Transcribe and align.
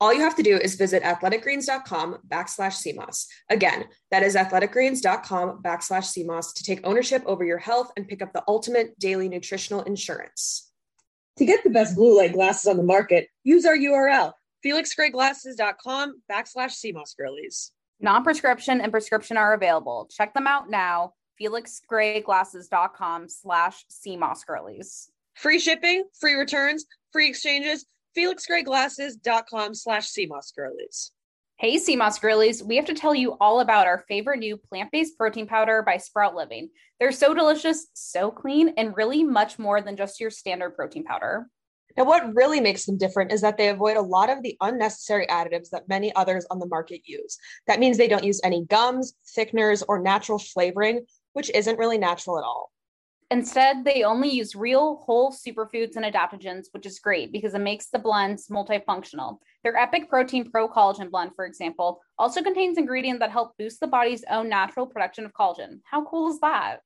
All 0.00 0.14
you 0.14 0.20
have 0.20 0.36
to 0.36 0.42
do 0.42 0.56
is 0.56 0.76
visit 0.76 1.02
athleticgreens.com 1.02 2.18
backslash 2.26 2.76
SEAMOSS. 2.76 3.26
Again, 3.50 3.84
that 4.10 4.22
is 4.22 4.34
athleticgreens.com 4.34 5.62
backslash 5.62 6.04
SEAMOSS 6.04 6.54
to 6.54 6.64
take 6.64 6.80
ownership 6.84 7.22
over 7.26 7.44
your 7.44 7.58
health 7.58 7.92
and 7.96 8.08
pick 8.08 8.22
up 8.22 8.32
the 8.32 8.42
ultimate 8.48 8.98
daily 8.98 9.28
nutritional 9.28 9.82
insurance. 9.82 10.70
To 11.36 11.44
get 11.44 11.62
the 11.64 11.70
best 11.70 11.96
blue 11.96 12.16
light 12.16 12.32
glasses 12.32 12.66
on 12.66 12.78
the 12.78 12.82
market, 12.82 13.28
use 13.44 13.66
our 13.66 13.76
URL, 13.76 14.32
felixgrayglasses.com 14.64 16.22
backslash 16.30 16.72
SEAMOSS 16.72 17.14
girlies. 17.16 17.72
Non-prescription 18.00 18.80
and 18.80 18.90
prescription 18.90 19.36
are 19.36 19.52
available. 19.52 20.08
Check 20.10 20.32
them 20.32 20.46
out 20.46 20.70
now. 20.70 21.12
FelixGrayGlasses.com 21.40 23.28
slash 23.28 23.84
SEAMOSS 23.90 24.46
girlies. 24.46 25.10
Free 25.34 25.58
shipping, 25.58 26.04
free 26.18 26.34
returns, 26.34 26.86
free 27.12 27.28
exchanges, 27.28 27.84
felixgrayglasses.com 28.16 29.74
slash 29.74 30.08
SEAMOSS 30.08 30.52
girlies. 30.54 31.12
Hey, 31.60 31.76
Sea 31.76 31.96
Moss 31.96 32.18
girlies, 32.18 32.62
we 32.64 32.76
have 32.76 32.86
to 32.86 32.94
tell 32.94 33.14
you 33.14 33.36
all 33.38 33.60
about 33.60 33.86
our 33.86 34.04
favorite 34.08 34.38
new 34.38 34.56
plant 34.56 34.90
based 34.90 35.18
protein 35.18 35.46
powder 35.46 35.82
by 35.82 35.98
Sprout 35.98 36.34
Living. 36.34 36.70
They're 36.98 37.12
so 37.12 37.34
delicious, 37.34 37.88
so 37.92 38.30
clean, 38.30 38.72
and 38.78 38.96
really 38.96 39.24
much 39.24 39.58
more 39.58 39.82
than 39.82 39.96
just 39.96 40.20
your 40.20 40.30
standard 40.30 40.74
protein 40.74 41.04
powder. 41.04 41.48
Now, 41.98 42.04
what 42.04 42.34
really 42.34 42.60
makes 42.60 42.86
them 42.86 42.96
different 42.96 43.30
is 43.30 43.42
that 43.42 43.58
they 43.58 43.68
avoid 43.68 43.98
a 43.98 44.02
lot 44.02 44.30
of 44.30 44.42
the 44.42 44.56
unnecessary 44.62 45.26
additives 45.26 45.68
that 45.70 45.86
many 45.86 46.14
others 46.14 46.46
on 46.50 46.60
the 46.60 46.66
market 46.66 47.02
use. 47.04 47.36
That 47.66 47.78
means 47.78 47.98
they 47.98 48.08
don't 48.08 48.24
use 48.24 48.40
any 48.42 48.64
gums, 48.64 49.12
thickeners, 49.36 49.82
or 49.86 50.00
natural 50.00 50.38
flavoring, 50.38 51.04
which 51.34 51.50
isn't 51.50 51.78
really 51.78 51.98
natural 51.98 52.38
at 52.38 52.44
all. 52.44 52.72
Instead, 53.32 53.84
they 53.84 54.02
only 54.02 54.28
use 54.28 54.56
real 54.56 54.96
whole 54.96 55.30
superfoods 55.30 55.94
and 55.94 56.04
adaptogens, 56.04 56.66
which 56.72 56.84
is 56.84 56.98
great 56.98 57.30
because 57.30 57.54
it 57.54 57.60
makes 57.60 57.86
the 57.86 57.98
blends 57.98 58.48
multifunctional. 58.48 59.38
Their 59.62 59.76
Epic 59.76 60.08
Protein 60.08 60.50
Pro 60.50 60.68
Collagen 60.68 61.12
blend, 61.12 61.36
for 61.36 61.46
example, 61.46 62.00
also 62.18 62.42
contains 62.42 62.76
ingredients 62.76 63.20
that 63.20 63.30
help 63.30 63.56
boost 63.56 63.78
the 63.78 63.86
body's 63.86 64.24
own 64.28 64.48
natural 64.48 64.84
production 64.84 65.24
of 65.24 65.32
collagen. 65.32 65.78
How 65.84 66.04
cool 66.04 66.28
is 66.28 66.40
that? 66.40 66.78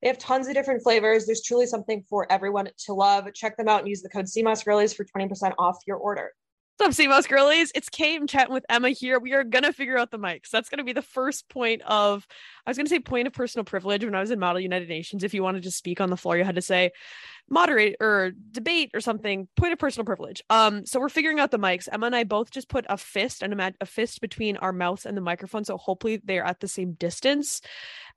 They 0.00 0.06
have 0.06 0.18
tons 0.18 0.46
of 0.46 0.54
different 0.54 0.84
flavors. 0.84 1.26
There's 1.26 1.42
truly 1.42 1.66
something 1.66 2.04
for 2.08 2.30
everyone 2.30 2.68
to 2.86 2.94
love. 2.94 3.26
Check 3.34 3.56
them 3.56 3.68
out 3.68 3.80
and 3.80 3.88
use 3.88 4.00
the 4.00 4.08
code 4.08 4.28
Sea 4.28 4.42
Moss 4.42 4.62
Girlies 4.62 4.94
for 4.94 5.04
20% 5.04 5.54
off 5.58 5.78
your 5.88 5.96
order. 5.96 6.30
What's 6.80 6.88
up, 6.88 6.94
Sea 6.94 7.08
Moss 7.08 7.26
girlies? 7.26 7.70
It's 7.74 7.90
Kate. 7.90 8.18
I'm 8.18 8.26
chatting 8.26 8.54
with 8.54 8.64
Emma 8.70 8.88
here. 8.88 9.20
We 9.20 9.34
are 9.34 9.44
gonna 9.44 9.70
figure 9.70 9.98
out 9.98 10.10
the 10.10 10.18
mics. 10.18 10.48
That's 10.48 10.70
gonna 10.70 10.82
be 10.82 10.94
the 10.94 11.02
first 11.02 11.46
point 11.50 11.82
of 11.82 12.26
I 12.64 12.70
was 12.70 12.78
gonna 12.78 12.88
say 12.88 13.00
point 13.00 13.26
of 13.26 13.34
personal 13.34 13.66
privilege 13.66 14.02
when 14.02 14.14
I 14.14 14.20
was 14.20 14.30
in 14.30 14.38
Model 14.38 14.60
United 14.62 14.88
Nations. 14.88 15.22
If 15.22 15.34
you 15.34 15.42
wanted 15.42 15.64
to 15.64 15.70
speak 15.70 16.00
on 16.00 16.08
the 16.08 16.16
floor, 16.16 16.38
you 16.38 16.44
had 16.44 16.54
to 16.54 16.62
say 16.62 16.92
moderate 17.50 17.96
or 18.00 18.32
debate 18.50 18.92
or 18.94 19.02
something. 19.02 19.46
Point 19.58 19.74
of 19.74 19.78
personal 19.78 20.06
privilege. 20.06 20.42
Um, 20.48 20.86
so 20.86 20.98
we're 20.98 21.10
figuring 21.10 21.38
out 21.38 21.50
the 21.50 21.58
mics. 21.58 21.86
Emma 21.92 22.06
and 22.06 22.16
I 22.16 22.24
both 22.24 22.50
just 22.50 22.70
put 22.70 22.86
a 22.88 22.96
fist 22.96 23.42
and 23.42 23.60
a, 23.60 23.74
a 23.82 23.84
fist 23.84 24.22
between 24.22 24.56
our 24.56 24.72
mouths 24.72 25.04
and 25.04 25.14
the 25.14 25.20
microphone, 25.20 25.66
so 25.66 25.76
hopefully 25.76 26.22
they're 26.24 26.46
at 26.46 26.60
the 26.60 26.68
same 26.68 26.92
distance. 26.94 27.60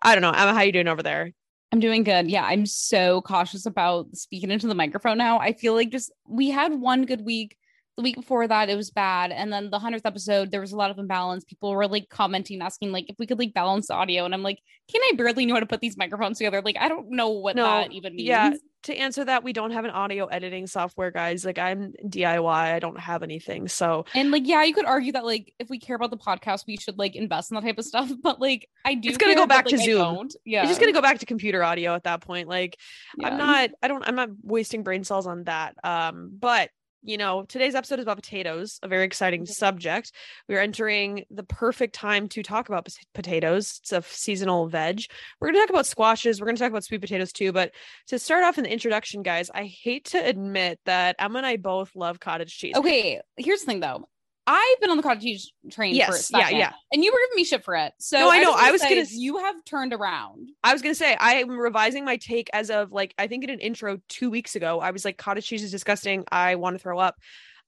I 0.01 0.15
don't 0.15 0.21
know, 0.21 0.31
Emma. 0.31 0.53
How 0.53 0.61
you 0.61 0.71
doing 0.71 0.87
over 0.87 1.03
there? 1.03 1.33
I'm 1.73 1.81
doing 1.81 2.03
good. 2.03 2.31
Yeah, 2.31 2.45
I'm 2.45 2.65
so 2.65 3.23
cautious 3.23 3.65
about 3.65 4.15
speaking 4.15 4.51
into 4.51 4.67
the 4.67 4.75
microphone 4.75 5.17
now. 5.17 5.39
I 5.39 5.51
feel 5.51 5.73
like 5.73 5.89
just 5.89 6.13
we 6.25 6.49
had 6.49 6.71
one 6.71 7.03
good 7.03 7.25
week 7.25 7.57
the 7.95 8.03
week 8.03 8.15
before 8.15 8.47
that 8.47 8.69
it 8.69 8.75
was 8.75 8.91
bad. 8.91 9.31
And 9.31 9.51
then 9.51 9.69
the 9.69 9.79
100th 9.79 10.01
episode 10.05 10.51
there 10.51 10.61
was 10.61 10.71
a 10.71 10.77
lot 10.77 10.91
of 10.91 10.97
imbalance. 10.97 11.43
People 11.43 11.71
were 11.71 11.87
like 11.87 12.09
commenting 12.09 12.61
asking 12.61 12.91
like 12.91 13.09
if 13.09 13.15
we 13.19 13.27
could 13.27 13.39
like 13.39 13.53
balance 13.53 13.87
the 13.87 13.93
audio. 13.93 14.25
And 14.25 14.33
i'm 14.33 14.43
like 14.43 14.59
can 14.89 15.01
i 15.11 15.15
barely 15.15 15.45
know 15.45 15.53
how 15.53 15.59
to 15.59 15.65
put 15.65 15.81
these 15.81 15.97
microphones 15.97 16.37
together? 16.37 16.61
Like 16.61 16.77
i 16.79 16.89
don't 16.89 17.11
know 17.11 17.29
what 17.29 17.55
no, 17.55 17.63
that 17.63 17.91
even 17.91 18.15
means. 18.15 18.27
Yeah 18.27 18.53
to 18.83 18.93
answer 18.95 19.23
that 19.23 19.43
we 19.45 19.53
don't 19.53 19.71
have 19.71 19.85
an 19.85 19.91
audio 19.91 20.25
editing 20.25 20.67
software 20.67 21.11
guys. 21.11 21.45
Like 21.45 21.57
i'm 21.57 21.93
diy 22.05 22.45
i 22.45 22.79
don't 22.79 22.99
have 22.99 23.23
anything. 23.23 23.67
So 23.67 24.05
and 24.13 24.31
like 24.31 24.45
yeah 24.45 24.63
you 24.63 24.73
could 24.73 24.85
argue 24.85 25.13
that 25.13 25.25
like 25.25 25.53
if 25.59 25.69
we 25.69 25.79
care 25.79 25.95
about 25.95 26.11
the 26.11 26.17
podcast 26.17 26.65
we 26.67 26.77
should 26.77 26.97
like 26.97 27.15
invest 27.15 27.51
in 27.51 27.55
that 27.55 27.63
type 27.63 27.77
of 27.77 27.85
stuff. 27.85 28.11
But 28.23 28.39
like 28.39 28.69
i 28.85 28.93
do 28.93 29.09
it's 29.09 29.17
gonna 29.17 29.33
care, 29.33 29.43
go 29.43 29.47
back 29.47 29.65
but, 29.65 29.71
to 29.71 29.77
like, 29.77 29.85
zoom. 29.85 30.29
yeah. 30.45 30.61
It's 30.61 30.69
just 30.69 30.79
gonna 30.79 30.93
go 30.93 31.01
back 31.01 31.19
to 31.19 31.25
computer 31.25 31.63
audio 31.63 31.93
at 31.95 32.03
that 32.03 32.21
point. 32.21 32.47
Like 32.47 32.77
Yeah. 33.17 33.29
i'm 33.29 33.37
not 33.37 33.69
i 33.81 33.87
don't 33.87 34.03
i'm 34.07 34.15
not 34.15 34.29
wasting 34.41 34.83
brain 34.83 35.03
cells 35.03 35.27
on 35.27 35.43
that. 35.45 35.75
Um 35.83 36.31
but 36.39 36.69
you 37.03 37.17
know, 37.17 37.43
today's 37.43 37.75
episode 37.75 37.99
is 37.99 38.03
about 38.03 38.17
potatoes, 38.17 38.79
a 38.81 38.87
very 38.87 39.05
exciting 39.05 39.41
mm-hmm. 39.43 39.51
subject. 39.51 40.11
We're 40.47 40.61
entering 40.61 41.25
the 41.29 41.43
perfect 41.43 41.95
time 41.95 42.27
to 42.29 42.43
talk 42.43 42.69
about 42.69 42.87
potatoes. 43.13 43.79
It's 43.81 43.91
a 43.91 44.01
seasonal 44.01 44.67
veg. 44.67 45.01
We're 45.39 45.49
going 45.49 45.55
to 45.55 45.61
talk 45.61 45.69
about 45.69 45.85
squashes. 45.85 46.39
We're 46.39 46.45
going 46.45 46.55
to 46.55 46.61
talk 46.61 46.71
about 46.71 46.85
sweet 46.85 47.01
potatoes 47.01 47.33
too. 47.33 47.51
But 47.51 47.71
to 48.07 48.19
start 48.19 48.43
off 48.43 48.57
in 48.57 48.63
the 48.63 48.71
introduction, 48.71 49.23
guys, 49.23 49.49
I 49.53 49.65
hate 49.65 50.05
to 50.05 50.17
admit 50.17 50.79
that 50.85 51.15
Emma 51.19 51.39
and 51.39 51.45
I 51.45 51.57
both 51.57 51.95
love 51.95 52.19
cottage 52.19 52.57
cheese. 52.57 52.75
okay 52.75 53.19
here's 53.37 53.61
the 53.61 53.65
thing 53.65 53.79
though 53.79 54.07
I've 54.45 54.81
been 54.81 54.89
on 54.89 54.97
the 54.97 55.03
cottage 55.03 55.23
cheese 55.23 55.53
train 55.71 55.93
for 55.93 56.11
a 56.11 56.15
Yes, 56.15 56.31
yeah, 56.33 56.49
yeah. 56.49 56.73
and 56.91 57.03
you 57.03 57.11
were 57.11 57.19
giving 57.27 57.35
me 57.37 57.43
shit 57.45 57.63
for 57.63 57.75
it. 57.75 57.93
So 57.99 58.19
No, 58.19 58.29
I 58.29 58.39
know. 58.39 58.53
I 58.55 58.71
was 58.71 58.81
gonna 58.81 59.05
you 59.09 59.37
have 59.37 59.55
turned 59.65 59.93
around. 59.93 60.49
I 60.63 60.73
was 60.73 60.81
gonna 60.81 60.95
say 60.95 61.15
I 61.15 61.35
am 61.35 61.51
revising 61.51 62.03
my 62.03 62.17
take 62.17 62.49
as 62.53 62.69
of 62.69 62.91
like 62.91 63.13
I 63.17 63.27
think 63.27 63.43
in 63.43 63.49
an 63.49 63.59
intro 63.59 63.99
two 64.09 64.29
weeks 64.29 64.55
ago. 64.55 64.79
I 64.79 64.91
was 64.91 65.05
like 65.05 65.17
cottage 65.17 65.47
cheese 65.47 65.63
is 65.63 65.71
disgusting. 65.71 66.25
I 66.31 66.55
want 66.55 66.75
to 66.75 66.79
throw 66.79 66.99
up. 66.99 67.15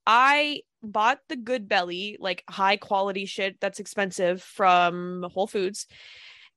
I 0.05 0.61
bought 0.83 1.19
the 1.29 1.35
good 1.35 1.67
belly, 1.67 2.17
like 2.19 2.43
high 2.49 2.77
quality 2.77 3.25
shit 3.25 3.59
that's 3.59 3.79
expensive 3.79 4.41
from 4.41 5.25
Whole 5.33 5.47
Foods. 5.47 5.87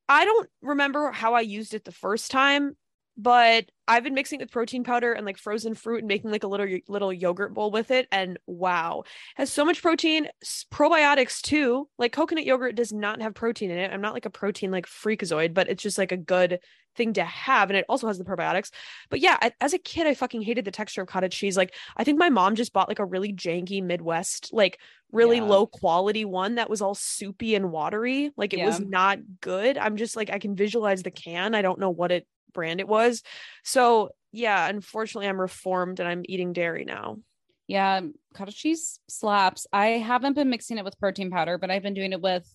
I 0.08 0.24
don't 0.24 0.48
remember 0.62 1.12
how 1.12 1.34
I 1.34 1.40
used 1.42 1.74
it 1.74 1.84
the 1.84 1.92
first 1.92 2.30
time, 2.30 2.76
but 3.18 3.66
I've 3.88 4.04
been 4.04 4.14
mixing 4.14 4.38
it 4.38 4.44
with 4.44 4.52
protein 4.52 4.84
powder 4.84 5.12
and 5.12 5.26
like 5.26 5.38
frozen 5.38 5.74
fruit 5.74 5.98
and 5.98 6.06
making 6.08 6.30
like 6.30 6.44
a 6.44 6.46
little 6.46 6.68
little 6.86 7.12
yogurt 7.12 7.52
bowl 7.52 7.72
with 7.72 7.90
it 7.90 8.06
and 8.12 8.38
wow 8.46 9.02
has 9.34 9.50
so 9.50 9.64
much 9.64 9.82
protein. 9.82 10.28
Probiotics 10.70 11.42
too 11.42 11.88
like 11.98 12.12
coconut 12.12 12.44
yogurt 12.44 12.76
does 12.76 12.92
not 12.92 13.20
have 13.20 13.34
protein 13.34 13.70
in 13.72 13.78
it. 13.78 13.90
I'm 13.92 14.00
not 14.00 14.14
like 14.14 14.26
a 14.26 14.30
protein 14.30 14.70
like 14.70 14.86
freakazoid 14.86 15.52
but 15.52 15.68
it's 15.68 15.82
just 15.82 15.98
like 15.98 16.12
a 16.12 16.16
good 16.16 16.60
thing 16.94 17.14
to 17.14 17.24
have 17.24 17.70
and 17.70 17.76
it 17.76 17.84
also 17.88 18.06
has 18.06 18.18
the 18.18 18.24
probiotics. 18.24 18.70
But 19.10 19.18
yeah 19.20 19.36
I, 19.40 19.52
as 19.60 19.74
a 19.74 19.78
kid 19.78 20.06
I 20.06 20.14
fucking 20.14 20.42
hated 20.42 20.64
the 20.64 20.70
texture 20.70 21.02
of 21.02 21.08
cottage 21.08 21.36
cheese. 21.36 21.56
Like 21.56 21.74
I 21.96 22.04
think 22.04 22.18
my 22.20 22.30
mom 22.30 22.54
just 22.54 22.72
bought 22.72 22.88
like 22.88 23.00
a 23.00 23.04
really 23.04 23.32
janky 23.32 23.82
Midwest 23.82 24.50
like 24.52 24.78
really 25.10 25.38
Yeah. 25.38 25.44
low 25.44 25.66
quality 25.66 26.24
one 26.24 26.56
that 26.56 26.70
was 26.70 26.82
all 26.82 26.94
soupy 26.94 27.56
and 27.56 27.72
watery. 27.72 28.30
Like 28.36 28.54
it 28.54 28.64
was 28.64 28.78
not 28.80 29.18
good. 29.40 29.76
I'm 29.76 29.96
just 29.96 30.14
like 30.14 30.30
I 30.30 30.38
can 30.38 30.54
visualize 30.54 31.02
the 31.02 31.10
can. 31.10 31.54
I 31.56 31.62
don't 31.62 31.80
know 31.80 31.90
what 31.90 32.12
it 32.12 32.26
brand 32.52 32.80
it 32.80 32.88
was 32.88 33.22
so 33.64 34.10
yeah, 34.32 34.68
unfortunately, 34.68 35.28
I'm 35.28 35.40
reformed 35.40 36.00
and 36.00 36.08
I'm 36.08 36.22
eating 36.26 36.52
dairy 36.52 36.84
now. 36.84 37.18
Yeah, 37.66 38.00
cottage 38.34 38.56
cheese 38.56 39.00
slaps. 39.08 39.66
I 39.72 39.86
haven't 39.86 40.34
been 40.34 40.50
mixing 40.50 40.78
it 40.78 40.84
with 40.84 40.98
protein 40.98 41.30
powder, 41.30 41.58
but 41.58 41.70
I've 41.70 41.82
been 41.82 41.94
doing 41.94 42.12
it 42.12 42.20
with 42.20 42.46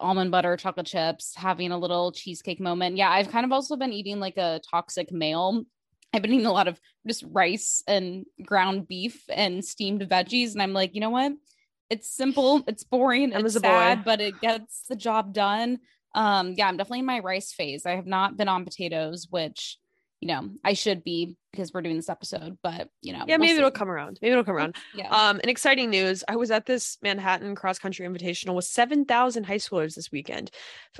almond 0.00 0.30
butter, 0.30 0.56
chocolate 0.56 0.86
chips, 0.86 1.34
having 1.36 1.72
a 1.72 1.78
little 1.78 2.12
cheesecake 2.12 2.60
moment. 2.60 2.96
Yeah, 2.96 3.10
I've 3.10 3.30
kind 3.30 3.44
of 3.44 3.52
also 3.52 3.76
been 3.76 3.92
eating 3.92 4.18
like 4.18 4.38
a 4.38 4.60
toxic 4.70 5.12
male. 5.12 5.64
I've 6.12 6.22
been 6.22 6.32
eating 6.32 6.46
a 6.46 6.52
lot 6.52 6.68
of 6.68 6.80
just 7.06 7.24
rice 7.30 7.82
and 7.86 8.24
ground 8.44 8.88
beef 8.88 9.22
and 9.28 9.62
steamed 9.62 10.02
veggies. 10.02 10.52
And 10.52 10.62
I'm 10.62 10.72
like, 10.72 10.94
you 10.94 11.00
know 11.00 11.10
what? 11.10 11.32
It's 11.90 12.10
simple, 12.10 12.62
it's 12.66 12.84
boring, 12.84 13.32
it's 13.32 13.56
a 13.56 13.60
boy. 13.60 13.68
sad, 13.68 14.04
but 14.04 14.20
it 14.20 14.40
gets 14.40 14.82
the 14.88 14.96
job 14.96 15.32
done. 15.32 15.78
Um, 16.18 16.54
yeah, 16.56 16.66
I'm 16.66 16.76
definitely 16.76 16.98
in 16.98 17.06
my 17.06 17.20
rice 17.20 17.52
phase. 17.52 17.86
I 17.86 17.92
have 17.92 18.06
not 18.06 18.36
been 18.36 18.48
on 18.48 18.64
potatoes, 18.64 19.28
which 19.30 19.78
you 20.20 20.26
know 20.26 20.50
I 20.64 20.72
should 20.72 21.04
be 21.04 21.36
because 21.52 21.72
we're 21.72 21.80
doing 21.80 21.94
this 21.94 22.08
episode, 22.08 22.58
but 22.60 22.88
you 23.02 23.12
know, 23.12 23.20
Yeah, 23.28 23.36
we'll 23.36 23.46
maybe 23.46 23.58
it'll 23.58 23.70
come 23.70 23.88
around. 23.88 24.18
Maybe 24.20 24.32
it'll 24.32 24.42
come 24.42 24.56
around. 24.56 24.74
Yeah. 24.96 25.10
Um, 25.10 25.38
and 25.40 25.48
exciting 25.48 25.90
news: 25.90 26.24
I 26.26 26.34
was 26.34 26.50
at 26.50 26.66
this 26.66 26.98
Manhattan 27.02 27.54
cross 27.54 27.78
country 27.78 28.04
invitational 28.04 28.56
with 28.56 28.64
seven 28.64 29.04
thousand 29.04 29.44
high 29.44 29.58
schoolers 29.58 29.94
this 29.94 30.10
weekend, 30.10 30.50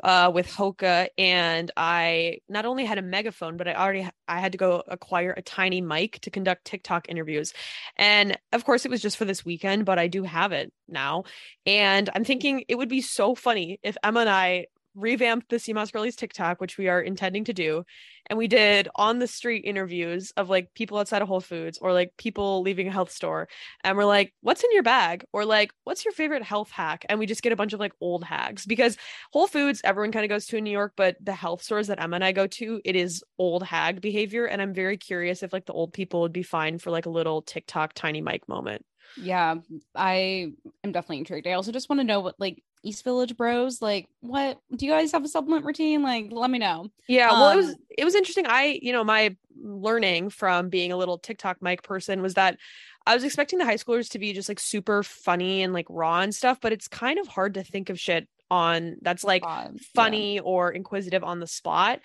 uh, 0.04 0.30
with 0.32 0.46
Hoka, 0.46 1.08
and 1.18 1.68
I 1.76 2.38
not 2.48 2.64
only 2.64 2.84
had 2.84 2.98
a 2.98 3.02
megaphone, 3.02 3.56
but 3.56 3.66
I 3.66 3.74
already 3.74 4.08
I 4.28 4.38
had 4.38 4.52
to 4.52 4.58
go 4.58 4.84
acquire 4.86 5.34
a 5.36 5.42
tiny 5.42 5.80
mic 5.80 6.20
to 6.20 6.30
conduct 6.30 6.64
TikTok 6.64 7.08
interviews, 7.08 7.52
and 7.96 8.38
of 8.52 8.64
course 8.64 8.84
it 8.84 8.90
was 8.92 9.02
just 9.02 9.16
for 9.16 9.24
this 9.24 9.44
weekend, 9.44 9.84
but 9.84 9.98
I 9.98 10.06
do 10.06 10.22
have 10.22 10.52
it 10.52 10.72
now, 10.86 11.24
and 11.66 12.08
I'm 12.14 12.24
thinking 12.24 12.62
it 12.68 12.76
would 12.76 12.88
be 12.88 13.00
so 13.00 13.34
funny 13.34 13.80
if 13.82 13.96
Emma 14.04 14.20
and 14.20 14.30
I 14.30 14.66
revamped 14.98 15.48
the 15.48 15.58
Sea 15.58 15.72
Moss 15.72 15.90
Girlies 15.90 16.16
TikTok, 16.16 16.60
which 16.60 16.76
we 16.76 16.88
are 16.88 17.00
intending 17.00 17.44
to 17.44 17.52
do, 17.52 17.84
and 18.28 18.38
we 18.38 18.48
did 18.48 18.88
on 18.96 19.18
the 19.18 19.26
street 19.26 19.64
interviews 19.64 20.32
of 20.36 20.50
like 20.50 20.74
people 20.74 20.98
outside 20.98 21.22
of 21.22 21.28
Whole 21.28 21.40
Foods 21.40 21.78
or 21.78 21.92
like 21.92 22.12
people 22.18 22.62
leaving 22.62 22.88
a 22.88 22.92
health 22.92 23.10
store. 23.10 23.48
And 23.84 23.96
we're 23.96 24.04
like 24.04 24.34
what's 24.42 24.62
in 24.64 24.72
your 24.72 24.82
bag? 24.82 25.24
Or 25.32 25.44
like 25.44 25.72
what's 25.84 26.04
your 26.04 26.12
favorite 26.12 26.42
health 26.42 26.70
hack? 26.70 27.06
And 27.08 27.18
we 27.18 27.26
just 27.26 27.42
get 27.42 27.52
a 27.52 27.56
bunch 27.56 27.72
of 27.72 27.80
like 27.80 27.92
old 28.00 28.24
hacks 28.24 28.66
because 28.66 28.96
Whole 29.32 29.46
Foods 29.46 29.80
everyone 29.84 30.12
kind 30.12 30.24
of 30.24 30.30
goes 30.30 30.46
to 30.46 30.56
in 30.56 30.64
New 30.64 30.70
York 30.70 30.92
but 30.96 31.16
the 31.20 31.32
health 31.32 31.62
stores 31.62 31.86
that 31.88 32.02
Emma 32.02 32.16
and 32.16 32.24
I 32.24 32.32
go 32.32 32.46
to 32.46 32.80
it 32.84 32.96
is 32.96 33.22
old 33.38 33.62
hag 33.62 34.00
behavior. 34.00 34.46
And 34.46 34.60
I'm 34.60 34.74
very 34.74 34.96
curious 34.96 35.42
if 35.42 35.52
like 35.52 35.66
the 35.66 35.72
old 35.72 35.92
people 35.92 36.20
would 36.22 36.32
be 36.32 36.42
fine 36.42 36.78
for 36.78 36.90
like 36.90 37.06
a 37.06 37.10
little 37.10 37.42
TikTok 37.42 37.94
tiny 37.94 38.20
mic 38.20 38.48
moment 38.48 38.84
Yeah, 39.16 39.56
I 39.94 40.52
am 40.84 40.92
definitely 40.92 41.18
intrigued. 41.18 41.46
I 41.46 41.52
also 41.52 41.72
just 41.72 41.88
want 41.88 42.00
to 42.00 42.04
know 42.04 42.20
what 42.20 42.34
like 42.38 42.62
East 42.82 43.04
Village 43.04 43.36
Bros, 43.36 43.82
like 43.82 44.08
what 44.20 44.58
do 44.74 44.86
you 44.86 44.92
guys 44.92 45.12
have 45.12 45.24
a 45.24 45.28
supplement 45.28 45.64
routine? 45.64 46.02
Like, 46.02 46.28
let 46.30 46.50
me 46.50 46.58
know. 46.58 46.90
Yeah, 47.08 47.30
well, 47.32 47.50
it 47.50 47.56
was 47.56 47.68
Um, 47.68 47.74
it 47.96 48.04
was 48.04 48.14
interesting. 48.14 48.46
I, 48.46 48.78
you 48.80 48.92
know, 48.92 49.04
my 49.04 49.36
learning 49.60 50.30
from 50.30 50.68
being 50.68 50.92
a 50.92 50.96
little 50.96 51.18
TikTok 51.18 51.60
mic 51.60 51.82
person 51.82 52.22
was 52.22 52.34
that 52.34 52.58
I 53.06 53.14
was 53.14 53.24
expecting 53.24 53.58
the 53.58 53.64
high 53.64 53.76
schoolers 53.76 54.10
to 54.10 54.18
be 54.18 54.32
just 54.32 54.48
like 54.48 54.60
super 54.60 55.02
funny 55.02 55.62
and 55.62 55.72
like 55.72 55.86
raw 55.88 56.20
and 56.20 56.34
stuff, 56.34 56.60
but 56.60 56.72
it's 56.72 56.88
kind 56.88 57.18
of 57.18 57.26
hard 57.26 57.54
to 57.54 57.64
think 57.64 57.90
of 57.90 57.98
shit 57.98 58.28
on 58.50 58.96
that's 59.02 59.24
like 59.24 59.42
Uh, 59.42 59.68
yeah. 59.72 59.78
funny 59.94 60.40
or 60.40 60.70
inquisitive 60.72 61.22
on 61.24 61.40
the 61.40 61.46
spot 61.46 62.00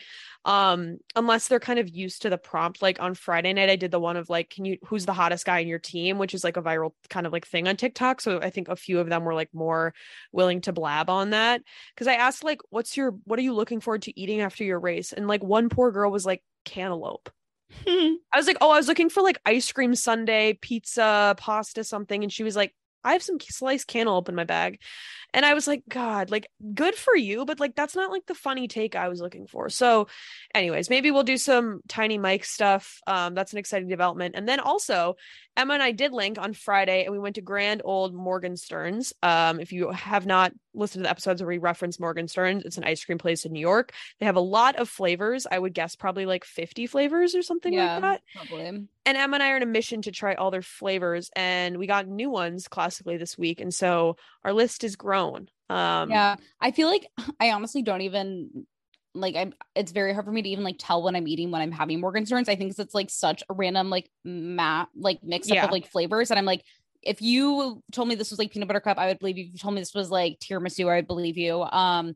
um 0.46 0.98
unless 1.16 1.48
they're 1.48 1.60
kind 1.60 1.80
of 1.80 1.88
used 1.90 2.24
to 2.24 2.30
the 2.30 2.38
prompt 2.38 2.82
like 2.82 3.00
on 3.02 3.14
friday 3.14 3.54
night 3.54 3.70
i 3.70 3.76
did 3.78 3.92
the 3.92 4.00
one 4.00 4.18
of 4.18 4.30
like 4.30 4.50
can 4.50 4.66
you 4.66 4.78
who's 4.86 5.06
the 5.06 5.14
hottest 5.14 5.46
guy 5.46 5.60
in 5.60 5.68
your 5.68 5.80
team 5.80 6.18
which 6.18 6.34
is 6.34 6.44
like 6.44 6.58
a 6.58 6.62
viral 6.62 6.92
kind 7.10 7.26
of 7.26 7.32
like 7.32 7.48
thing 7.48 7.68
on 7.68 7.78
tiktok 7.78 8.20
so 8.20 8.42
i 8.42 8.50
think 8.50 8.68
a 8.68 8.76
few 8.76 9.00
of 9.00 9.08
them 9.08 9.24
were 9.24 9.34
like 9.34 9.50
more 9.54 9.94
willing 10.32 10.60
to 10.62 10.74
blab 10.74 11.10
on 11.10 11.30
that 11.30 11.62
because 11.96 12.08
i 12.08 12.16
asked 12.16 12.44
like 12.44 12.60
what's 12.70 12.98
your 12.98 13.12
what 13.24 13.40
are 13.40 13.44
you 13.44 13.54
looking 13.54 13.80
forward 13.80 14.02
to 14.02 14.20
eating 14.20 14.42
after 14.42 14.64
your 14.64 14.80
race 14.80 15.14
and 15.14 15.28
like 15.28 15.44
one 15.44 15.70
poor 15.70 15.92
girl 15.92 16.12
was 16.12 16.26
like 16.26 16.44
cantaloupe 16.66 17.30
I 17.88 18.18
was 18.36 18.46
like, 18.46 18.58
oh, 18.62 18.70
I 18.70 18.78
was 18.78 18.88
looking 18.88 19.10
for 19.10 19.24
like 19.24 19.40
ice 19.48 19.72
cream 19.72 19.96
sundae, 19.96 20.54
pizza, 20.54 21.34
pasta, 21.38 21.84
something. 21.84 22.22
And 22.24 22.32
she 22.32 22.44
was 22.44 22.56
like, 22.56 22.72
I 23.04 23.14
have 23.14 23.24
some 23.24 23.40
sliced 23.40 23.88
cantaloupe 23.88 24.30
in 24.30 24.36
my 24.36 24.44
bag. 24.44 24.80
And 25.34 25.46
I 25.46 25.54
was 25.54 25.68
like, 25.68 25.84
God, 25.90 26.30
like 26.30 26.48
good 26.74 26.96
for 26.96 27.16
you, 27.16 27.46
but 27.46 27.60
like 27.60 27.76
that's 27.76 27.96
not 27.96 28.12
like 28.12 28.26
the 28.26 28.36
funny 28.36 28.68
take 28.68 28.96
I 28.96 29.10
was 29.10 29.22
looking 29.22 29.48
for. 29.48 29.70
So, 29.70 30.08
anyways, 30.54 30.90
maybe 30.90 31.12
we'll 31.12 31.24
do 31.24 31.38
some 31.38 31.82
tiny 31.88 32.18
mic 32.18 32.46
stuff. 32.46 33.00
Um, 33.08 33.34
that's 33.34 33.52
an 33.54 33.60
exciting 33.60 33.88
development. 33.88 34.36
And 34.36 34.48
then 34.48 34.60
also, 34.60 35.16
Emma 35.56 35.76
and 35.76 35.84
I 35.84 35.92
did 35.92 36.14
link 36.14 36.38
on 36.40 36.54
Friday 36.54 37.04
and 37.04 37.12
we 37.12 37.20
went 37.20 37.36
to 37.36 37.42
Grand 37.42 37.82
Old 37.86 38.14
Morgenstern's. 38.14 39.14
Um, 39.22 39.60
if 39.60 39.72
you 39.72 39.92
have 39.92 40.26
not 40.26 40.52
listened 40.74 41.02
to 41.02 41.04
the 41.04 41.12
episodes 41.12 41.42
where 41.42 41.50
we 41.50 41.60
reference 41.60 42.00
Morgenstern's, 42.00 42.64
it's 42.66 42.78
an 42.78 42.84
ice 42.84 43.04
cream 43.06 43.20
place 43.20 43.46
in 43.46 43.52
New 43.52 43.60
York. 43.60 43.94
They 44.20 44.26
have 44.26 44.36
a 44.36 44.42
lot 44.42 44.78
of 44.78 44.90
flavors. 44.90 45.46
I 45.50 45.60
would 45.60 45.74
guess 45.74 45.96
probably 45.96 46.26
like 46.26 46.44
50 46.44 46.88
flavors 46.88 47.36
or 47.36 47.44
something 47.44 47.74
yeah, 47.74 47.94
like 47.94 48.02
that 48.02 48.22
probably. 48.36 48.66
and 48.66 48.88
Emma 49.06 49.36
and 49.36 49.44
I 49.44 49.52
are 49.52 49.58
on 49.58 49.62
a 49.62 49.68
mission 49.68 50.02
to 50.04 50.12
try 50.12 50.34
all 50.34 50.50
their 50.50 50.64
flavors, 50.64 51.30
and 51.36 51.78
we 51.78 51.86
got 51.86 52.08
new 52.08 52.32
ones 52.32 52.68
classically 52.68 53.18
this 53.18 53.38
week, 53.38 53.62
and 53.62 53.74
so 53.74 54.16
our 54.44 54.54
list 54.54 54.84
is 54.84 54.96
grown. 54.96 55.23
Um, 55.70 56.10
yeah, 56.10 56.36
I 56.62 56.72
feel 56.72 56.88
like 56.88 57.08
I 57.40 57.52
honestly 57.52 57.82
don't 57.82 58.02
even 58.02 58.66
like 59.16 59.36
I'm 59.36 59.54
it's 59.76 59.92
very 59.92 60.12
hard 60.14 60.26
for 60.26 60.32
me 60.32 60.42
to 60.42 60.50
even 60.50 60.64
like 60.64 60.78
tell 60.80 61.04
when 61.04 61.16
I'm 61.16 61.28
eating 61.28 61.52
when 61.52 61.62
I'm 61.62 61.72
having 61.72 62.02
Morgenstern's. 62.02 62.50
I 62.50 62.56
think 62.56 62.74
it's 62.78 62.94
like 62.96 63.10
such 63.10 63.44
a 63.50 63.54
random 63.54 63.90
like 63.90 64.10
mat 64.26 64.90
like 64.96 65.20
mix 65.24 65.50
up 65.50 65.56
Yeah. 65.56 65.66
of 65.66 65.72
like 65.72 65.88
flavors. 65.88 66.32
And 66.32 66.40
I'm 66.40 66.46
like, 66.46 66.64
if 67.04 67.22
you 67.22 67.84
told 67.92 68.08
me 68.08 68.16
this 68.16 68.32
was 68.32 68.40
like 68.40 68.52
peanut 68.52 68.68
butter 68.68 68.80
cup, 68.80 68.98
I 68.98 69.08
would 69.08 69.20
believe 69.20 69.38
you. 69.38 69.46
If 69.46 69.52
you 69.54 69.60
told 69.60 69.76
me 69.76 69.82
this 69.82 69.94
was 69.94 70.10
like 70.10 70.40
tiramisu, 70.40 70.90
I 70.92 70.96
would 70.96 71.08
believe 71.08 71.38
you. 71.38 71.62
Um 71.62 72.16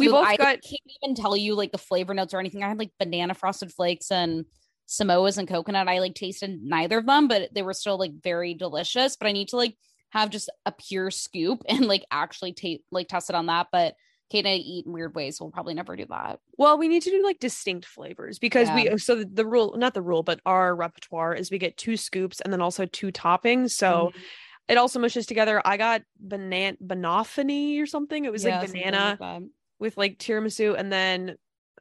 We 0.00 0.08
both 0.08 0.26
I 0.26 0.36
got- 0.36 0.62
can't 0.62 0.80
even 1.02 1.14
tell 1.14 1.36
you 1.36 1.54
like 1.54 1.72
the 1.72 1.78
flavor 1.78 2.14
notes 2.14 2.32
or 2.32 2.40
anything. 2.40 2.62
I 2.62 2.68
had 2.68 2.78
like 2.78 2.92
banana 2.98 3.34
frosted 3.34 3.72
flakes 3.72 4.10
and 4.10 4.44
Samoas 4.88 5.36
and 5.36 5.46
coconut. 5.46 5.86
I 5.86 5.98
like 5.98 6.14
tasted 6.14 6.62
neither 6.62 6.96
of 6.96 7.04
them, 7.04 7.28
but 7.28 7.52
they 7.52 7.60
were 7.62 7.74
still 7.74 7.98
like 7.98 8.12
very 8.22 8.54
delicious. 8.54 9.16
But 9.16 9.26
I 9.28 9.32
need 9.32 9.48
to 9.48 9.56
like 9.56 9.76
have 10.10 10.30
just 10.30 10.50
a 10.66 10.72
pure 10.72 11.10
scoop 11.10 11.62
and 11.68 11.86
like 11.86 12.04
actually 12.10 12.52
taste 12.52 12.82
like 12.90 13.08
test 13.08 13.30
it 13.30 13.36
on 13.36 13.46
that. 13.46 13.68
But 13.72 13.94
Kate 14.30 14.44
and 14.44 14.48
I 14.48 14.56
eat 14.56 14.84
in 14.86 14.92
weird 14.92 15.14
ways, 15.14 15.38
so 15.38 15.44
we'll 15.44 15.52
probably 15.52 15.72
never 15.74 15.96
do 15.96 16.04
that. 16.10 16.40
Well, 16.58 16.76
we 16.76 16.88
need 16.88 17.02
to 17.02 17.10
do 17.10 17.22
like 17.24 17.38
distinct 17.38 17.86
flavors 17.86 18.38
because 18.38 18.68
Yeah. 18.68 18.74
we 18.74 18.98
so 18.98 19.14
the, 19.16 19.24
the 19.24 19.46
rule, 19.46 19.74
not 19.78 19.94
the 19.94 20.02
rule, 20.02 20.22
but 20.22 20.40
our 20.44 20.74
repertoire 20.74 21.34
is 21.34 21.50
we 21.50 21.58
get 21.58 21.76
two 21.78 21.96
scoops 21.96 22.40
and 22.40 22.52
then 22.52 22.60
also 22.60 22.84
two 22.84 23.10
toppings. 23.10 23.70
So 23.70 24.08
Mm-hmm. 24.08 24.20
it 24.68 24.76
also 24.76 24.98
mushes 24.98 25.24
together. 25.24 25.62
I 25.64 25.78
got 25.78 26.02
banana 26.20 26.76
banoffany 26.84 27.80
or 27.80 27.86
something. 27.86 28.26
It 28.26 28.32
was 28.32 28.44
Yeah, 28.44 28.60
like 28.60 28.70
banana 28.70 29.16
that. 29.18 29.42
with 29.78 29.96
like 29.96 30.18
tiramisu, 30.18 30.74
and 30.78 30.92
then 30.92 31.36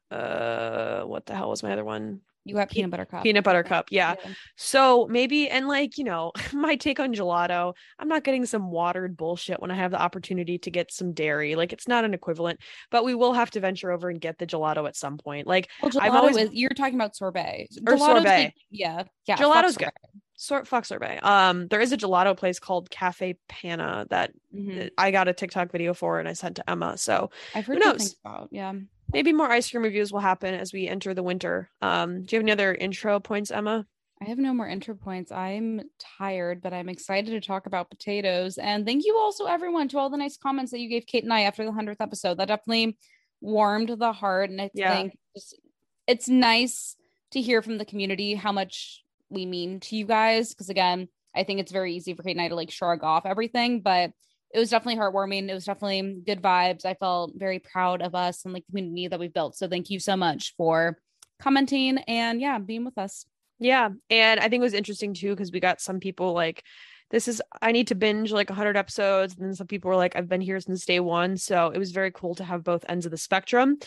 uh, 0.09 1.01
what 1.01 1.25
the 1.25 1.35
hell 1.35 1.49
was 1.49 1.63
my 1.63 1.73
other 1.73 1.83
one? 1.83 2.21
You 2.47 2.55
got 2.55 2.69
peanut 2.69 2.91
butter 2.91 3.05
cup. 3.05 3.23
Peanut 3.23 3.43
butter 3.43 3.63
cup. 3.63 3.87
Yeah. 3.91 4.15
So 4.55 5.07
maybe, 5.09 5.49
and 5.49 5.67
like, 5.67 5.97
you 5.97 6.03
know, 6.03 6.31
my 6.53 6.75
take 6.75 6.99
on 6.99 7.13
gelato, 7.13 7.73
I'm 7.99 8.07
not 8.07 8.23
getting 8.23 8.45
some 8.45 8.71
watered 8.71 9.17
bullshit 9.17 9.59
when 9.61 9.71
I 9.71 9.75
have 9.75 9.91
the 9.91 10.01
opportunity 10.01 10.57
to 10.59 10.71
get 10.71 10.91
some 10.91 11.13
dairy. 11.13 11.55
Like, 11.55 11.73
it's 11.73 11.87
not 11.87 12.05
an 12.05 12.13
equivalent, 12.13 12.59
but 12.91 13.03
we 13.03 13.15
will 13.15 13.33
have 13.33 13.51
to 13.51 13.59
venture 13.59 13.91
over 13.91 14.09
and 14.09 14.19
get 14.21 14.37
the 14.37 14.47
gelato 14.47 14.87
at 14.87 14.95
some 14.95 15.17
point. 15.17 15.47
Like, 15.47 15.69
Well, 15.81 15.91
I'm 15.99 16.15
always- 16.15 16.37
is 16.37 16.49
you're 16.53 16.69
talking 16.69 16.95
about 16.95 17.15
sorbet 17.15 17.67
Or 17.85 17.93
Gelato's 17.95 17.99
sorbet. 18.05 18.43
like- 18.45 18.53
yeah, 18.71 19.03
yeah. 19.27 19.35
Gelato's 19.37 19.77
good. 19.77 19.85
sorbet. 19.85 20.21
sort 20.39 20.67
fuck 20.67 20.85
sorbet. 20.85 21.19
Um, 21.23 21.67
there 21.67 21.79
is 21.81 21.91
a 21.91 21.97
gelato 21.97 22.37
place 22.37 22.59
called 22.59 22.89
Caffè 22.91 23.35
Panna 23.49 24.05
that 24.11 24.31
Mhm. 24.55 24.91
I 24.97 25.09
got 25.11 25.27
a 25.27 25.33
TikTok 25.33 25.71
video 25.71 25.93
for 25.95 26.19
and 26.19 26.29
I 26.29 26.33
sent 26.33 26.57
to 26.57 26.69
Emma. 26.69 26.95
So 26.97 27.31
I've 27.55 27.65
heard 27.65 27.79
who 27.81 27.83
knows? 27.83 28.15
about. 28.23 28.49
Yeah. 28.51 28.73
Maybe 29.13 29.33
more 29.33 29.49
ice 29.51 29.69
cream 29.69 29.83
reviews 29.83 30.11
will 30.11 30.19
happen 30.19 30.53
as 30.53 30.73
we 30.73 30.87
enter 30.87 31.13
the 31.13 31.23
winter. 31.23 31.69
Um, 31.81 32.23
do 32.23 32.35
you 32.35 32.39
have 32.39 32.43
any 32.43 32.51
other 32.51 32.73
intro 32.73 33.19
points, 33.19 33.51
Emma? 33.51 33.85
I 34.21 34.25
have 34.25 34.39
no 34.39 34.53
more 34.53 34.67
intro 34.67 34.95
points. 34.95 35.31
I'm 35.31 35.81
tired, 36.17 36.61
but 36.61 36.73
I'm 36.73 36.89
excited 36.89 37.31
to 37.31 37.47
talk 37.47 37.67
about 37.67 37.91
potatoes. 37.91 38.57
And 38.57 38.85
thank 38.85 39.05
you 39.05 39.15
also, 39.15 39.45
everyone, 39.45 39.87
to 39.89 39.99
all 39.99 40.09
the 40.09 40.17
nice 40.17 40.37
comments 40.37 40.71
that 40.71 40.79
you 40.79 40.89
gave 40.89 41.05
Kate 41.05 41.23
and 41.23 41.31
I 41.31 41.41
after 41.41 41.63
the 41.63 41.71
100th 41.71 42.01
episode. 42.01 42.39
That 42.39 42.47
definitely 42.47 42.97
warmed 43.41 43.89
the 43.89 44.11
heart. 44.13 44.49
And 44.49 44.59
I 44.59 44.71
Yeah. 44.73 44.89
think 44.89 45.17
just, 45.35 45.59
it's 46.07 46.27
nice 46.27 46.95
to 47.31 47.41
hear 47.41 47.61
from 47.61 47.77
the 47.77 47.85
community 47.85 48.33
how 48.33 48.51
much 48.51 49.03
we 49.29 49.45
mean 49.45 49.79
to 49.81 49.95
you 49.95 50.05
guys. 50.05 50.49
Because 50.49 50.69
again, 50.69 51.09
I 51.35 51.43
think 51.43 51.59
it's 51.59 51.71
very 51.71 51.93
easy 51.93 52.15
for 52.15 52.23
Kate 52.23 52.31
and 52.31 52.41
I 52.41 52.47
to 52.47 52.55
like 52.55 52.71
shrug 52.71 53.03
off 53.03 53.27
everything, 53.27 53.81
but 53.81 54.11
it 54.53 54.59
was 54.59 54.69
definitely 54.69 54.99
heartwarming. 54.99 55.49
It 55.49 55.53
was 55.53 55.65
definitely 55.65 56.21
good 56.25 56.41
vibes. 56.41 56.85
I 56.85 56.93
felt 56.93 57.33
very 57.35 57.59
proud 57.59 58.01
of 58.01 58.15
us 58.15 58.45
and 58.45 58.55
the 58.55 58.61
community 58.61 59.07
that 59.07 59.19
we've 59.19 59.33
built. 59.33 59.55
So 59.55 59.67
thank 59.67 59.89
you 59.89 59.99
so 59.99 60.15
much 60.15 60.53
for 60.55 60.97
commenting 61.39 61.97
and 62.07 62.39
yeah, 62.39 62.57
being 62.57 62.85
with 62.85 62.97
us. 62.97 63.25
Yeah. 63.59 63.89
And 64.09 64.39
I 64.39 64.49
think 64.49 64.61
it 64.61 64.63
was 64.63 64.73
interesting 64.73 65.13
too, 65.13 65.31
because 65.31 65.51
we 65.51 65.59
got 65.59 65.81
some 65.81 65.99
people 65.99 66.33
like, 66.33 66.63
this 67.09 67.27
is, 67.27 67.41
I 67.61 67.71
need 67.71 67.87
to 67.87 67.95
binge 67.95 68.31
like 68.31 68.49
100 68.49 68.75
episodes. 68.75 69.35
And 69.35 69.45
then 69.45 69.55
some 69.55 69.67
people 69.67 69.89
were 69.89 69.95
like, 69.95 70.15
I've 70.15 70.27
been 70.27 70.41
here 70.41 70.59
since 70.59 70.85
day 70.85 70.99
one. 70.99 71.37
So 71.37 71.69
it 71.69 71.77
was 71.77 71.91
very 71.91 72.11
cool 72.11 72.35
to 72.35 72.43
have 72.43 72.63
both 72.63 72.85
ends 72.89 73.05
of 73.05 73.11
the 73.11 73.17
spectrum. 73.17 73.77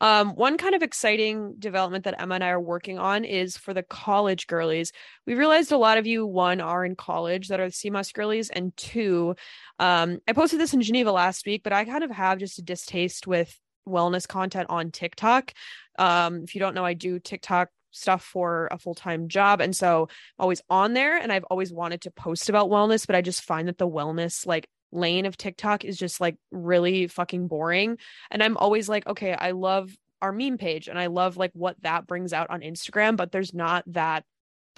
Um, 0.00 0.30
one 0.30 0.56
kind 0.56 0.74
of 0.74 0.82
exciting 0.82 1.56
development 1.58 2.04
that 2.04 2.20
Emma 2.20 2.36
and 2.36 2.44
I 2.44 2.48
are 2.50 2.60
working 2.60 2.98
on 2.98 3.24
is 3.24 3.56
for 3.58 3.74
the 3.74 3.82
college 3.82 4.46
girlies. 4.46 4.92
We 5.26 5.34
realized 5.34 5.72
a 5.72 5.76
lot 5.76 5.98
of 5.98 6.06
you, 6.06 6.26
one, 6.26 6.60
are 6.60 6.84
in 6.84 6.96
college 6.96 7.48
that 7.48 7.60
are 7.60 7.66
the 7.66 7.72
Sea 7.72 7.90
Moss 7.90 8.12
girlies, 8.12 8.48
and 8.48 8.74
two, 8.78 9.34
um, 9.78 10.18
I 10.26 10.32
posted 10.32 10.58
this 10.58 10.72
in 10.72 10.80
Geneva 10.80 11.12
last 11.12 11.44
week, 11.44 11.62
but 11.62 11.74
I 11.74 11.84
kind 11.84 12.02
of 12.02 12.10
have 12.10 12.38
just 12.38 12.58
a 12.58 12.62
distaste 12.62 13.26
with 13.26 13.54
wellness 13.86 14.26
content 14.26 14.70
on 14.70 14.90
TikTok. 14.90 15.52
Um, 15.98 16.44
if 16.44 16.54
you 16.54 16.60
don't 16.60 16.74
know, 16.74 16.84
I 16.84 16.94
do 16.94 17.18
TikTok 17.18 17.68
stuff 17.90 18.22
for 18.24 18.68
a 18.70 18.78
full-time 18.78 19.28
job. 19.28 19.60
And 19.60 19.74
so 19.74 20.08
I'm 20.38 20.42
always 20.42 20.62
on 20.68 20.94
there 20.94 21.16
and 21.16 21.32
I've 21.32 21.44
always 21.44 21.72
wanted 21.72 22.02
to 22.02 22.10
post 22.10 22.48
about 22.48 22.70
wellness 22.70 23.06
but 23.06 23.16
I 23.16 23.22
just 23.22 23.42
find 23.42 23.68
that 23.68 23.78
the 23.78 23.88
wellness 23.88 24.46
like 24.46 24.68
lane 24.92 25.26
of 25.26 25.36
TikTok 25.36 25.84
is 25.84 25.96
just 25.96 26.20
like 26.20 26.36
really 26.50 27.06
fucking 27.06 27.48
boring. 27.48 27.98
And 28.30 28.42
I'm 28.42 28.56
always 28.56 28.88
like 28.88 29.06
okay 29.06 29.32
I 29.32 29.52
love 29.52 29.90
our 30.22 30.32
meme 30.32 30.58
page 30.58 30.88
and 30.88 30.98
I 30.98 31.06
love 31.06 31.36
like 31.36 31.52
what 31.54 31.76
that 31.82 32.06
brings 32.06 32.32
out 32.32 32.50
on 32.50 32.60
Instagram 32.60 33.16
but 33.16 33.32
there's 33.32 33.54
not 33.54 33.84
that 33.88 34.24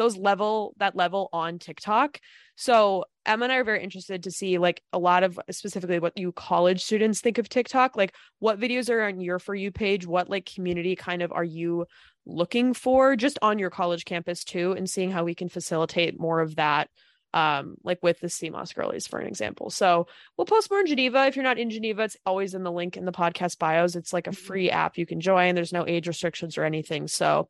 those 0.03 0.17
level 0.17 0.75
that 0.79 0.97
level 0.97 1.29
on 1.33 1.59
TikTok. 1.59 2.19
So 2.57 3.05
Emma 3.25 3.45
and 3.45 3.53
I 3.53 3.57
are 3.57 3.65
very 3.65 3.83
interested 3.83 4.25
to 4.25 4.31
see 4.33 4.59
like 4.59 4.83
a 4.93 4.99
lot 4.99 5.23
of 5.23 5.39
specifically 5.51 6.01
what 6.01 6.19
you 6.19 6.33
college 6.33 6.83
students 6.83 7.21
think 7.21 7.39
of 7.39 7.49
TikTok. 7.49 7.97
Like 7.97 8.15
what 8.41 8.59
videos 8.59 8.91
are 8.91 9.03
on 9.03 9.21
your 9.21 9.39
for 9.39 9.55
you 9.55 9.71
page? 9.71 10.07
What 10.07 10.29
like 10.29 10.45
community 10.45 10.97
kind 10.97 11.23
of 11.23 11.31
are 11.31 11.45
you 11.45 11.87
looking 12.27 12.75
for 12.75 13.15
just 13.15 13.39
on 13.43 13.61
your 13.61 13.71
college 13.71 14.05
campus 14.05 14.43
too, 14.43 14.73
and 14.73 14.91
seeing 14.91 15.11
how 15.11 15.25
we 15.25 15.35
can 15.35 15.49
facilitate 15.49 16.19
more 16.19 16.41
of 16.41 16.57
that 16.57 16.89
um, 17.35 17.77
like 17.83 18.03
with 18.03 18.21
the 18.21 18.29
Sea 18.29 18.51
Moss 18.51 18.73
girlies, 18.73 19.07
for 19.07 19.19
an 19.19 19.27
example. 19.27 19.71
So 19.71 20.07
we'll 20.37 20.45
post 20.45 20.71
more 20.71 20.81
in 20.81 20.87
Geneva. 20.87 21.27
If 21.27 21.37
you're 21.37 21.43
not 21.43 21.59
in 21.59 21.71
Geneva, 21.71 22.03
it's 22.03 22.17
always 22.27 22.55
in 22.55 22.63
the 22.63 22.73
link 22.73 22.97
in 22.97 23.05
the 23.05 23.13
podcast 23.13 23.59
bios. 23.59 23.97
It's 23.97 24.13
like 24.13 24.27
a 24.27 24.31
mm-hmm. 24.31 24.47
free 24.47 24.71
app 24.71 24.99
you 24.99 25.07
can 25.07 25.21
join. 25.21 25.55
There's 25.55 25.73
no 25.73 25.87
age 25.87 26.07
restrictions 26.07 26.59
or 26.59 26.65
anything. 26.65 27.09
So 27.09 27.49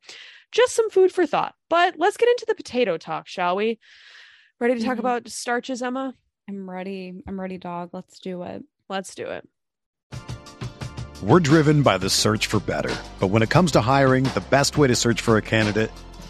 just 0.52 0.74
some 0.74 0.90
food 0.90 1.12
for 1.12 1.26
thought. 1.26 1.54
But 1.68 1.94
let's 1.98 2.16
get 2.16 2.28
into 2.28 2.44
the 2.46 2.54
potato 2.54 2.96
talk, 2.96 3.26
shall 3.26 3.56
we? 3.56 3.78
Ready 4.60 4.74
to 4.74 4.80
talk 4.80 4.92
mm-hmm. 4.92 5.00
about 5.00 5.28
starches, 5.28 5.82
Emma? 5.82 6.14
I'm 6.48 6.68
ready. 6.68 7.22
I'm 7.26 7.40
ready, 7.40 7.58
dog. 7.58 7.90
Let's 7.92 8.18
do 8.18 8.42
it. 8.42 8.62
Let's 8.88 9.14
do 9.14 9.26
it. 9.26 9.48
We're 11.22 11.40
driven 11.40 11.82
by 11.82 11.98
the 11.98 12.10
search 12.10 12.46
for 12.48 12.58
better. 12.58 12.94
But 13.20 13.28
when 13.28 13.42
it 13.42 13.50
comes 13.50 13.72
to 13.72 13.80
hiring, 13.80 14.24
the 14.24 14.42
best 14.50 14.76
way 14.76 14.88
to 14.88 14.96
search 14.96 15.20
for 15.20 15.36
a 15.36 15.42
candidate 15.42 15.90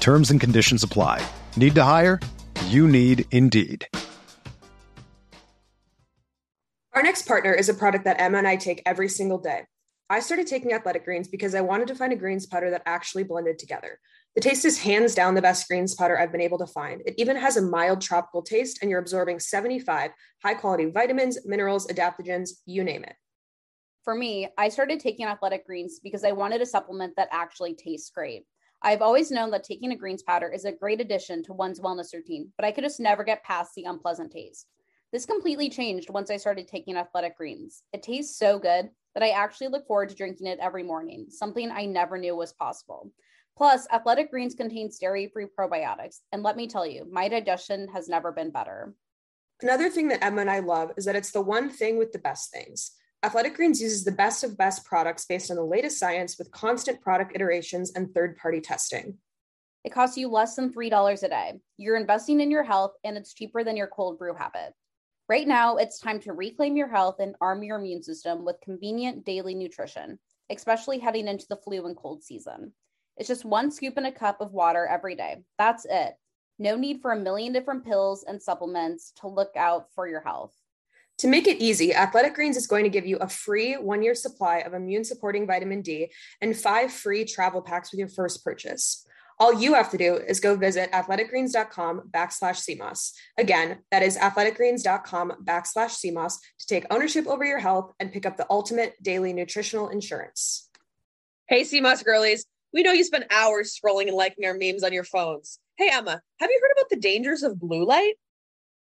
Terms 0.00 0.30
and 0.30 0.40
conditions 0.40 0.82
apply. 0.82 1.26
Need 1.56 1.74
to 1.74 1.82
hire? 1.82 2.20
You 2.66 2.88
need 2.88 3.26
Indeed. 3.32 3.88
Our 6.94 7.02
next 7.02 7.26
partner 7.28 7.52
is 7.52 7.68
a 7.68 7.74
product 7.74 8.04
that 8.04 8.18
Emma 8.18 8.38
and 8.38 8.48
I 8.48 8.56
take 8.56 8.80
every 8.86 9.10
single 9.10 9.36
day. 9.36 9.64
I 10.08 10.20
started 10.20 10.46
taking 10.46 10.72
athletic 10.72 11.04
greens 11.04 11.28
because 11.28 11.54
I 11.54 11.60
wanted 11.60 11.88
to 11.88 11.94
find 11.94 12.12
a 12.12 12.16
greens 12.16 12.46
powder 12.46 12.70
that 12.70 12.82
actually 12.86 13.24
blended 13.24 13.58
together. 13.58 13.98
The 14.34 14.40
taste 14.40 14.64
is 14.64 14.78
hands 14.78 15.14
down 15.14 15.34
the 15.34 15.42
best 15.42 15.68
greens 15.68 15.94
powder 15.94 16.18
I've 16.18 16.32
been 16.32 16.40
able 16.40 16.58
to 16.58 16.66
find. 16.66 17.02
It 17.04 17.14
even 17.18 17.36
has 17.36 17.56
a 17.56 17.62
mild 17.62 18.00
tropical 18.00 18.40
taste, 18.40 18.78
and 18.80 18.90
you're 18.90 19.00
absorbing 19.00 19.40
75 19.40 20.12
high 20.42 20.54
quality 20.54 20.86
vitamins, 20.86 21.38
minerals, 21.44 21.86
adaptogens, 21.88 22.50
you 22.64 22.84
name 22.84 23.04
it. 23.04 23.14
For 24.04 24.14
me, 24.14 24.48
I 24.56 24.68
started 24.68 25.00
taking 25.00 25.26
athletic 25.26 25.66
greens 25.66 25.98
because 26.00 26.24
I 26.24 26.32
wanted 26.32 26.62
a 26.62 26.66
supplement 26.66 27.14
that 27.16 27.28
actually 27.32 27.74
tastes 27.74 28.10
great. 28.10 28.44
I've 28.82 29.02
always 29.02 29.30
known 29.30 29.50
that 29.50 29.64
taking 29.64 29.92
a 29.92 29.96
greens 29.96 30.22
powder 30.22 30.48
is 30.48 30.64
a 30.64 30.72
great 30.72 31.00
addition 31.00 31.42
to 31.44 31.52
one's 31.52 31.80
wellness 31.80 32.12
routine, 32.12 32.52
but 32.56 32.64
I 32.64 32.72
could 32.72 32.84
just 32.84 33.00
never 33.00 33.24
get 33.24 33.44
past 33.44 33.72
the 33.74 33.84
unpleasant 33.84 34.30
taste. 34.30 34.68
This 35.12 35.26
completely 35.26 35.70
changed 35.70 36.10
once 36.10 36.30
I 36.30 36.36
started 36.36 36.68
taking 36.68 36.96
athletic 36.96 37.36
greens. 37.36 37.82
It 37.92 38.02
tastes 38.02 38.38
so 38.38 38.58
good 38.58 38.90
that 39.14 39.22
I 39.22 39.30
actually 39.30 39.68
look 39.68 39.86
forward 39.86 40.10
to 40.10 40.14
drinking 40.14 40.46
it 40.46 40.58
every 40.60 40.82
morning, 40.82 41.26
something 41.30 41.70
I 41.70 41.86
never 41.86 42.18
knew 42.18 42.36
was 42.36 42.52
possible. 42.52 43.12
Plus, 43.56 43.86
athletic 43.90 44.30
greens 44.30 44.54
contain 44.54 44.90
dairy 45.00 45.28
free 45.32 45.46
probiotics. 45.58 46.16
And 46.32 46.42
let 46.42 46.56
me 46.56 46.68
tell 46.68 46.86
you, 46.86 47.08
my 47.10 47.28
digestion 47.28 47.88
has 47.94 48.08
never 48.08 48.30
been 48.30 48.50
better. 48.50 48.94
Another 49.62 49.88
thing 49.88 50.08
that 50.08 50.22
Emma 50.22 50.42
and 50.42 50.50
I 50.50 50.58
love 50.58 50.92
is 50.98 51.06
that 51.06 51.16
it's 51.16 51.30
the 51.30 51.40
one 51.40 51.70
thing 51.70 51.96
with 51.96 52.12
the 52.12 52.18
best 52.18 52.52
things. 52.52 52.90
Athletic 53.26 53.56
Greens 53.56 53.82
uses 53.82 54.04
the 54.04 54.12
best 54.12 54.44
of 54.44 54.56
best 54.56 54.84
products 54.84 55.24
based 55.24 55.50
on 55.50 55.56
the 55.56 55.64
latest 55.64 55.98
science 55.98 56.38
with 56.38 56.52
constant 56.52 57.00
product 57.00 57.32
iterations 57.34 57.90
and 57.96 58.14
third 58.14 58.36
party 58.36 58.60
testing. 58.60 59.18
It 59.82 59.90
costs 59.90 60.16
you 60.16 60.28
less 60.28 60.54
than 60.54 60.72
$3 60.72 61.22
a 61.24 61.28
day. 61.28 61.60
You're 61.76 61.96
investing 61.96 62.40
in 62.40 62.52
your 62.52 62.62
health, 62.62 62.92
and 63.02 63.16
it's 63.16 63.34
cheaper 63.34 63.64
than 63.64 63.76
your 63.76 63.88
cold 63.88 64.16
brew 64.16 64.32
habit. 64.32 64.74
Right 65.28 65.48
now, 65.48 65.74
it's 65.76 65.98
time 65.98 66.20
to 66.20 66.34
reclaim 66.34 66.76
your 66.76 66.86
health 66.86 67.16
and 67.18 67.34
arm 67.40 67.64
your 67.64 67.80
immune 67.80 68.04
system 68.04 68.44
with 68.44 68.60
convenient 68.62 69.24
daily 69.24 69.56
nutrition, 69.56 70.20
especially 70.48 71.00
heading 71.00 71.26
into 71.26 71.46
the 71.50 71.56
flu 71.56 71.84
and 71.84 71.96
cold 71.96 72.22
season. 72.22 72.74
It's 73.16 73.26
just 73.26 73.44
one 73.44 73.72
scoop 73.72 73.98
in 73.98 74.06
a 74.06 74.12
cup 74.12 74.40
of 74.40 74.52
water 74.52 74.86
every 74.86 75.16
day. 75.16 75.42
That's 75.58 75.84
it. 75.84 76.14
No 76.60 76.76
need 76.76 77.02
for 77.02 77.10
a 77.10 77.18
million 77.18 77.52
different 77.52 77.84
pills 77.84 78.22
and 78.22 78.40
supplements 78.40 79.12
to 79.20 79.26
look 79.26 79.56
out 79.56 79.92
for 79.96 80.06
your 80.06 80.20
health. 80.20 80.55
To 81.18 81.28
make 81.28 81.46
it 81.46 81.62
easy, 81.62 81.94
Athletic 81.94 82.34
Greens 82.34 82.58
is 82.58 82.66
going 82.66 82.84
to 82.84 82.90
give 82.90 83.06
you 83.06 83.16
a 83.16 83.28
free 83.28 83.74
one 83.74 84.02
year 84.02 84.14
supply 84.14 84.58
of 84.58 84.74
immune 84.74 85.04
supporting 85.04 85.46
vitamin 85.46 85.80
D 85.80 86.12
and 86.42 86.56
five 86.56 86.92
free 86.92 87.24
travel 87.24 87.62
packs 87.62 87.90
with 87.90 87.98
your 87.98 88.08
first 88.08 88.44
purchase. 88.44 89.06
All 89.38 89.52
you 89.52 89.74
have 89.74 89.90
to 89.90 89.98
do 89.98 90.16
is 90.16 90.40
go 90.40 90.56
visit 90.56 90.90
athleticgreens.com 90.92 92.10
backslash 92.10 92.56
SEAMOSS. 92.56 93.12
Again, 93.36 93.78
that 93.90 94.02
is 94.02 94.16
athleticgreens.com 94.16 95.44
backslash 95.44 95.90
SEAMOSS 95.90 96.38
to 96.60 96.66
take 96.66 96.86
ownership 96.90 97.26
over 97.26 97.44
your 97.44 97.58
health 97.58 97.92
and 98.00 98.12
pick 98.12 98.24
up 98.24 98.38
the 98.38 98.46
ultimate 98.48 98.94
daily 99.02 99.34
nutritional 99.34 99.88
insurance. 99.88 100.70
Hey, 101.48 101.64
Sea 101.64 101.82
Moss 101.82 102.02
girlies. 102.02 102.46
We 102.72 102.82
know 102.82 102.92
you 102.92 103.04
spend 103.04 103.26
hours 103.30 103.78
scrolling 103.78 104.08
and 104.08 104.16
liking 104.16 104.46
our 104.46 104.56
memes 104.56 104.82
on 104.82 104.92
your 104.92 105.04
phones. 105.04 105.58
Hey, 105.76 105.90
Emma, 105.92 106.20
have 106.40 106.50
you 106.50 106.60
heard 106.62 106.80
about 106.80 106.90
the 106.90 106.96
dangers 106.96 107.42
of 107.42 107.60
blue 107.60 107.86
light? 107.86 108.14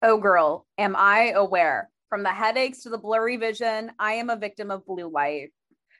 Oh, 0.01 0.17
girl, 0.17 0.65
am 0.77 0.95
I 0.95 1.31
aware? 1.31 1.89
From 2.15 2.23
the 2.23 2.29
headaches 2.29 2.81
to 2.83 2.89
the 2.89 2.97
blurry 2.97 3.35
vision, 3.35 3.91
I 3.99 4.13
am 4.13 4.29
a 4.29 4.37
victim 4.37 4.71
of 4.71 4.85
blue 4.85 5.11
light. 5.11 5.49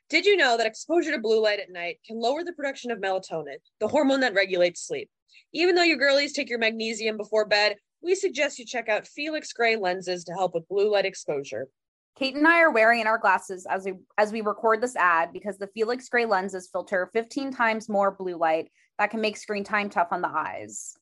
Did 0.10 0.26
you 0.26 0.38
know 0.38 0.56
that 0.56 0.66
exposure 0.66 1.12
to 1.12 1.20
blue 1.20 1.44
light 1.44 1.60
at 1.60 1.70
night 1.70 1.98
can 2.08 2.22
lower 2.22 2.42
the 2.42 2.54
production 2.54 2.90
of 2.90 3.00
melatonin, 3.00 3.58
the 3.82 3.90
hormone 3.90 4.22
that 4.22 4.34
regulates 4.34 4.88
sleep? 4.88 5.10
Even 5.52 5.76
though 5.76 5.84
you 5.84 5.98
girlies 5.98 6.32
take 6.32 6.50
your 6.50 6.58
magnesium 6.58 7.18
before 7.18 7.44
bed, 7.44 7.76
we 8.02 8.16
suggest 8.16 8.58
you 8.58 8.66
check 8.66 8.88
out 8.88 9.06
Felix 9.06 9.52
Gray 9.52 9.76
lenses 9.76 10.24
to 10.24 10.32
help 10.32 10.54
with 10.54 10.70
blue 10.70 10.90
light 10.90 11.04
exposure. 11.04 11.68
Kate 12.18 12.36
and 12.36 12.48
I 12.48 12.62
are 12.62 12.72
wearing 12.72 13.06
our 13.08 13.18
glasses 13.18 13.68
as 13.70 13.84
we 13.84 13.96
as 14.18 14.32
we 14.32 14.40
record 14.40 14.80
this 14.80 14.96
ad 14.96 15.34
because 15.34 15.58
the 15.58 15.68
Felix 15.74 16.08
Gray 16.08 16.26
lenses 16.26 16.70
filter 16.72 17.10
15 17.12 17.52
times 17.52 17.90
more 17.90 18.12
blue 18.12 18.38
light 18.38 18.72
that 19.00 19.10
can 19.12 19.20
make 19.20 19.36
screen 19.36 19.66
time 19.66 19.90
tough 19.90 20.08
on 20.12 20.22
the 20.22 20.30
eyes. 20.30 20.94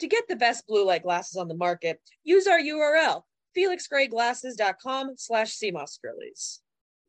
To 0.00 0.06
get 0.06 0.24
the 0.28 0.36
best 0.36 0.66
blue 0.66 0.84
light 0.84 1.04
glasses 1.04 1.36
on 1.36 1.48
the 1.48 1.56
market, 1.56 2.02
use 2.22 2.46
our 2.46 2.58
URL, 2.58 3.22
felixgrayglasses.com 3.56 5.14
slash 5.16 5.56
seamossgirlies. 5.56 6.58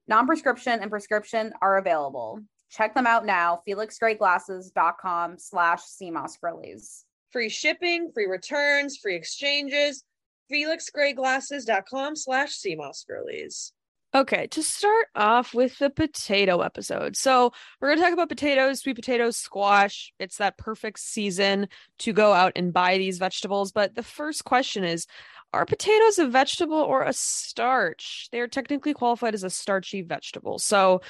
Non-prescription 0.08 0.80
and 0.82 0.92
prescription 0.92 1.54
are 1.62 1.78
available. 1.78 2.40
Check 2.70 2.96
them 2.96 3.08
out 3.08 3.26
now, 3.26 3.62
felixgrayglasses.com 3.68 5.38
slash 5.38 5.82
seamossgirlies. 5.82 7.04
Free 7.32 7.50
shipping, 7.50 8.12
free 8.14 8.28
returns, 8.28 8.98
free 8.98 9.16
exchanges. 9.16 10.04
FelixGrayGlasses.com 10.52 12.16
slash 12.16 12.52
SEAMOSS 12.58 13.06
girlies. 13.08 13.74
Okay, 14.16 14.46
to 14.48 14.62
start 14.62 15.08
off 15.16 15.56
with 15.56 15.80
the 15.80 15.90
potato 15.90 16.62
episode. 16.62 17.16
So, 17.16 17.52
we're 17.82 17.88
going 17.88 17.98
to 17.98 18.04
talk 18.04 18.14
about 18.14 18.30
potatoes, 18.30 18.82
sweet 18.82 18.96
potatoes, 18.96 19.38
squash. 19.38 20.14
It's 20.20 20.38
that 20.38 20.60
perfect 20.60 21.00
season 21.00 21.68
to 22.00 22.14
go 22.14 22.32
out 22.32 22.52
and 22.56 22.72
buy 22.72 23.00
these 23.00 23.18
vegetables. 23.18 23.72
But 23.72 23.96
the 23.96 24.04
first 24.04 24.46
question 24.46 24.84
is 24.84 25.08
Are 25.54 25.66
potatoes 25.66 26.18
a 26.18 26.28
vegetable 26.28 26.78
or 26.78 27.04
a 27.04 27.14
starch? 27.14 28.28
They 28.32 28.40
are 28.40 28.48
technically 28.48 28.94
qualified 28.94 29.36
as 29.36 29.44
a 29.44 29.50
starchy 29.50 30.02
vegetable. 30.02 30.60
So, 30.60 31.02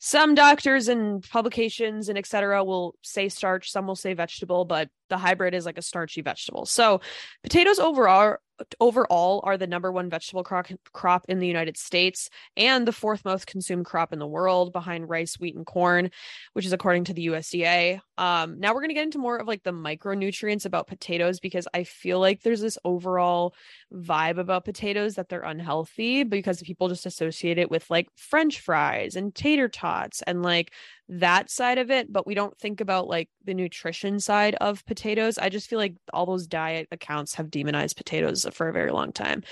some 0.00 0.36
doctors 0.36 0.86
and 0.86 1.28
publications 1.28 2.08
and 2.08 2.16
etc 2.16 2.62
will 2.62 2.94
say 3.02 3.28
starch 3.28 3.70
some 3.70 3.86
will 3.86 3.96
say 3.96 4.14
vegetable 4.14 4.64
but 4.64 4.88
the 5.08 5.18
hybrid 5.18 5.54
is 5.54 5.66
like 5.66 5.76
a 5.76 5.82
starchy 5.82 6.22
vegetable 6.22 6.64
so 6.64 7.00
potatoes 7.42 7.80
overall 7.80 8.36
overall 8.80 9.40
are 9.44 9.56
the 9.56 9.66
number 9.66 9.90
one 9.92 10.10
vegetable 10.10 10.44
crop, 10.44 10.68
crop 10.92 11.24
in 11.28 11.38
the 11.38 11.46
United 11.46 11.76
States 11.76 12.28
and 12.56 12.86
the 12.86 12.92
fourth 12.92 13.24
most 13.24 13.46
consumed 13.46 13.84
crop 13.84 14.12
in 14.12 14.18
the 14.18 14.26
world 14.26 14.72
behind 14.72 15.08
rice, 15.08 15.38
wheat, 15.38 15.54
and 15.54 15.66
corn, 15.66 16.10
which 16.52 16.66
is 16.66 16.72
according 16.72 17.04
to 17.04 17.14
the 17.14 17.26
USDA. 17.26 18.00
Um, 18.16 18.58
now 18.58 18.74
we're 18.74 18.80
going 18.80 18.90
to 18.90 18.94
get 18.94 19.04
into 19.04 19.18
more 19.18 19.38
of 19.38 19.46
like 19.46 19.62
the 19.62 19.72
micronutrients 19.72 20.66
about 20.66 20.86
potatoes 20.86 21.40
because 21.40 21.68
I 21.72 21.84
feel 21.84 22.20
like 22.20 22.42
there's 22.42 22.60
this 22.60 22.78
overall 22.84 23.54
vibe 23.92 24.38
about 24.38 24.64
potatoes 24.64 25.14
that 25.14 25.28
they're 25.28 25.42
unhealthy 25.42 26.24
because 26.24 26.62
people 26.62 26.88
just 26.88 27.06
associate 27.06 27.58
it 27.58 27.70
with 27.70 27.88
like 27.90 28.08
French 28.16 28.60
fries 28.60 29.16
and 29.16 29.34
tater 29.34 29.68
tots 29.68 30.22
and 30.22 30.42
like 30.42 30.72
that 31.08 31.50
side 31.50 31.78
of 31.78 31.90
it, 31.90 32.12
but 32.12 32.26
we 32.26 32.34
don't 32.34 32.56
think 32.58 32.80
about 32.80 33.08
like 33.08 33.28
the 33.44 33.54
nutrition 33.54 34.20
side 34.20 34.54
of 34.56 34.84
potatoes. 34.86 35.38
I 35.38 35.48
just 35.48 35.68
feel 35.68 35.78
like 35.78 35.94
all 36.12 36.26
those 36.26 36.46
diet 36.46 36.88
accounts 36.90 37.34
have 37.34 37.50
demonized 37.50 37.96
potatoes 37.96 38.46
for 38.52 38.68
a 38.68 38.72
very 38.72 38.90
long 38.90 39.12
time. 39.12 39.42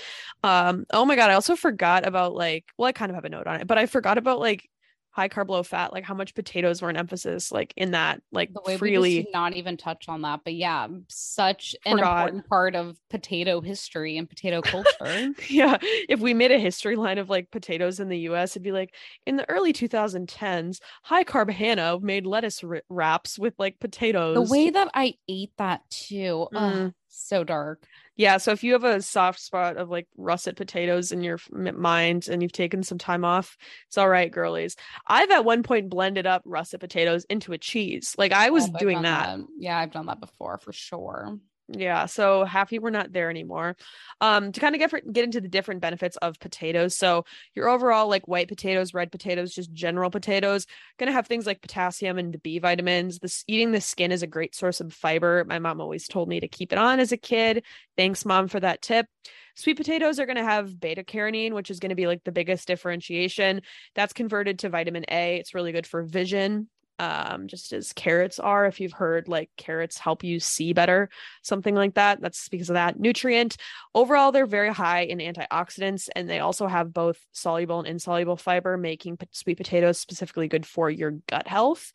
Um, 0.43 0.85
oh 0.91 1.05
my 1.05 1.15
god, 1.15 1.31
I 1.31 1.33
also 1.33 1.55
forgot 1.55 2.05
about 2.07 2.35
like, 2.35 2.65
well, 2.77 2.87
I 2.87 2.91
kind 2.91 3.09
of 3.09 3.15
have 3.15 3.25
a 3.25 3.29
note 3.29 3.47
on 3.47 3.61
it, 3.61 3.67
but 3.67 3.77
I 3.77 3.87
forgot 3.87 4.17
about 4.17 4.39
like 4.39 4.69
high 5.17 5.27
carb 5.27 5.49
low 5.49 5.63
fat 5.63 5.91
like 5.91 6.03
how 6.03 6.13
much 6.13 6.35
potatoes 6.35 6.79
were 6.79 6.89
an 6.91 6.95
emphasis 6.95 7.51
like 7.51 7.73
in 7.75 7.89
that 7.89 8.21
like 8.31 8.53
the 8.53 8.61
way 8.67 8.77
Freelee 8.77 9.01
we 9.01 9.15
just 9.15 9.25
did 9.25 9.33
not 9.33 9.53
even 9.55 9.75
touch 9.75 10.07
on 10.07 10.21
that 10.21 10.41
but 10.43 10.53
yeah 10.53 10.87
such 11.07 11.75
an 11.87 11.97
Forgot. 11.97 12.19
important 12.19 12.47
part 12.47 12.75
of 12.75 12.99
potato 13.09 13.59
history 13.59 14.15
and 14.19 14.29
potato 14.29 14.61
culture 14.63 15.33
yeah 15.49 15.77
if 16.07 16.19
we 16.19 16.35
made 16.35 16.51
a 16.51 16.59
history 16.59 16.95
line 16.95 17.17
of 17.17 17.31
like 17.31 17.49
potatoes 17.49 17.99
in 17.99 18.09
the 18.09 18.19
us 18.19 18.51
it'd 18.51 18.61
be 18.61 18.71
like 18.71 18.93
in 19.25 19.37
the 19.37 19.49
early 19.49 19.73
2010s 19.73 20.79
high 21.01 21.23
carb 21.23 21.49
hannah 21.49 21.99
made 21.99 22.27
lettuce 22.27 22.63
r- 22.63 22.83
wraps 22.87 23.39
with 23.39 23.55
like 23.57 23.79
potatoes 23.79 24.35
the 24.35 24.53
way 24.53 24.69
that 24.69 24.87
i 24.93 25.15
ate 25.27 25.51
that 25.57 25.81
too 25.89 26.47
ugh, 26.53 26.73
Mm. 26.77 26.93
so 27.07 27.43
dark 27.43 27.87
yeah 28.17 28.37
so 28.37 28.51
if 28.51 28.63
you 28.63 28.73
have 28.73 28.83
a 28.83 29.01
soft 29.01 29.39
spot 29.39 29.77
of 29.77 29.89
like 29.89 30.07
russet 30.17 30.55
potatoes 30.55 31.11
in 31.11 31.21
your 31.23 31.39
mind 31.51 32.27
and 32.27 32.41
you've 32.41 32.51
taken 32.51 32.83
some 32.83 32.97
time 32.97 33.23
off 33.23 33.57
it's 33.87 33.97
all 33.97 34.09
right 34.09 34.31
girlies. 34.31 34.75
I've 35.07 35.31
at 35.31 35.45
one 35.45 35.63
point 35.63 35.89
blended 35.89 36.27
up 36.27 36.41
russet 36.45 36.79
potatoes 36.79 37.25
into 37.29 37.53
a 37.53 37.57
cheese. 37.57 38.15
Like 38.17 38.33
i 38.33 38.49
oh, 38.49 38.53
was 38.53 38.65
Oh, 38.69 38.77
doing 38.77 39.01
done 39.01 39.03
that. 39.03 39.39
Yeah 39.57 39.77
i've 39.77 39.91
done 39.91 40.07
that 40.07 40.19
before 40.19 40.57
for 40.57 40.73
sure 40.73 41.37
Yeah, 41.69 42.05
so 42.05 42.45
happy 42.45 42.79
we're 42.79 42.91
not 42.91 43.11
there 43.11 43.29
anymore. 43.29 43.75
Um, 44.21 44.53
to 44.53 44.59
kind 44.61 44.73
of 44.73 44.79
get 44.79 45.11
get 45.11 45.25
into 45.25 45.41
the 45.41 45.49
different 45.49 45.81
benefits 45.81 46.15
of 46.17 46.39
potatoes. 46.39 46.95
So 46.95 47.25
your 47.55 47.67
overall 47.67 48.07
like 48.07 48.25
white 48.25 48.47
potatoes, 48.47 48.93
red 48.93 49.11
potatoes, 49.11 49.53
just 49.53 49.73
general 49.73 50.09
potatoes, 50.09 50.65
gonna 50.97 51.11
have 51.11 51.27
things 51.27 51.45
like 51.45 51.61
potassium 51.61 52.17
and 52.17 52.33
the 52.33 52.37
B 52.37 52.59
vitamins. 52.59 53.19
This 53.19 53.43
eating 53.47 53.73
the 53.73 53.81
skin 53.81 54.13
is 54.13 54.23
a 54.23 54.27
great 54.27 54.55
source 54.55 54.79
of 54.79 54.93
fiber. 54.93 55.43
My 55.45 55.59
mom 55.59 55.81
always 55.81 56.07
told 56.07 56.29
me 56.29 56.39
to 56.39 56.47
keep 56.47 56.71
it 56.71 56.79
on 56.79 57.01
as 57.01 57.11
a 57.11 57.17
kid. 57.17 57.65
Thanks, 57.97 58.23
mom, 58.23 58.47
for 58.47 58.61
that 58.61 58.81
tip. 58.81 59.07
Sweet 59.55 59.75
potatoes 59.75 60.19
are 60.19 60.25
going 60.27 60.37
to 60.37 60.43
have 60.43 60.79
beta 60.79 61.03
carotene, 61.03 61.51
which 61.53 61.71
is 61.71 61.79
going 61.79 61.89
to 61.89 61.95
be 61.95 62.05
like 62.05 62.23
the 62.23 62.31
biggest 62.31 62.67
differentiation. 62.67 63.61
That's 63.95 64.13
converted 64.13 64.59
to 64.59 64.69
vitamin 64.69 65.03
A. 65.09 65.37
It's 65.37 65.55
really 65.55 65.71
good 65.71 65.87
for 65.87 66.03
vision 66.03 66.69
um 66.99 67.47
just 67.47 67.73
as 67.73 67.93
carrots 67.93 68.39
are 68.39 68.65
if 68.65 68.79
you've 68.79 68.93
heard 68.93 69.27
like 69.27 69.49
carrots 69.57 69.97
help 69.97 70.23
you 70.23 70.39
see 70.39 70.73
better 70.73 71.09
something 71.43 71.75
like 71.75 71.93
that. 71.95 72.21
That's 72.21 72.49
because 72.49 72.69
of 72.69 72.75
that 72.75 72.99
nutrient. 72.99 73.57
Overall 73.93 74.31
they're 74.31 74.45
very 74.45 74.73
high 74.73 75.01
in 75.01 75.19
antioxidants 75.19 76.09
and 76.15 76.29
they 76.29 76.39
also 76.39 76.67
have 76.67 76.93
both 76.93 77.19
soluble 77.31 77.79
and 77.79 77.87
insoluble 77.87 78.37
fiber 78.37 78.77
making 78.77 79.17
sweet 79.31 79.57
potatoes 79.57 79.99
specifically 79.99 80.47
good 80.47 80.65
for 80.65 80.89
your 80.89 81.11
gut 81.27 81.47
health. 81.47 81.91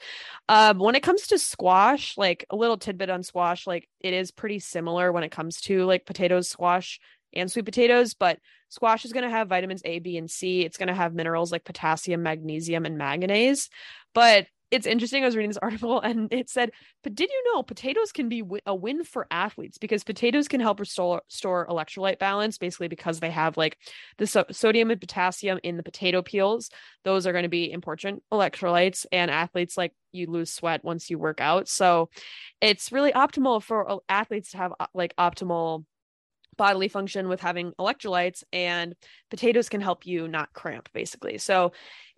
Um 0.48 0.78
when 0.78 0.94
it 0.94 1.02
comes 1.02 1.26
to 1.28 1.38
squash 1.38 2.16
like 2.16 2.46
a 2.50 2.56
little 2.56 2.76
tidbit 2.76 3.10
on 3.10 3.22
squash 3.22 3.66
like 3.66 3.88
it 4.00 4.14
is 4.14 4.30
pretty 4.30 4.58
similar 4.58 5.12
when 5.12 5.24
it 5.24 5.30
comes 5.30 5.60
to 5.62 5.84
like 5.84 6.06
potatoes 6.06 6.48
squash 6.48 7.00
and 7.34 7.50
sweet 7.50 7.64
potatoes 7.64 8.14
but 8.14 8.38
squash 8.68 9.04
is 9.04 9.12
going 9.12 9.24
to 9.24 9.30
have 9.30 9.48
vitamins 9.48 9.82
a 9.84 9.98
b 9.98 10.16
and 10.16 10.30
c. 10.30 10.62
It's 10.62 10.78
going 10.78 10.88
to 10.88 10.94
have 10.94 11.14
minerals 11.14 11.52
like 11.52 11.64
potassium 11.64 12.22
magnesium 12.22 12.86
and 12.86 12.96
manganese. 12.96 13.68
But 14.14 14.46
it's 14.72 14.86
interesting. 14.86 15.22
I 15.22 15.26
was 15.26 15.36
reading 15.36 15.50
this 15.50 15.58
article 15.62 16.00
and 16.00 16.32
it 16.32 16.48
said, 16.48 16.72
but 17.04 17.14
did 17.14 17.30
you 17.30 17.52
know 17.52 17.62
potatoes 17.62 18.10
can 18.10 18.28
be 18.28 18.40
wi- 18.40 18.62
a 18.66 18.74
win 18.74 19.04
for 19.04 19.26
athletes 19.30 19.78
because 19.78 20.02
potatoes 20.02 20.48
can 20.48 20.60
help 20.60 20.80
restore 20.80 21.22
store 21.28 21.66
electrolyte 21.68 22.18
balance, 22.18 22.58
basically 22.58 22.88
because 22.88 23.20
they 23.20 23.30
have 23.30 23.56
like 23.56 23.76
the 24.18 24.26
so- 24.26 24.46
sodium 24.50 24.90
and 24.90 25.00
potassium 25.00 25.60
in 25.62 25.76
the 25.76 25.82
potato 25.82 26.22
peels. 26.22 26.70
Those 27.04 27.26
are 27.26 27.32
going 27.32 27.44
to 27.44 27.48
be 27.48 27.70
important 27.70 28.22
electrolytes, 28.32 29.04
and 29.12 29.30
athletes 29.30 29.76
like 29.76 29.92
you 30.10 30.26
lose 30.26 30.52
sweat 30.52 30.82
once 30.82 31.10
you 31.10 31.18
work 31.18 31.40
out. 31.40 31.68
So 31.68 32.08
it's 32.60 32.90
really 32.90 33.12
optimal 33.12 33.62
for 33.62 34.00
athletes 34.08 34.52
to 34.52 34.56
have 34.56 34.72
uh, 34.80 34.86
like 34.94 35.14
optimal 35.16 35.84
bodily 36.56 36.88
function 36.88 37.28
with 37.28 37.40
having 37.40 37.72
electrolytes 37.78 38.44
and 38.52 38.94
potatoes 39.30 39.68
can 39.68 39.80
help 39.80 40.06
you 40.06 40.28
not 40.28 40.52
cramp 40.52 40.88
basically 40.92 41.38
so 41.38 41.72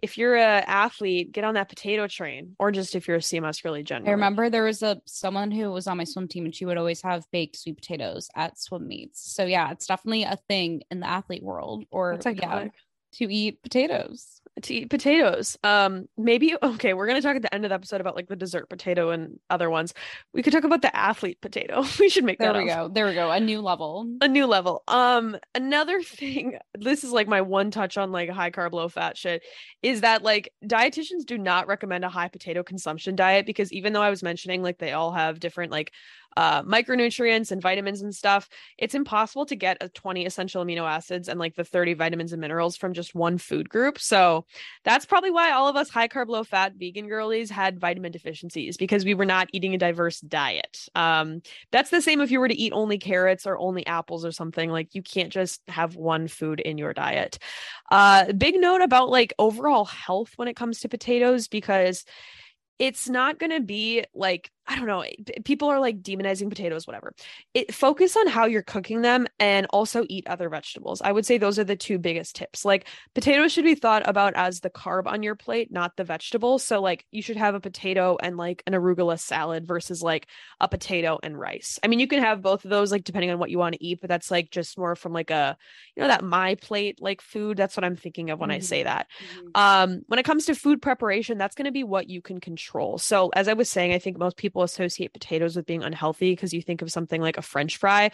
if 0.05 0.19
you're 0.19 0.37
a 0.37 0.61
athlete 0.67 1.33
get 1.33 1.45
on 1.45 1.55
that 1.55 1.69
potato 1.69 2.07
train 2.07 2.55
or 2.59 2.71
just 2.71 2.95
if 2.95 3.09
you're 3.09 3.17
a 3.17 3.21
cms 3.21 3.65
really 3.65 3.83
generally. 3.83 4.11
i 4.11 4.13
remember 4.13 4.51
there 4.51 4.65
was 4.65 4.83
a 4.83 5.01
someone 5.07 5.51
who 5.51 5.71
was 5.71 5.87
on 5.87 5.97
my 5.97 6.05
swim 6.05 6.29
team 6.29 6.45
and 6.45 6.55
she 6.55 6.67
would 6.67 6.77
always 6.77 7.01
have 7.01 7.25
baked 7.33 7.57
sweet 7.57 7.77
potatoes 7.77 8.29
at 8.37 8.59
swim 8.59 8.87
meets. 8.87 9.35
So 9.35 9.45
yeah 9.47 9.71
it's 9.71 9.87
definitely 9.87 10.25
a 10.25 10.39
thing 10.47 10.83
in 10.91 11.01
the 11.01 11.09
athlete 11.09 11.43
world 11.43 11.85
or 11.91 12.19
That's 12.19 12.39
yeah. 12.39 12.69
To 13.15 13.33
eat 13.33 13.63
potatoes 13.63 14.35
to 14.63 14.75
eat 14.75 14.91
potatoes. 14.91 15.59
Um, 15.65 16.09
maybe 16.17 16.55
okay, 16.63 16.95
we're 16.95 17.07
gonna 17.07 17.21
talk 17.21 17.37
at 17.37 17.43
the 17.43 17.53
end 17.53 17.65
of 17.65 17.71
the 17.71 17.75
episode 17.75 18.01
about 18.01 18.15
like 18.15 18.29
the 18.29 18.37
dessert 18.37 18.69
potato 18.69 19.11
and 19.11 19.39
other 19.51 19.69
ones. 19.69 19.95
We 20.33 20.43
could 20.43 20.53
talk 20.53 20.65
about 20.65 20.83
the 20.83 20.95
athlete 20.97 21.41
potato. 21.41 21.85
we 22.01 22.09
should 22.09 22.25
make 22.25 22.39
there 22.39 22.53
that 22.53 22.63
we 22.63 22.71
up. 22.71 22.89
go 22.89 22.95
there 22.95 23.07
we 23.07 23.15
go 23.15 23.31
a 23.31 23.41
new 23.41 23.61
level 23.61 24.09
a 24.21 24.29
new 24.29 24.47
level. 24.47 24.83
Um, 24.87 25.37
another 25.55 26.03
thing, 26.03 26.59
this 26.79 27.05
is 27.05 27.11
like 27.11 27.29
my 27.29 27.41
one 27.41 27.71
touch 27.71 27.97
on 27.97 28.13
like 28.13 28.31
high 28.31 28.51
carb, 28.51 28.73
low 28.73 28.89
fat 28.89 29.17
shit, 29.17 29.43
is 29.83 30.03
that 30.03 30.23
like 30.23 30.53
dietitians 30.65 31.25
do 31.27 31.37
not 31.37 31.67
recommend 31.67 32.05
a 32.05 32.09
high 32.09 32.29
potato 32.29 32.63
consumption 32.63 33.17
diet 33.17 33.47
because 33.47 33.73
even 33.73 33.93
though 33.93 34.03
I 34.03 34.11
was 34.11 34.23
mentioning 34.23 34.63
like 34.63 34.79
they 34.79 34.93
all 34.93 35.13
have 35.13 35.41
different 35.41 35.73
like 35.73 35.93
uh 36.37 36.63
micronutrients 36.63 37.51
and 37.53 37.63
vitamins 37.63 38.03
and 38.03 38.15
stuff, 38.15 38.49
it's 38.79 38.95
impossible 38.95 39.47
to 39.47 39.57
get 39.57 39.77
a 39.81 39.89
20 39.89 40.27
essential 40.27 40.65
amino 40.65 40.83
acids 40.83 41.29
and 41.29 41.39
like 41.39 41.55
the 41.55 41.65
30 41.65 41.95
vitamins 41.95 42.33
and 42.33 42.41
minerals 42.41 42.77
from 42.77 42.93
just 42.93 43.15
one 43.15 43.39
food 43.39 43.69
group. 43.69 43.99
So 43.99 44.47
that's 44.85 45.07
probably 45.07 45.31
why 45.31 45.53
all 45.53 45.69
of 45.69 45.77
us 45.77 45.91
high 45.91 46.09
carb, 46.09 46.29
low 46.29 46.45
fat 46.45 46.75
vegan 46.77 47.09
girlies 47.09 47.51
had 47.51 47.81
vitamin 47.81 48.13
deficiencies 48.13 48.77
because 48.77 49.05
we 49.05 49.15
were 49.15 49.25
not 49.25 49.49
eating 49.53 49.75
a 49.75 49.79
diverse 49.79 50.21
diet. 50.21 50.89
Um, 50.95 51.43
that's 51.73 51.91
the 51.91 52.03
same 52.03 52.21
if 52.21 52.31
you 52.31 52.41
were 52.41 52.49
to 52.49 52.55
eat 52.55 52.73
only 52.73 52.99
carrots 52.99 53.47
or 53.47 53.59
only 53.59 53.87
apples 53.87 54.25
or 54.25 54.33
something 54.33 54.71
like 54.71 54.95
you 54.95 55.03
can't 55.03 55.33
just 55.33 55.61
have 55.69 55.97
one 55.97 56.29
food 56.29 56.61
in 56.61 56.79
your 56.79 56.93
diet 56.93 57.39
uh 57.91 58.33
big 58.33 58.57
note 58.57 58.81
about 58.81 59.09
like 59.09 59.33
overall 59.39 59.85
health 59.85 60.33
when 60.37 60.49
it 60.49 60.57
comes 60.57 60.81
to 60.81 60.89
potatoes 60.89 61.49
because 61.49 62.05
it's 62.79 63.09
not 63.09 63.39
going 63.39 63.53
to 63.53 63.61
be 63.61 64.05
like 64.15 64.51
I 64.67 64.77
don't 64.77 64.87
know. 64.87 65.05
People 65.45 65.69
are 65.69 65.79
like 65.79 66.01
demonizing 66.01 66.49
potatoes, 66.49 66.87
whatever. 66.87 67.13
It 67.53 67.75
focus 67.75 68.17
on 68.17 68.27
how 68.29 68.47
you're 68.47 68.63
cooking 68.63 69.03
them 69.03 69.27
and 69.39 69.67
also 69.71 70.07
eat 70.09 70.27
other 70.27 70.49
vegetables. 70.49 71.03
I 71.03 71.13
would 71.13 71.27
say 71.27 71.37
those 71.37 71.59
are 71.59 71.65
the 71.65 71.77
two 71.77 71.99
biggest 71.99 72.35
tips. 72.35 72.65
Like 72.65 72.89
potatoes 73.15 73.53
should 73.53 73.65
be 73.65 73.75
thought 73.75 74.09
about 74.09 74.33
as 74.37 74.61
the 74.61 74.71
carb 74.71 75.07
on 75.07 75.23
your 75.23 75.35
plate, 75.35 75.71
not 75.71 75.97
the 75.99 76.05
vegetable. 76.05 76.59
So 76.59 76.81
like 76.81 77.05
you 77.11 77.21
should 77.21 77.37
have 77.37 77.55
a 77.55 77.61
potato 77.61 78.17
and 78.23 78.39
like 78.39 78.63
an 78.67 78.73
arugula 78.73 79.21
salad 79.21 79.67
versus 79.67 80.03
like 80.03 80.29
a 80.61 80.67
potato 80.69 81.19
and 81.23 81.39
rice. 81.39 81.79
I 81.83 81.89
mean, 81.89 82.01
you 82.01 82.07
can 82.07 82.23
have 82.23 82.41
both 82.41 82.65
of 82.65 82.71
those 82.71 82.91
like 82.91 83.05
depending 83.05 83.31
on 83.31 83.39
what 83.39 83.51
you 83.51 83.59
want 83.59 83.75
to 83.75 83.85
eat, 83.85 84.01
but 84.01 84.09
that's 84.09 84.31
like 84.31 84.51
just 84.51 84.79
more 84.79 84.97
from 84.97 85.13
like 85.13 85.31
a 85.31 85.59
you 85.95 86.01
know 86.01 86.09
that 86.09 86.25
my 86.25 86.55
plate 86.55 87.03
like 87.03 87.21
food. 87.21 87.59
That's 87.59 87.77
what 87.77 87.85
I'm 87.85 87.97
thinking 87.97 88.31
of 88.31 88.41
when 88.41 88.51
I 88.51 88.61
Mhm. 88.61 88.63
say 88.65 88.83
that. 88.85 89.09
Um, 89.55 90.03
when 90.07 90.19
it 90.19 90.25
comes 90.25 90.47
to 90.47 90.55
food 90.55 90.83
preparation, 90.83 91.39
that's 91.39 91.55
going 91.55 91.67
to 91.67 91.73
be 91.73 91.85
what 91.85 92.09
you 92.09 92.21
can 92.21 92.41
control. 92.41 92.99
So, 92.99 93.31
as 93.35 93.49
I 93.49 93.53
was 93.55 93.69
saying, 93.71 93.93
I 93.93 93.99
think 93.99 94.19
most 94.19 94.37
people 94.37 94.54
associate 94.63 95.13
potatoes 95.13 95.57
with 95.57 95.67
being 95.67 95.83
unhealthy 95.83 96.33
because 96.33 96.53
you 96.53 96.63
think 96.63 96.83
of 96.83 96.91
something 96.91 97.21
like 97.21 97.37
a 97.37 97.43
French 97.43 97.77
fry. 97.77 98.11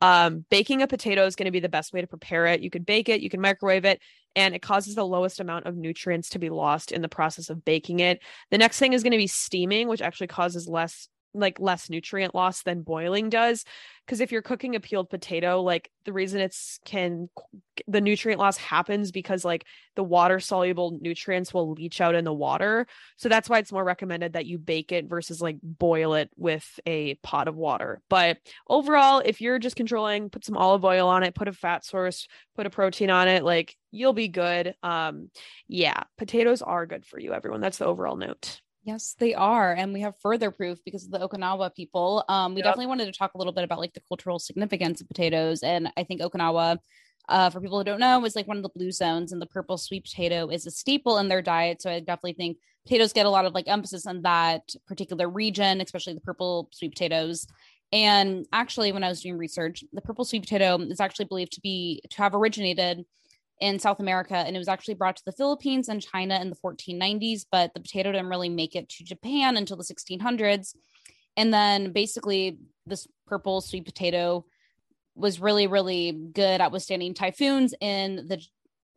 Um, 0.00 0.44
baking 0.50 0.82
a 0.82 0.86
potato 0.86 1.26
is 1.26 1.36
going 1.36 1.46
to 1.46 1.52
be 1.52 1.60
the 1.60 1.68
best 1.68 1.92
way 1.92 2.00
to 2.00 2.06
prepare 2.06 2.46
it. 2.46 2.60
You 2.60 2.70
could 2.70 2.86
bake 2.86 3.08
it, 3.08 3.20
you 3.20 3.30
can 3.30 3.40
microwave 3.40 3.84
it, 3.84 4.00
and 4.34 4.54
it 4.54 4.62
causes 4.62 4.94
the 4.94 5.06
lowest 5.06 5.40
amount 5.40 5.66
of 5.66 5.76
nutrients 5.76 6.30
to 6.30 6.38
be 6.38 6.50
lost 6.50 6.90
in 6.90 7.02
the 7.02 7.08
process 7.08 7.50
of 7.50 7.64
baking 7.64 8.00
it. 8.00 8.20
The 8.50 8.58
next 8.58 8.78
thing 8.78 8.94
is 8.94 9.02
going 9.02 9.12
to 9.12 9.18
be 9.18 9.26
steaming, 9.26 9.88
which 9.88 10.02
actually 10.02 10.28
causes 10.28 10.66
less 10.66 11.08
like 11.34 11.60
less 11.60 11.88
nutrient 11.88 12.34
loss 12.34 12.62
than 12.62 12.82
boiling 12.82 13.30
does 13.30 13.64
because 14.06 14.20
if 14.20 14.32
you're 14.32 14.42
cooking 14.42 14.74
a 14.74 14.80
peeled 14.80 15.08
potato 15.08 15.62
like 15.62 15.90
the 16.04 16.12
reason 16.12 16.40
it's 16.40 16.78
can 16.84 17.28
the 17.86 18.00
nutrient 18.00 18.40
loss 18.40 18.56
happens 18.56 19.12
because 19.12 19.44
like 19.44 19.64
the 19.94 20.02
water 20.02 20.40
soluble 20.40 20.98
nutrients 21.00 21.54
will 21.54 21.72
leach 21.72 22.00
out 22.00 22.14
in 22.14 22.24
the 22.24 22.32
water. 22.32 22.86
So 23.16 23.28
that's 23.28 23.48
why 23.48 23.58
it's 23.58 23.72
more 23.72 23.84
recommended 23.84 24.32
that 24.32 24.46
you 24.46 24.58
bake 24.58 24.92
it 24.92 25.08
versus 25.08 25.40
like 25.40 25.58
boil 25.62 26.14
it 26.14 26.30
with 26.36 26.80
a 26.86 27.14
pot 27.16 27.48
of 27.48 27.56
water. 27.56 28.00
But 28.08 28.38
overall 28.68 29.22
if 29.24 29.40
you're 29.40 29.58
just 29.58 29.76
controlling 29.76 30.30
put 30.30 30.44
some 30.44 30.56
olive 30.56 30.84
oil 30.84 31.08
on 31.08 31.22
it 31.22 31.34
put 31.34 31.48
a 31.48 31.52
fat 31.52 31.84
source 31.84 32.26
put 32.56 32.66
a 32.66 32.70
protein 32.70 33.10
on 33.10 33.28
it 33.28 33.44
like 33.44 33.76
you'll 33.90 34.12
be 34.12 34.28
good. 34.28 34.74
Um 34.82 35.30
yeah 35.68 36.02
potatoes 36.18 36.62
are 36.62 36.86
good 36.86 37.06
for 37.06 37.20
you 37.20 37.32
everyone. 37.32 37.60
That's 37.60 37.78
the 37.78 37.86
overall 37.86 38.16
note 38.16 38.61
Yes, 38.84 39.14
they 39.18 39.32
are. 39.34 39.72
And 39.74 39.92
we 39.92 40.00
have 40.00 40.18
further 40.20 40.50
proof 40.50 40.80
because 40.84 41.04
of 41.04 41.12
the 41.12 41.20
Okinawa 41.20 41.72
people. 41.74 42.24
Um, 42.28 42.54
we 42.54 42.62
Yep. 42.62 42.62
definitely 42.62 42.86
wanted 42.88 43.04
to 43.06 43.12
talk 43.16 43.34
a 43.34 43.38
little 43.38 43.52
bit 43.52 43.62
about 43.62 43.78
like 43.78 43.94
the 43.94 44.02
cultural 44.08 44.40
significance 44.40 45.00
of 45.00 45.06
potatoes. 45.08 45.62
And 45.62 45.92
I 45.96 46.02
think 46.02 46.20
Okinawa, 46.20 46.78
uh, 47.28 47.50
for 47.50 47.60
people 47.60 47.78
who 47.78 47.84
don't 47.84 48.00
know, 48.00 48.24
is 48.24 48.34
like 48.34 48.48
one 48.48 48.56
of 48.56 48.64
the 48.64 48.70
blue 48.74 48.90
zones, 48.90 49.30
and 49.30 49.40
the 49.40 49.46
purple 49.46 49.78
sweet 49.78 50.04
potato 50.04 50.48
is 50.48 50.66
a 50.66 50.72
staple 50.72 51.18
in 51.18 51.28
their 51.28 51.42
diet. 51.42 51.80
So 51.80 51.90
I 51.92 52.00
definitely 52.00 52.32
think 52.32 52.58
potatoes 52.84 53.12
get 53.12 53.24
a 53.26 53.30
lot 53.30 53.44
of 53.44 53.54
like 53.54 53.68
emphasis 53.68 54.04
on 54.04 54.22
that 54.22 54.74
particular 54.88 55.28
region, 55.30 55.80
especially 55.80 56.14
the 56.14 56.20
purple 56.20 56.68
sweet 56.72 56.90
potatoes. 56.90 57.46
And 57.92 58.46
actually, 58.52 58.90
when 58.90 59.04
I 59.04 59.08
was 59.10 59.20
doing 59.22 59.38
research, 59.38 59.84
the 59.92 60.00
purple 60.00 60.24
sweet 60.24 60.42
potato 60.42 60.78
is 60.80 60.98
actually 60.98 61.26
believed 61.26 61.52
to 61.52 61.60
be 61.60 62.00
to 62.10 62.16
have 62.16 62.34
originated 62.34 63.04
in 63.62 63.78
South 63.78 64.00
America, 64.00 64.34
and 64.34 64.56
it 64.56 64.58
was 64.58 64.66
actually 64.66 64.94
brought 64.94 65.14
to 65.16 65.24
the 65.24 65.32
Philippines 65.32 65.88
and 65.88 66.02
China 66.02 66.38
in 66.40 66.50
the 66.50 66.56
1490s. 66.56 67.46
But 67.50 67.72
the 67.72 67.80
potato 67.80 68.10
didn't 68.10 68.28
really 68.28 68.48
make 68.48 68.74
it 68.74 68.88
to 68.90 69.04
Japan 69.04 69.56
until 69.56 69.76
the 69.76 69.84
1600s. 69.84 70.74
And 71.36 71.54
then 71.54 71.92
basically, 71.92 72.58
this 72.86 73.06
purple 73.28 73.60
sweet 73.60 73.84
potato 73.84 74.44
was 75.14 75.40
really, 75.40 75.68
really 75.68 76.10
good 76.10 76.60
at 76.60 76.72
withstanding 76.72 77.14
typhoons 77.14 77.72
in 77.80 78.26
the 78.26 78.44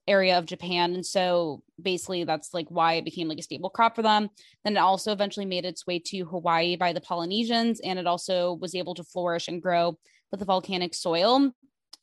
area 0.08 0.38
of 0.38 0.47
Japan. 0.47 0.95
And 0.95 1.06
so 1.06 1.62
basically, 1.80 2.23
that's 2.23 2.51
like 2.51 2.67
why 2.69 2.93
it 2.93 3.06
became 3.06 3.28
like 3.28 3.38
a 3.38 3.43
staple 3.43 3.69
crop 3.69 3.95
for 3.95 4.01
them. 4.01 4.30
Then 4.63 4.78
it 4.78 4.80
also 4.80 5.12
eventually 5.12 5.45
made 5.45 5.65
its 5.65 5.86
way 5.86 5.99
to 6.08 6.25
Hawaii 6.25 6.75
by 6.75 6.91
the 6.91 7.01
Polynesians, 7.01 7.80
and 7.82 7.99
it 7.99 8.08
also 8.08 8.54
was 8.54 8.73
able 8.73 8.95
to 8.95 9.04
flourish 9.04 9.47
and 9.47 9.62
grow 9.62 9.99
with 10.32 10.39
the 10.39 10.45
volcanic 10.45 10.95
soil. 10.95 11.51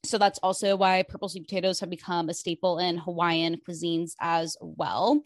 So 0.05 0.19
that's 0.19 0.38
also 0.43 0.77
why 0.77 1.03
purple 1.03 1.29
sweet 1.29 1.47
potatoes 1.47 1.81
have 1.81 1.91
become 1.91 2.29
a 2.29 2.35
staple 2.35 2.79
in 2.79 2.99
Hawaiian 2.99 3.59
cuisines 3.67 4.12
as 4.21 4.57
well. 4.61 5.23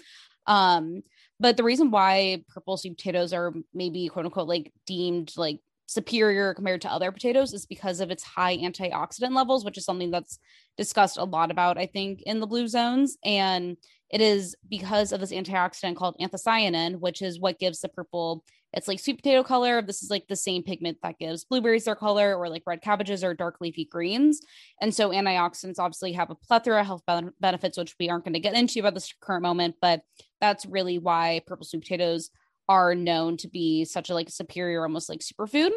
Um, 0.47 1.03
but 1.41 1.57
the 1.57 1.65
reason 1.65 1.91
why 1.91 2.45
purple 2.49 2.77
sweet 2.77 2.97
potatoes 2.97 3.33
are 3.33 3.53
maybe 3.75 4.09
quote 4.09 4.27
unquote 4.27 4.49
like 4.49 4.73
deemed 4.87 5.33
like 5.37 5.61
superior 5.87 6.53
compared 6.53 6.83
to 6.83 6.93
other 6.93 7.13
potatoes 7.13 7.53
is 7.53 7.65
because 7.65 8.01
of 8.01 8.11
its 8.11 8.23
high 8.23 8.57
antioxidant 8.57 9.35
levels, 9.35 9.65
which 9.65 9.79
is 9.79 9.85
something 9.85 10.11
that's 10.11 10.39
discussed 10.77 11.17
a 11.17 11.25
lot 11.25 11.51
about, 11.51 11.79
I 11.79 11.87
think, 11.87 12.23
in 12.23 12.41
the 12.41 12.47
blue 12.47 12.69
zones. 12.69 13.17
And 13.25 13.77
it 14.11 14.21
is 14.21 14.57
because 14.69 15.13
of 15.13 15.21
this 15.21 15.33
antioxidant 15.33 15.97
called 15.97 16.17
anthocyanin, 16.21 17.01
which 17.01 17.23
is 17.23 17.41
what 17.41 17.59
gives 17.59 17.81
the 17.81 17.89
purple 17.89 18.45
it's 18.77 18.87
like 18.87 19.01
sweet 19.01 19.17
potato 19.17 19.43
color. 19.43 19.81
This 19.81 20.03
is 20.03 20.11
like 20.11 20.29
the 20.29 20.37
same 20.37 20.63
pigment 20.63 20.99
that 21.03 21.19
gives 21.19 21.45
blueberries 21.45 21.85
their 21.85 21.97
color, 21.97 22.37
or 22.37 22.49
like 22.51 22.63
red 22.67 22.83
cabbages 22.83 23.25
or 23.25 23.33
dark 23.33 23.57
leafy 23.61 23.87
greens. 23.87 24.43
And 24.81 24.95
so 24.95 25.11
antioxidants 25.11 25.79
obviously 25.79 26.13
have 26.13 26.31
a 26.31 26.35
plethora 26.35 26.81
of 26.81 26.87
health 26.87 27.03
ben- 27.07 27.33
benefits, 27.41 27.79
which 27.79 27.95
we 27.99 28.11
aren't 28.11 28.25
going 28.25 28.35
to 28.35 28.41
get 28.41 28.55
into 28.55 28.87
at 28.87 28.93
this 28.93 29.13
current 29.21 29.43
moment, 29.43 29.77
but 29.81 30.03
that's 30.41 30.67
really 30.67 30.99
why 30.99 31.41
purple 31.47 31.65
sweet 31.65 31.83
potatoes 31.83 32.31
are 32.69 32.95
known 32.95 33.39
to 33.39 33.49
be 33.49 33.85
such 33.87 34.11
a 34.11 34.15
like 34.15 34.29
superior, 34.29 34.83
almost 34.83 35.09
like 35.09 35.21
superfood. 35.21 35.71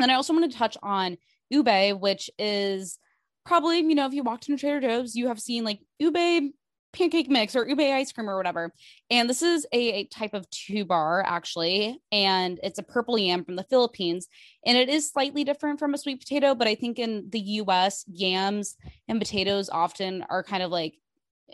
And 0.00 0.10
I 0.10 0.14
also 0.14 0.32
want 0.32 0.50
to 0.50 0.56
touch 0.58 0.78
on 0.82 1.18
ube, 1.50 2.00
which 2.00 2.30
is 2.38 2.98
probably, 3.44 3.80
you 3.80 3.94
know, 3.94 4.06
if 4.06 4.14
you 4.14 4.22
walked 4.22 4.48
into 4.48 4.58
Trader 4.58 4.80
Joe's, 4.80 5.14
you 5.14 5.28
have 5.28 5.40
seen 5.40 5.64
like 5.64 5.80
ube 5.98 6.52
pancake 6.92 7.28
mix 7.28 7.56
or 7.56 7.66
ube 7.66 7.80
ice 7.80 8.12
cream 8.12 8.28
or 8.28 8.36
whatever. 8.36 8.72
And 9.10 9.28
this 9.28 9.42
is 9.42 9.66
a, 9.72 9.92
a 9.92 10.04
type 10.06 10.34
of 10.34 10.48
tuber 10.50 11.22
actually, 11.26 11.98
and 12.10 12.60
it's 12.62 12.78
a 12.78 12.82
purple 12.82 13.18
yam 13.18 13.44
from 13.44 13.56
the 13.56 13.64
Philippines. 13.64 14.28
And 14.64 14.76
it 14.76 14.88
is 14.88 15.10
slightly 15.10 15.44
different 15.44 15.78
from 15.78 15.94
a 15.94 15.98
sweet 15.98 16.20
potato, 16.20 16.54
but 16.54 16.68
I 16.68 16.74
think 16.74 16.98
in 16.98 17.28
the 17.30 17.40
US, 17.40 18.04
yams 18.06 18.76
and 19.08 19.20
potatoes 19.20 19.70
often 19.70 20.24
are 20.28 20.42
kind 20.42 20.62
of 20.62 20.70
like 20.70 20.98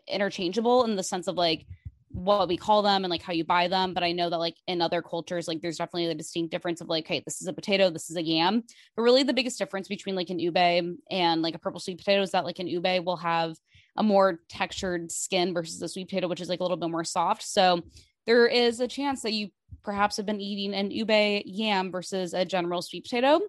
interchangeable 0.06 0.84
in 0.84 0.96
the 0.96 1.02
sense 1.02 1.28
of 1.28 1.36
like 1.36 1.66
what 2.10 2.48
we 2.48 2.56
call 2.56 2.82
them 2.82 3.04
and 3.04 3.10
like 3.10 3.22
how 3.22 3.32
you 3.32 3.44
buy 3.44 3.68
them. 3.68 3.94
But 3.94 4.02
I 4.02 4.12
know 4.12 4.30
that 4.30 4.38
like 4.38 4.56
in 4.66 4.80
other 4.80 5.02
cultures, 5.02 5.46
like 5.46 5.60
there's 5.60 5.76
definitely 5.76 6.06
a 6.06 6.14
distinct 6.14 6.50
difference 6.50 6.80
of 6.80 6.88
like, 6.88 7.06
hey, 7.06 7.22
this 7.24 7.40
is 7.40 7.46
a 7.46 7.52
potato, 7.52 7.90
this 7.90 8.10
is 8.10 8.16
a 8.16 8.22
yam. 8.22 8.64
But 8.96 9.02
really 9.02 9.22
the 9.22 9.34
biggest 9.34 9.58
difference 9.58 9.88
between 9.88 10.16
like 10.16 10.30
an 10.30 10.38
ube 10.38 10.56
and 10.56 11.42
like 11.42 11.54
a 11.54 11.58
purple 11.58 11.80
sweet 11.80 11.98
potato 11.98 12.22
is 12.22 12.30
that 12.32 12.44
like 12.44 12.58
an 12.58 12.66
ube 12.66 13.04
will 13.04 13.16
have 13.16 13.56
a 13.96 14.02
more 14.02 14.40
textured 14.48 15.10
skin 15.10 15.54
versus 15.54 15.80
a 15.82 15.88
sweet 15.88 16.08
potato, 16.08 16.28
which 16.28 16.40
is 16.40 16.48
like 16.48 16.60
a 16.60 16.62
little 16.62 16.76
bit 16.76 16.90
more 16.90 17.04
soft. 17.04 17.42
So 17.42 17.82
there 18.26 18.46
is 18.46 18.80
a 18.80 18.88
chance 18.88 19.22
that 19.22 19.32
you 19.32 19.48
perhaps 19.82 20.16
have 20.16 20.26
been 20.26 20.40
eating 20.40 20.74
an 20.74 20.90
ube 20.90 21.42
yam 21.46 21.90
versus 21.90 22.34
a 22.34 22.44
general 22.44 22.82
sweet 22.82 23.04
potato. 23.04 23.40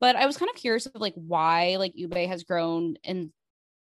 But 0.00 0.16
I 0.16 0.26
was 0.26 0.36
kind 0.36 0.50
of 0.50 0.56
curious 0.56 0.86
of 0.86 1.00
like 1.00 1.14
why 1.14 1.76
like 1.78 1.92
ube 1.94 2.14
has 2.14 2.44
grown 2.44 2.96
and 3.04 3.30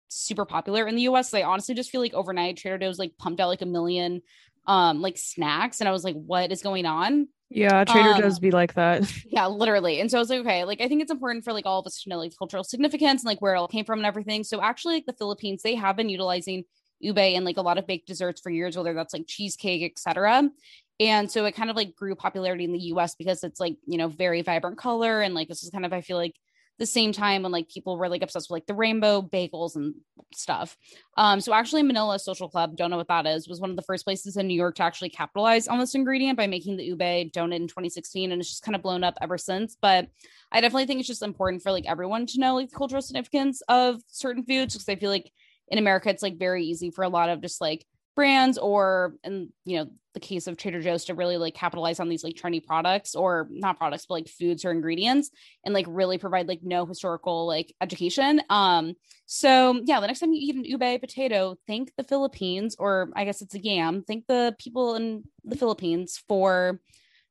super 0.09 0.45
popular 0.45 0.87
in 0.87 0.97
the 0.97 1.03
US. 1.03 1.33
I 1.35 1.43
honestly 1.43 1.75
just 1.75 1.91
feel 1.91 2.01
like 2.01 2.15
overnight 2.15 2.59
Trader 2.59 2.79
Joe's 2.79 2.99
like 2.99 3.17
pumped 3.19 3.41
out 3.41 3.49
like 3.49 3.63
a 3.63 3.67
million 3.67 4.23
um 4.67 5.03
like 5.03 5.19
snacks 5.19 5.81
and 5.81 5.89
I 5.89 5.93
was 5.93 6.05
like 6.05 6.15
what 6.15 6.53
is 6.53 6.63
going 6.63 6.87
on? 6.87 7.29
Yeah, 7.55 7.85
Trader 7.85 8.11
Um, 8.11 8.21
Joe's 8.21 8.41
be 8.41 8.51
like 8.51 8.75
that. 8.75 9.11
Yeah, 9.27 9.47
literally. 9.47 10.01
And 10.01 10.11
so 10.11 10.19
I 10.19 10.21
was 10.21 10.29
like, 10.29 10.41
okay, 10.41 10.65
like 10.65 10.81
I 10.81 10.89
think 10.89 11.03
it's 11.03 11.11
important 11.11 11.45
for 11.45 11.53
like 11.53 11.67
all 11.67 11.79
of 11.79 11.87
us 11.87 12.03
to 12.03 12.09
know 12.09 12.19
like 12.19 12.33
cultural 12.37 12.65
significance 12.65 13.23
and 13.23 13.29
like 13.29 13.41
where 13.41 13.55
it 13.55 13.59
all 13.59 13.69
came 13.69 13.85
from 13.85 14.01
and 14.01 14.07
everything. 14.07 14.43
So 14.43 14.61
actually, 14.61 14.95
like 14.95 15.07
the 15.07 15.13
Philippines, 15.15 15.63
they 15.63 15.77
have 15.77 15.97
been 15.97 16.09
utilizing 16.09 16.65
ube 16.99 17.19
and 17.19 17.45
like 17.45 17.57
a 17.57 17.63
lot 17.63 17.79
of 17.79 17.87
baked 17.87 18.09
desserts 18.09 18.41
for 18.41 18.51
years, 18.51 18.77
whether 18.77 18.93
that's 18.93 19.15
like 19.15 19.27
cheesecake, 19.29 19.89
etc. 19.89 20.51
And 20.99 21.31
so 21.31 21.45
it 21.45 21.55
kind 21.55 21.71
of 21.71 21.77
like 21.77 21.95
grew 21.95 22.17
popularity 22.17 22.65
in 22.65 22.73
the 22.73 22.79
US 22.93 23.15
because 23.15 23.45
it's 23.45 23.61
like, 23.61 23.77
you 23.87 23.99
know, 23.99 24.09
very 24.09 24.43
vibrant 24.43 24.79
color. 24.79 25.21
And 25.21 25.35
like 25.35 25.49
this 25.49 25.63
is 25.63 25.71
kind 25.71 25.87
of, 25.87 25.93
I 25.93 26.01
feel 26.01 26.17
like 26.17 26.35
the 26.79 26.87
same 26.87 27.13
time 27.13 27.43
when 27.43 27.53
like 27.53 27.69
people 27.69 27.97
were 27.97 28.09
like 28.09 28.23
obsessed 28.23 28.51
with 28.51 28.57
like 28.57 28.67
the 28.67 28.75
rainbow 28.75 29.23
bagels 29.23 29.77
and 29.77 29.95
stuff. 30.33 30.77
Um, 31.17 31.41
so 31.41 31.55
actually 31.55 31.83
Manila 31.83 32.19
Social 32.19 32.49
Club, 32.49 32.77
don't 32.77 32.91
know 32.91 32.97
what 32.97 33.09
that 33.09 33.27
is, 33.27 33.49
was 33.49 33.61
one 33.61 33.71
of 33.71 33.77
the 33.77 33.83
first 33.83 34.05
places 34.05 34.37
in 34.37 34.49
New 34.49 34.55
York 34.55 34.75
to 34.77 34.83
actually 34.83 35.11
capitalize 35.11 35.69
on 35.69 35.79
this 35.79 35.95
ingredient 35.95 36.37
by 36.37 36.47
making 36.47 36.77
the 36.77 36.85
ube 36.85 37.01
donut 37.01 37.55
in 37.55 37.69
2016. 37.69 38.33
And 38.33 38.41
it's 38.41 38.51
just 38.51 38.63
kind 38.63 38.75
of 38.75 38.83
blown 38.83 39.05
up 39.05 39.15
ever 39.21 39.39
since. 39.39 39.77
But 39.81 40.09
I 40.51 40.61
definitely 40.61 40.87
think 40.87 41.01
it's 41.01 41.09
just 41.09 41.23
important 41.23 41.63
for 41.63 41.71
like 41.71 41.87
everyone 41.87 42.27
to 42.27 42.41
know 42.41 42.55
like 42.57 42.71
the 42.71 42.77
cultural 42.77 43.03
significance 43.03 43.63
of 43.69 44.01
certain 44.09 44.45
foods 44.45 44.75
because 44.75 44.89
I 44.89 44.97
feel 44.97 45.11
like 45.11 45.31
in 45.69 45.79
America 45.79 46.11
it's 46.11 46.23
like 46.23 46.39
very 46.39 46.65
easy 46.65 46.91
for 46.91 47.05
a 47.05 47.09
lot 47.09 47.29
of 47.29 47.41
just 47.41 47.61
like 47.61 47.87
brands 48.15 48.59
or 48.59 49.15
in 49.25 49.51
you 49.65 49.79
know 49.79 49.91
the 50.15 50.21
case 50.21 50.47
of 50.47 50.57
Trader 50.57 50.81
Joe's 50.81 51.07
to 51.07 51.15
really 51.15 51.37
like 51.37 51.55
capitalize 51.55 51.99
on 51.99 52.09
these 52.09 52.23
like 52.23 52.37
trendy 52.37 52.65
products 52.65 53.15
or 53.15 53.49
not 53.51 53.77
products 53.77 54.07
but 54.07 54.15
like 54.15 54.29
foods 54.29 54.65
or 54.65 54.71
ingredients 54.71 55.31
and 55.65 55.75
like 55.75 55.87
really 55.89 56.19
provide 56.19 56.47
like 56.47 56.61
no 56.63 56.87
historical 56.87 57.47
like 57.47 57.75
education. 57.81 58.41
Um 58.49 58.95
so 59.27 59.81
yeah 59.85 60.01
the 60.01 60.07
next 60.07 60.21
time 60.21 60.33
you 60.33 60.41
eat 60.41 60.55
an 60.55 60.65
ube 60.65 61.01
potato 61.01 61.57
thank 61.67 61.93
the 61.97 62.05
Philippines 62.05 62.77
or 62.79 63.11
I 63.17 63.25
guess 63.25 63.43
it's 63.43 63.55
a 63.55 63.61
yam 63.61 64.05
thank 64.07 64.27
the 64.27 64.55
people 64.59 64.95
in 64.95 65.25
the 65.45 65.57
Philippines 65.57 66.23
for 66.29 66.81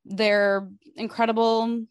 their 0.05 0.67
incredible 0.97 1.85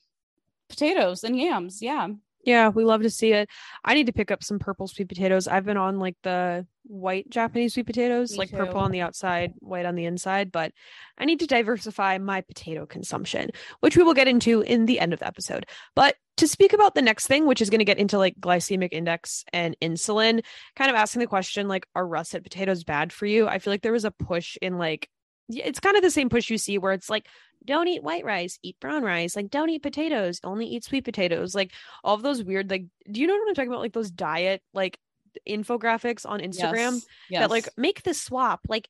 potatoes 0.69 1.25
and 1.25 1.39
yams. 1.39 1.81
Yeah 1.81 2.09
Yeah, 2.45 2.71
we 2.71 2.85
love 2.85 3.03
to 3.03 3.11
see 3.11 3.33
it. 3.33 3.49
I 3.85 3.95
need 3.95 4.07
to 4.07 4.13
pick 4.13 4.31
up 4.31 4.43
some 4.43 4.59
purple 4.59 4.89
sweet 4.89 5.09
potatoes. 5.09 5.47
I've 5.47 5.65
been 5.65 5.77
on 5.77 5.99
like 5.99 6.17
the 6.23 6.67
white 6.85 7.31
Japanese 7.31 7.75
sweet 7.75 7.87
potatoes, 7.87 8.33
Me 8.33 8.39
like 8.39 8.51
too. 8.51 8.57
purple 8.57 8.81
on 8.81 8.91
the 8.91 9.01
outside, 9.01 9.53
white 9.61 9.87
on 9.87 9.95
the 9.95 10.05
inside, 10.05 10.51
but 10.51 10.73
I 11.17 11.25
need 11.25 11.39
to 11.41 11.47
diversify 11.47 12.19
my 12.19 12.41
potato 12.41 12.85
consumption, 12.85 13.51
which 13.81 13.97
we 13.97 14.03
will 14.03 14.15
get 14.15 14.27
into 14.27 14.63
in 14.63 14.87
the 14.87 14.99
end 14.99 15.13
of 15.13 15.21
the 15.21 15.27
episode. 15.27 15.67
But 15.95 16.17
to 16.39 16.49
speak 16.49 16.73
about 16.73 16.95
the 16.97 17.03
next 17.03 17.29
thing, 17.29 17.47
which 17.47 17.63
is 17.63 17.71
going 17.71 17.79
to 17.79 17.85
get 17.85 17.99
into 17.99 18.19
like 18.19 18.41
glycemic 18.41 18.89
index 18.91 19.45
and 19.53 19.77
insulin, 19.81 20.43
kind 20.75 20.91
of 20.91 20.97
asking 20.97 21.21
the 21.21 21.27
question 21.27 21.69
like, 21.69 21.87
are 21.95 22.07
russet 22.07 22.43
potatoes 22.43 22.83
bad 22.83 23.13
for 23.13 23.27
you? 23.27 23.47
I 23.47 23.61
feel 23.61 23.73
like 23.73 23.83
there 23.83 23.93
was 23.93 24.05
a 24.05 24.11
push 24.11 24.57
in 24.61 24.79
like, 24.79 25.09
it's 25.57 25.81
kind 25.81 25.97
of 25.97 26.03
the 26.03 26.11
same 26.11 26.29
push 26.29 26.51
you 26.51 26.59
see 26.59 26.79
where 26.79 26.93
it's 26.93 27.11
like, 27.11 27.27
don't 27.65 27.89
eat 27.89 28.03
white 28.03 28.25
rice, 28.25 28.59
eat 28.63 28.81
brown 28.81 29.03
rice. 29.03 29.37
Like, 29.37 29.51
don't 29.51 29.71
eat 29.71 29.83
potatoes, 29.83 30.41
only 30.43 30.67
eat 30.67 30.85
sweet 30.85 31.05
potatoes. 31.05 31.55
Like, 31.55 31.73
all 32.03 32.15
of 32.15 32.23
those 32.23 32.43
weird, 32.43 32.71
like, 32.71 32.87
do 33.11 33.21
you 33.21 33.27
know 33.27 33.35
what 33.35 33.49
I'm 33.49 33.55
talking 33.55 33.71
about? 33.71 33.81
Like, 33.81 33.93
those 33.93 34.11
diet, 34.11 34.63
like, 34.75 34.99
infographics 35.49 36.27
on 36.29 36.41
Instagram 36.41 36.93
yes, 36.93 37.07
yes. 37.31 37.41
that, 37.41 37.51
like, 37.51 37.69
make 37.77 38.03
the 38.03 38.15
swap. 38.15 38.61
Like, 38.69 38.89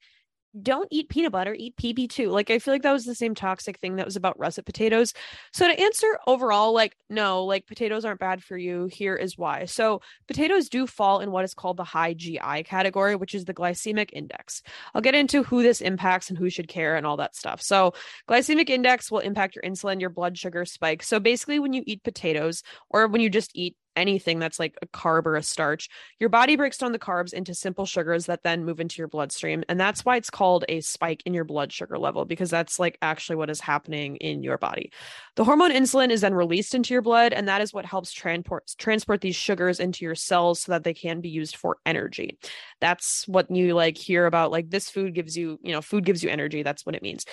don't 0.60 0.88
eat 0.90 1.08
peanut 1.08 1.32
butter, 1.32 1.54
eat 1.58 1.76
PB2. 1.76 2.30
Like, 2.30 2.50
I 2.50 2.58
feel 2.58 2.74
like 2.74 2.82
that 2.82 2.92
was 2.92 3.04
the 3.04 3.14
same 3.14 3.34
toxic 3.34 3.78
thing 3.78 3.96
that 3.96 4.04
was 4.04 4.16
about 4.16 4.38
russet 4.38 4.66
potatoes. 4.66 5.14
So, 5.52 5.66
to 5.66 5.80
answer 5.80 6.18
overall, 6.26 6.74
like, 6.74 6.96
no, 7.08 7.44
like 7.44 7.66
potatoes 7.66 8.04
aren't 8.04 8.20
bad 8.20 8.42
for 8.42 8.56
you. 8.56 8.86
Here 8.86 9.16
is 9.16 9.38
why. 9.38 9.64
So, 9.64 10.02
potatoes 10.28 10.68
do 10.68 10.86
fall 10.86 11.20
in 11.20 11.30
what 11.30 11.44
is 11.44 11.54
called 11.54 11.78
the 11.78 11.84
high 11.84 12.14
GI 12.14 12.64
category, 12.64 13.16
which 13.16 13.34
is 13.34 13.44
the 13.44 13.54
glycemic 13.54 14.10
index. 14.12 14.62
I'll 14.94 15.00
get 15.00 15.14
into 15.14 15.42
who 15.42 15.62
this 15.62 15.80
impacts 15.80 16.28
and 16.28 16.38
who 16.38 16.50
should 16.50 16.68
care 16.68 16.96
and 16.96 17.06
all 17.06 17.16
that 17.16 17.34
stuff. 17.34 17.62
So, 17.62 17.94
glycemic 18.28 18.68
index 18.68 19.10
will 19.10 19.20
impact 19.20 19.56
your 19.56 19.64
insulin, 19.64 20.00
your 20.00 20.10
blood 20.10 20.36
sugar 20.36 20.64
spike. 20.64 21.02
So, 21.02 21.18
basically, 21.18 21.58
when 21.60 21.72
you 21.72 21.82
eat 21.86 22.02
potatoes 22.02 22.62
or 22.90 23.06
when 23.08 23.20
you 23.20 23.30
just 23.30 23.52
eat 23.54 23.76
anything 23.96 24.38
that's 24.38 24.59
like 24.59 24.76
a 24.83 24.87
carb 24.87 25.26
or 25.26 25.37
a 25.37 25.42
starch, 25.42 25.88
your 26.18 26.28
body 26.28 26.57
breaks 26.57 26.78
down 26.78 26.92
the 26.92 26.98
carbs 26.98 27.33
into 27.33 27.55
simple 27.55 27.87
sugars 27.87 28.26
that 28.26 28.42
then 28.42 28.64
move 28.64 28.81
into 28.81 28.98
your 28.98 29.09
bloodstream. 29.09 29.64
And 29.68 29.78
that's 29.81 30.05
why 30.05 30.16
it's 30.16 30.31
called 30.31 30.64
a 30.68 30.81
spike 30.81 31.22
in 31.26 31.35
your 31.35 31.44
blood 31.44 31.72
sugar 31.72 31.98
level, 31.98 32.24
because 32.24 32.50
that's 32.50 32.78
like 32.78 32.98
actually 33.02 33.37
what 33.37 33.50
is 33.50 33.61
happening 33.61 34.16
in 34.16 34.42
your 34.42 34.59
body. 34.59 34.92
The 35.37 35.44
hormone 35.44 35.70
insulin 35.70 36.11
is 36.11 36.20
then 36.20 36.35
released 36.35 36.74
into 36.74 36.94
your 36.94 37.02
blood, 37.02 37.33
and 37.33 37.48
that 37.48 37.61
is 37.61 37.72
what 37.72 37.87
helps 37.87 38.12
transport 38.12 38.72
transport 38.78 39.20
these 39.20 39.37
sugars 39.37 39.81
into 39.81 40.05
your 40.05 40.14
cells 40.14 40.62
so 40.62 40.72
that 40.72 40.85
they 40.85 40.94
can 40.94 41.20
be 41.20 41.28
used 41.28 41.57
for 41.57 41.78
energy. 41.87 42.38
That's 42.81 43.26
what 43.28 43.50
you 43.50 43.74
like 43.74 43.96
hear 43.96 44.26
about 44.26 44.50
like 44.50 44.70
this 44.70 44.90
food 44.90 45.14
gives 45.14 45.37
you, 45.37 45.59
you 45.62 45.72
know, 45.72 45.83
food 45.83 46.05
gives 46.05 46.22
you 46.22 46.31
energy. 46.31 46.62
That's 46.62 46.87
what 46.87 46.94
it 46.94 47.02
means 47.02 47.24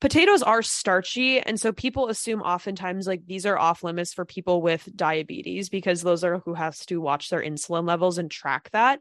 potatoes 0.00 0.42
are 0.42 0.62
starchy 0.62 1.40
and 1.40 1.58
so 1.58 1.72
people 1.72 2.08
assume 2.08 2.42
oftentimes 2.42 3.06
like 3.06 3.22
these 3.26 3.46
are 3.46 3.58
off 3.58 3.82
limits 3.82 4.12
for 4.12 4.24
people 4.24 4.60
with 4.60 4.88
diabetes 4.94 5.68
because 5.68 6.02
those 6.02 6.22
are 6.22 6.38
who 6.40 6.54
has 6.54 6.84
to 6.86 7.00
watch 7.00 7.30
their 7.30 7.42
insulin 7.42 7.86
levels 7.86 8.18
and 8.18 8.30
track 8.30 8.68
that. 8.72 9.00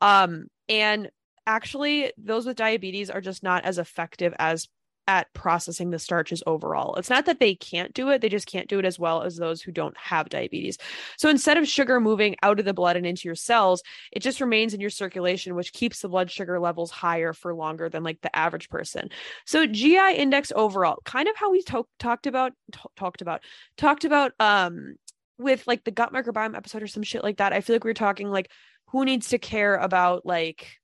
Um 0.00 0.46
and 0.68 1.10
actually 1.46 2.12
those 2.18 2.46
with 2.46 2.56
diabetes 2.56 3.10
are 3.10 3.20
just 3.20 3.42
not 3.42 3.64
as 3.64 3.78
effective 3.78 4.34
as 4.38 4.68
at 5.08 5.32
processing 5.32 5.90
the 5.90 5.98
starches 5.98 6.42
overall. 6.46 6.94
It's 6.96 7.10
not 7.10 7.26
that 7.26 7.40
they 7.40 7.54
can't 7.54 7.92
do 7.94 8.08
it, 8.10 8.20
they 8.20 8.28
just 8.28 8.46
can't 8.46 8.68
do 8.68 8.78
it 8.78 8.84
as 8.84 8.98
well 8.98 9.22
as 9.22 9.36
those 9.36 9.62
who 9.62 9.72
don't 9.72 9.96
have 9.96 10.28
diabetes. 10.28 10.78
So 11.16 11.28
instead 11.28 11.56
of 11.56 11.68
sugar 11.68 12.00
moving 12.00 12.36
out 12.42 12.58
of 12.58 12.64
the 12.64 12.74
blood 12.74 12.96
and 12.96 13.06
into 13.06 13.28
your 13.28 13.34
cells, 13.34 13.82
it 14.12 14.20
just 14.20 14.40
remains 14.40 14.74
in 14.74 14.80
your 14.80 14.90
circulation, 14.90 15.54
which 15.54 15.72
keeps 15.72 16.00
the 16.00 16.08
blood 16.08 16.30
sugar 16.30 16.58
levels 16.58 16.90
higher 16.90 17.32
for 17.32 17.54
longer 17.54 17.88
than 17.88 18.02
like 18.02 18.20
the 18.20 18.36
average 18.36 18.68
person. 18.68 19.10
So 19.44 19.66
GI 19.66 20.16
index 20.16 20.52
overall, 20.54 20.98
kind 21.04 21.28
of 21.28 21.36
how 21.36 21.50
we 21.50 21.62
talked 21.62 22.26
about 22.26 22.52
t- 22.72 22.80
talked 22.96 23.22
about 23.22 23.42
talked 23.76 24.04
about 24.04 24.32
um 24.40 24.96
with 25.38 25.66
like 25.66 25.84
the 25.84 25.90
gut 25.90 26.12
microbiome 26.12 26.56
episode 26.56 26.82
or 26.82 26.86
some 26.86 27.02
shit 27.02 27.22
like 27.22 27.38
that. 27.38 27.52
I 27.52 27.60
feel 27.60 27.74
like 27.74 27.84
we 27.84 27.90
we're 27.90 27.94
talking 27.94 28.28
like 28.28 28.50
who 28.88 29.04
needs 29.04 29.28
to 29.28 29.38
care 29.38 29.76
about 29.76 30.24
like 30.24 30.78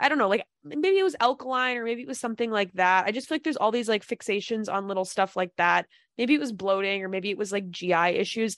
I 0.00 0.08
don't 0.08 0.18
know, 0.18 0.28
like 0.28 0.44
maybe 0.64 0.98
it 0.98 1.04
was 1.04 1.16
alkaline 1.20 1.76
or 1.76 1.84
maybe 1.84 2.02
it 2.02 2.08
was 2.08 2.20
something 2.20 2.50
like 2.50 2.72
that. 2.74 3.06
I 3.06 3.12
just 3.12 3.28
feel 3.28 3.36
like 3.36 3.44
there's 3.44 3.56
all 3.56 3.72
these 3.72 3.88
like 3.88 4.06
fixations 4.06 4.72
on 4.72 4.88
little 4.88 5.04
stuff 5.04 5.36
like 5.36 5.52
that. 5.56 5.86
Maybe 6.18 6.34
it 6.34 6.40
was 6.40 6.52
bloating 6.52 7.02
or 7.02 7.08
maybe 7.08 7.30
it 7.30 7.38
was 7.38 7.52
like 7.52 7.70
GI 7.70 7.92
issues. 7.92 8.56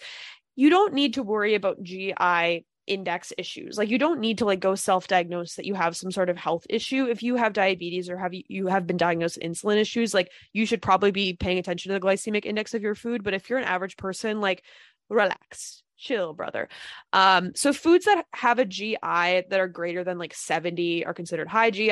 You 0.57 0.71
don't 0.71 0.95
need 0.95 1.15
to 1.15 1.23
worry 1.23 1.55
about 1.55 1.83
GI 1.83 2.67
index 2.87 3.33
issues. 3.39 3.79
Like 3.79 3.89
you 3.89 3.99
don't 3.99 4.21
need 4.21 4.39
to 4.39 4.45
like 4.45 4.61
go 4.61 4.75
self-diagnose 4.75 5.55
that 5.55 5.65
you 5.65 5.75
have 5.75 5.97
some 5.97 6.11
sort 6.11 6.29
of 6.29 6.37
health 6.37 6.67
issue. 6.69 7.07
If 7.07 7.23
you 7.23 7.37
have 7.37 7.53
diabetes 7.53 8.11
or 8.11 8.19
have 8.19 8.35
you, 8.35 8.43
you 8.49 8.67
have 8.67 8.87
been 8.87 8.97
diagnosed 8.97 9.39
with 9.41 9.51
insulin 9.51 9.79
issues, 9.79 10.13
like 10.13 10.31
you 10.53 10.67
should 10.67 10.83
probably 10.83 11.11
be 11.11 11.35
paying 11.35 11.59
attention 11.59 11.91
to 11.91 11.99
the 11.99 12.07
glycemic 12.07 12.45
index 12.45 12.75
of 12.75 12.83
your 12.83 12.95
food. 12.95 13.25
But 13.25 13.35
if 13.35 13.49
you're 13.49 13.59
an 13.59 13.65
average 13.65 13.97
person, 13.97 14.41
like 14.41 14.63
relax 15.09 15.84
chill 16.05 16.35
brother. 16.35 16.69
Um 17.13 17.53
so 17.55 17.73
foods 17.73 18.05
that 18.05 18.27
have 18.33 18.59
a 18.59 18.65
gi 18.65 18.99
that 19.03 19.61
are 19.61 19.69
greater 19.69 20.05
than 20.05 20.19
like 20.19 20.35
70 20.35 21.07
are 21.07 21.15
considered 21.15 21.49
high 21.49 21.71
gi 21.71 21.91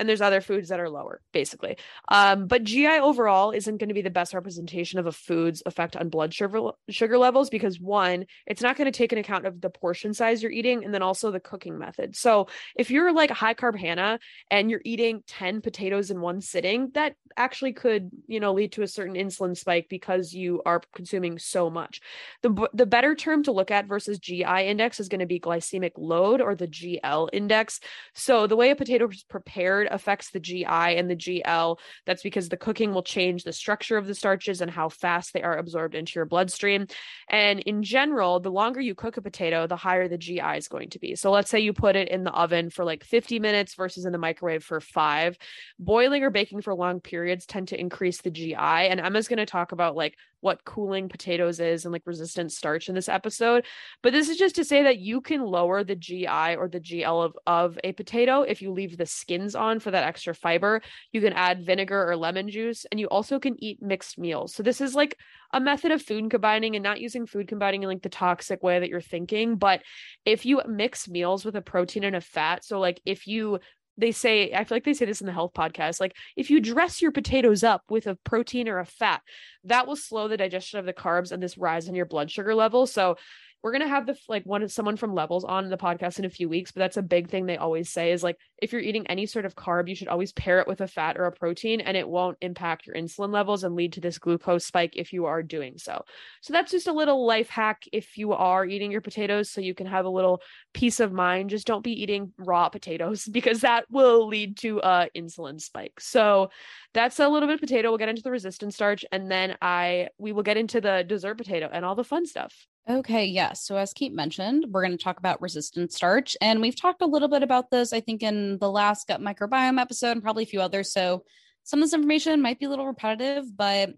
and 0.00 0.08
there's 0.08 0.20
other 0.20 0.40
foods 0.40 0.70
that 0.70 0.80
are 0.80 0.88
lower 0.88 1.20
basically. 1.32 1.76
Um 2.08 2.46
but 2.46 2.64
gi 2.64 2.88
overall 2.88 3.52
isn't 3.52 3.76
going 3.76 3.88
to 3.88 3.94
be 3.94 4.02
the 4.02 4.10
best 4.10 4.34
representation 4.34 4.98
of 4.98 5.06
a 5.06 5.12
food's 5.12 5.62
effect 5.66 5.96
on 5.96 6.08
blood 6.08 6.34
sugar 6.34 6.70
sugar 6.88 7.18
levels 7.18 7.50
because 7.50 7.78
one 7.78 8.26
it's 8.46 8.62
not 8.62 8.76
going 8.76 8.90
to 8.90 8.96
take 8.96 9.12
an 9.12 9.18
account 9.18 9.46
of 9.46 9.60
the 9.60 9.70
portion 9.70 10.14
size 10.14 10.42
you're 10.42 10.50
eating 10.50 10.84
and 10.84 10.92
then 10.92 11.02
also 11.02 11.30
the 11.30 11.40
cooking 11.40 11.78
method. 11.78 12.16
So 12.16 12.48
if 12.74 12.90
you're 12.90 13.12
like 13.12 13.30
a 13.30 13.34
high 13.34 13.54
carb 13.54 13.78
hannah 13.78 14.18
and 14.50 14.70
you're 14.70 14.82
eating 14.84 15.22
10 15.28 15.60
potatoes 15.60 16.10
in 16.10 16.20
one 16.20 16.40
sitting 16.40 16.90
that 16.94 17.14
actually 17.36 17.72
could 17.72 18.10
you 18.26 18.40
know 18.40 18.52
lead 18.52 18.72
to 18.72 18.82
a 18.82 18.88
certain 18.88 19.14
insulin 19.14 19.56
spike 19.56 19.86
because 19.88 20.32
you 20.32 20.62
are 20.64 20.82
consuming 20.94 21.38
so 21.38 21.70
much. 21.70 22.00
The 22.42 22.68
the 22.72 22.86
better 22.86 23.14
term 23.14 23.42
to 23.44 23.52
look 23.52 23.70
at 23.70 23.86
versus 23.86 24.18
GI 24.18 24.44
index 24.44 25.00
is 25.00 25.08
going 25.08 25.20
to 25.20 25.26
be 25.26 25.40
glycemic 25.40 25.92
load 25.96 26.40
or 26.40 26.54
the 26.54 26.66
GL 26.66 27.28
index. 27.32 27.80
So 28.14 28.46
the 28.46 28.56
way 28.56 28.70
a 28.70 28.76
potato 28.76 29.08
is 29.08 29.22
prepared 29.24 29.88
affects 29.90 30.30
the 30.30 30.40
GI 30.40 30.64
and 30.64 31.10
the 31.10 31.16
GL. 31.16 31.78
That's 32.06 32.22
because 32.22 32.48
the 32.48 32.56
cooking 32.56 32.92
will 32.92 33.02
change 33.02 33.44
the 33.44 33.52
structure 33.52 33.96
of 33.96 34.06
the 34.06 34.14
starches 34.14 34.60
and 34.60 34.70
how 34.70 34.88
fast 34.88 35.32
they 35.32 35.42
are 35.42 35.56
absorbed 35.56 35.94
into 35.94 36.12
your 36.16 36.26
bloodstream. 36.26 36.86
And 37.28 37.60
in 37.60 37.82
general, 37.82 38.40
the 38.40 38.50
longer 38.50 38.80
you 38.80 38.94
cook 38.94 39.16
a 39.16 39.22
potato, 39.22 39.66
the 39.66 39.76
higher 39.76 40.08
the 40.08 40.18
GI 40.18 40.56
is 40.56 40.68
going 40.68 40.90
to 40.90 40.98
be. 40.98 41.14
So 41.14 41.30
let's 41.30 41.50
say 41.50 41.60
you 41.60 41.72
put 41.72 41.96
it 41.96 42.08
in 42.08 42.24
the 42.24 42.32
oven 42.32 42.70
for 42.70 42.84
like 42.84 43.04
50 43.04 43.38
minutes 43.40 43.74
versus 43.74 44.04
in 44.04 44.12
the 44.12 44.18
microwave 44.18 44.64
for 44.64 44.80
five. 44.80 45.36
Boiling 45.78 46.22
or 46.22 46.30
baking 46.30 46.62
for 46.62 46.74
long 46.74 47.00
periods 47.00 47.46
tend 47.46 47.68
to 47.68 47.80
increase 47.80 48.20
the 48.20 48.30
GI. 48.30 48.54
And 48.54 49.00
Emma's 49.00 49.28
going 49.28 49.38
to 49.38 49.46
talk 49.46 49.72
about 49.72 49.96
like 49.96 50.16
what 50.40 50.64
cooling 50.64 51.08
potatoes 51.08 51.60
is 51.60 51.84
and 51.84 51.92
like 51.92 52.02
resistant 52.06 52.52
starch 52.52 52.88
in 52.88 52.94
this 52.94 53.08
episode. 53.08 53.64
But 54.02 54.12
this 54.12 54.28
is 54.28 54.36
just 54.36 54.56
to 54.56 54.64
say 54.64 54.82
that 54.82 54.98
you 54.98 55.20
can 55.20 55.42
lower 55.42 55.84
the 55.84 55.96
GI 55.96 56.56
or 56.56 56.68
the 56.68 56.80
GL 56.80 57.24
of, 57.24 57.36
of 57.46 57.78
a 57.84 57.92
potato 57.92 58.42
if 58.42 58.62
you 58.62 58.72
leave 58.72 58.96
the 58.96 59.06
skins 59.06 59.54
on 59.54 59.80
for 59.80 59.90
that 59.90 60.04
extra 60.04 60.34
fiber. 60.34 60.80
You 61.12 61.20
can 61.20 61.32
add 61.32 61.64
vinegar 61.64 62.08
or 62.08 62.16
lemon 62.16 62.48
juice, 62.48 62.86
and 62.90 62.98
you 62.98 63.06
also 63.06 63.38
can 63.38 63.62
eat 63.62 63.82
mixed 63.82 64.18
meals. 64.18 64.54
So 64.54 64.62
this 64.62 64.80
is 64.80 64.94
like 64.94 65.16
a 65.52 65.60
method 65.60 65.90
of 65.90 66.02
food 66.02 66.30
combining 66.30 66.76
and 66.76 66.82
not 66.82 67.00
using 67.00 67.26
food 67.26 67.48
combining 67.48 67.82
in 67.82 67.88
like 67.88 68.02
the 68.02 68.08
toxic 68.08 68.62
way 68.62 68.78
that 68.78 68.88
you're 68.88 69.00
thinking. 69.00 69.56
But 69.56 69.82
if 70.24 70.46
you 70.46 70.62
mix 70.66 71.08
meals 71.08 71.44
with 71.44 71.56
a 71.56 71.62
protein 71.62 72.04
and 72.04 72.16
a 72.16 72.20
fat, 72.20 72.64
so 72.64 72.78
like 72.78 73.00
if 73.04 73.26
you 73.26 73.58
they 74.00 74.12
say 74.12 74.52
i 74.52 74.64
feel 74.64 74.76
like 74.76 74.84
they 74.84 74.94
say 74.94 75.04
this 75.04 75.20
in 75.20 75.26
the 75.26 75.32
health 75.32 75.52
podcast 75.54 76.00
like 76.00 76.16
if 76.36 76.50
you 76.50 76.60
dress 76.60 77.00
your 77.00 77.12
potatoes 77.12 77.62
up 77.62 77.82
with 77.88 78.06
a 78.06 78.16
protein 78.24 78.68
or 78.68 78.78
a 78.78 78.86
fat 78.86 79.22
that 79.64 79.86
will 79.86 79.96
slow 79.96 80.28
the 80.28 80.36
digestion 80.36 80.78
of 80.78 80.86
the 80.86 80.92
carbs 80.92 81.32
and 81.32 81.42
this 81.42 81.58
rise 81.58 81.88
in 81.88 81.94
your 81.94 82.06
blood 82.06 82.30
sugar 82.30 82.54
level. 82.54 82.86
So 82.86 83.16
we're 83.62 83.72
gonna 83.72 83.88
have 83.88 84.06
the 84.06 84.16
like 84.28 84.44
one 84.44 84.68
someone 84.68 84.96
from 84.96 85.14
levels 85.14 85.44
on 85.44 85.68
the 85.68 85.76
podcast 85.76 86.18
in 86.18 86.24
a 86.24 86.30
few 86.30 86.48
weeks 86.48 86.72
but 86.72 86.80
that's 86.80 86.96
a 86.96 87.02
big 87.02 87.28
thing 87.28 87.46
they 87.46 87.56
always 87.56 87.90
say 87.90 88.12
is 88.12 88.22
like 88.22 88.36
if 88.60 88.72
you're 88.72 88.80
eating 88.80 89.06
any 89.06 89.26
sort 89.26 89.44
of 89.44 89.54
carb 89.54 89.88
you 89.88 89.94
should 89.94 90.08
always 90.08 90.32
pair 90.32 90.60
it 90.60 90.68
with 90.68 90.80
a 90.80 90.86
fat 90.86 91.16
or 91.16 91.26
a 91.26 91.32
protein 91.32 91.80
and 91.80 91.96
it 91.96 92.08
won't 92.08 92.38
impact 92.40 92.86
your 92.86 92.96
insulin 92.96 93.32
levels 93.32 93.64
and 93.64 93.74
lead 93.74 93.92
to 93.92 94.00
this 94.00 94.18
glucose 94.18 94.66
spike 94.66 94.94
if 94.96 95.12
you 95.12 95.26
are 95.26 95.42
doing 95.42 95.78
so. 95.78 96.04
So 96.40 96.52
that's 96.52 96.70
just 96.70 96.86
a 96.86 96.92
little 96.92 97.26
life 97.26 97.48
hack 97.48 97.82
if 97.92 98.16
you 98.16 98.32
are 98.32 98.64
eating 98.64 98.90
your 98.90 99.00
potatoes 99.00 99.50
so 99.50 99.60
you 99.60 99.74
can 99.74 99.86
have 99.86 100.04
a 100.04 100.10
little 100.10 100.40
peace 100.72 101.00
of 101.00 101.12
mind. 101.12 101.50
Just 101.50 101.66
don't 101.66 101.84
be 101.84 102.02
eating 102.02 102.32
raw 102.38 102.68
potatoes 102.68 103.24
because 103.32 103.60
that 103.60 103.84
will 103.90 104.26
lead 104.26 104.56
to 104.58 104.80
uh 104.80 105.06
insulin 105.16 105.60
spike. 105.60 106.00
So 106.00 106.50
that's 106.94 107.18
a 107.18 107.28
little 107.28 107.48
bit 107.48 107.54
of 107.54 107.60
potato. 107.60 107.90
We'll 107.90 107.98
get 107.98 108.08
into 108.08 108.22
the 108.22 108.30
resistant 108.30 108.74
starch 108.74 109.04
and 109.12 109.30
then 109.30 109.56
i 109.62 110.08
we 110.18 110.32
will 110.32 110.42
get 110.42 110.56
into 110.56 110.80
the 110.80 111.04
dessert 111.06 111.36
potato 111.36 111.68
and 111.72 111.84
all 111.84 111.94
the 111.94 112.04
fun 112.04 112.26
stuff 112.26 112.66
Okay, 112.88 113.26
yes. 113.26 113.64
So, 113.64 113.76
as 113.76 113.92
Kate 113.92 114.12
mentioned, 114.12 114.66
we're 114.70 114.84
going 114.84 114.96
to 114.96 115.02
talk 115.02 115.18
about 115.18 115.40
resistant 115.40 115.92
starch. 115.92 116.36
And 116.40 116.60
we've 116.60 116.80
talked 116.80 117.02
a 117.02 117.06
little 117.06 117.28
bit 117.28 117.42
about 117.42 117.70
this, 117.70 117.92
I 117.92 118.00
think, 118.00 118.22
in 118.22 118.58
the 118.58 118.70
last 118.70 119.06
gut 119.06 119.20
microbiome 119.20 119.80
episode 119.80 120.12
and 120.12 120.22
probably 120.22 120.44
a 120.44 120.46
few 120.46 120.60
others. 120.60 120.92
So, 120.92 121.24
some 121.62 121.80
of 121.80 121.86
this 121.86 121.94
information 121.94 122.40
might 122.40 122.58
be 122.58 122.66
a 122.66 122.70
little 122.70 122.86
repetitive, 122.86 123.44
but 123.56 123.90
if 123.90 123.96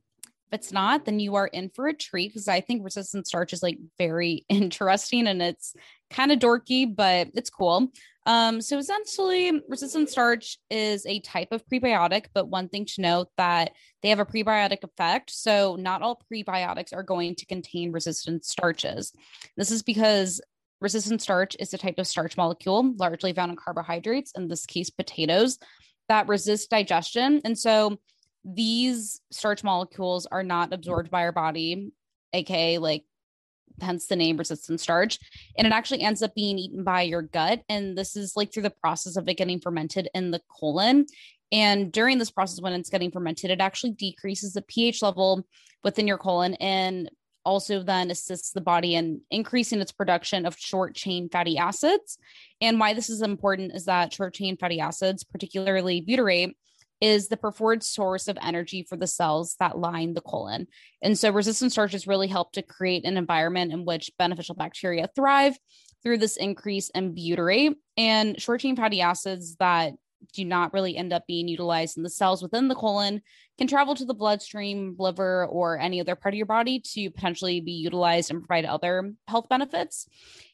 it's 0.53 0.73
not, 0.73 1.05
then 1.05 1.21
you 1.21 1.37
are 1.37 1.47
in 1.47 1.71
for 1.71 1.87
a 1.87 1.95
treat 1.95 2.29
because 2.29 2.49
I 2.49 2.61
think 2.61 2.85
resistant 2.85 3.27
starch 3.27 3.53
is 3.53 3.63
like 3.63 3.79
very 3.99 4.45
interesting 4.49 5.27
and 5.27 5.41
it's 5.41 5.75
kind 6.11 6.33
of 6.33 6.39
dorky, 6.39 6.95
but 6.95 7.29
it's 7.35 7.51
cool. 7.51 7.89
Um, 8.25 8.61
so 8.61 8.79
essentially, 8.79 9.53
resistant 9.69 10.09
starch 10.09 10.59
is 10.71 11.05
a 11.07 11.21
type 11.21 11.49
of 11.51 11.67
prebiotic, 11.67 12.27
but 12.33 12.49
one 12.49 12.69
thing 12.69 12.85
to 12.87 13.01
note 13.01 13.29
that 13.37 13.73
they 14.03 14.11
have 14.11 14.21
a 14.21 14.27
prebiotic 14.27 14.85
effect. 14.85 15.31
So 15.31 15.77
not 15.77 16.03
all 16.03 16.23
prebiotics 16.33 16.95
are 16.95 17.03
going 17.03 17.35
to 17.37 17.47
contain 17.47 17.91
resistant 17.91 18.45
starches. 18.45 19.13
This 19.57 19.71
is 19.71 19.83
because 19.83 20.41
resistant 20.81 21.23
starch 21.23 21.57
is 21.59 21.75
a 21.75 21.79
type 21.79 21.99
of 21.99 22.07
starch 22.07 22.37
molecule 22.37 22.95
largely 22.97 23.33
found 23.33 23.51
in 23.51 23.57
carbohydrates, 23.57 24.33
in 24.37 24.49
this 24.49 24.67
case, 24.67 24.91
potatoes, 24.91 25.59
that 26.09 26.29
resist 26.29 26.71
digestion. 26.71 27.41
And 27.45 27.59
so 27.59 27.99
these 28.45 29.21
starch 29.31 29.65
molecules 29.65 30.27
are 30.27 30.43
not 30.43 30.73
absorbed 30.73 31.11
by 31.11 31.23
our 31.23 31.33
body, 31.33 31.93
aka 32.33 32.79
like 32.79 33.05
hence 33.81 34.07
the 34.07 34.17
name 34.17 34.37
resistant 34.37 34.81
starch. 34.81 35.19
And 35.57 35.67
it 35.67 35.73
actually 35.73 36.03
ends 36.03 36.23
up 36.23 36.35
being 36.35 36.59
eaten 36.59 36.85
by 36.85 37.03
your 37.03 37.23
gut. 37.23 37.63
And 37.69 37.97
this 37.97 38.17
is 38.17 38.37
like 38.37 38.53
through 38.53 38.65
the 38.65 38.71
process 38.71 39.17
of 39.17 39.29
it 39.29 39.35
getting 39.35 39.61
fermented 39.61 40.09
in 40.15 40.31
the 40.31 40.41
colon. 40.61 41.07
And 41.51 41.93
during 41.93 42.19
this 42.19 42.31
process, 42.31 42.61
when 42.61 42.73
it's 42.73 42.91
getting 42.91 43.11
fermented, 43.11 43.51
it 43.51 43.61
actually 43.61 43.93
decreases 43.93 44.55
the 44.55 44.63
pH 44.63 45.03
level 45.03 45.47
within 45.85 46.07
your 46.07 46.19
colon 46.19 46.55
and 46.55 47.11
also 47.45 47.83
then 47.83 48.11
assists 48.11 48.53
the 48.53 48.61
body 48.61 48.95
in 48.95 49.21
increasing 49.31 49.81
its 49.81 49.93
production 49.93 50.47
of 50.47 50.57
short 50.57 50.95
chain 50.95 51.29
fatty 51.29 51.59
acids. 51.59 52.19
And 52.61 52.79
why 52.79 52.95
this 52.95 53.11
is 53.11 53.21
important 53.21 53.75
is 53.75 53.85
that 53.87 54.13
short 54.13 54.35
chain 54.35 54.57
fatty 54.57 54.81
acids, 54.81 55.25
particularly 55.25 56.03
butyrate, 56.03 56.53
is 57.03 57.27
the 57.27 57.37
preferred 57.37 57.83
source 57.83 58.29
of 58.29 58.39
energy 58.41 58.87
for 58.89 58.97
the 58.97 59.09
cells 59.09 59.57
that 59.59 59.77
line 59.77 60.15
the 60.15 60.21
colon. 60.21 60.69
And 61.03 61.19
so 61.19 61.31
resistant 61.31 61.73
starches 61.73 62.07
really 62.07 62.29
help 62.29 62.53
to 62.53 62.63
create 62.63 63.05
an 63.05 63.17
environment 63.17 63.73
in 63.73 63.85
which 63.85 64.13
beneficial 64.21 64.55
bacteria 64.55 65.09
thrive 65.17 65.59
through 66.05 66.19
this 66.19 66.37
increase 66.37 66.91
in 66.91 67.13
butyrate 67.13 67.75
and 67.97 68.41
short 68.41 68.61
chain 68.61 68.77
fatty 68.77 69.01
acids 69.01 69.57
that 69.57 69.95
do 70.33 70.45
not 70.45 70.73
really 70.73 70.97
end 70.97 71.13
up 71.13 71.27
being 71.27 71.49
utilized 71.49 71.97
in 71.97 72.05
the 72.05 72.11
cells 72.11 72.41
within 72.41 72.69
the 72.69 72.75
colon 72.77 73.21
can 73.59 73.67
travel 73.67 73.97
to 73.97 74.05
the 74.05 74.15
bloodstream, 74.15 74.95
liver, 74.97 75.47
or 75.47 75.81
any 75.81 76.01
other 76.01 76.15
part 76.15 76.35
of 76.35 76.37
your 76.37 76.47
body 76.47 76.79
to 76.79 77.11
potentially 77.11 77.61
be 77.61 77.73
utilized 77.73 78.31
and 78.31 78.47
provide 78.47 78.65
other 78.65 79.13
health 79.27 79.49
benefits. 79.49 80.07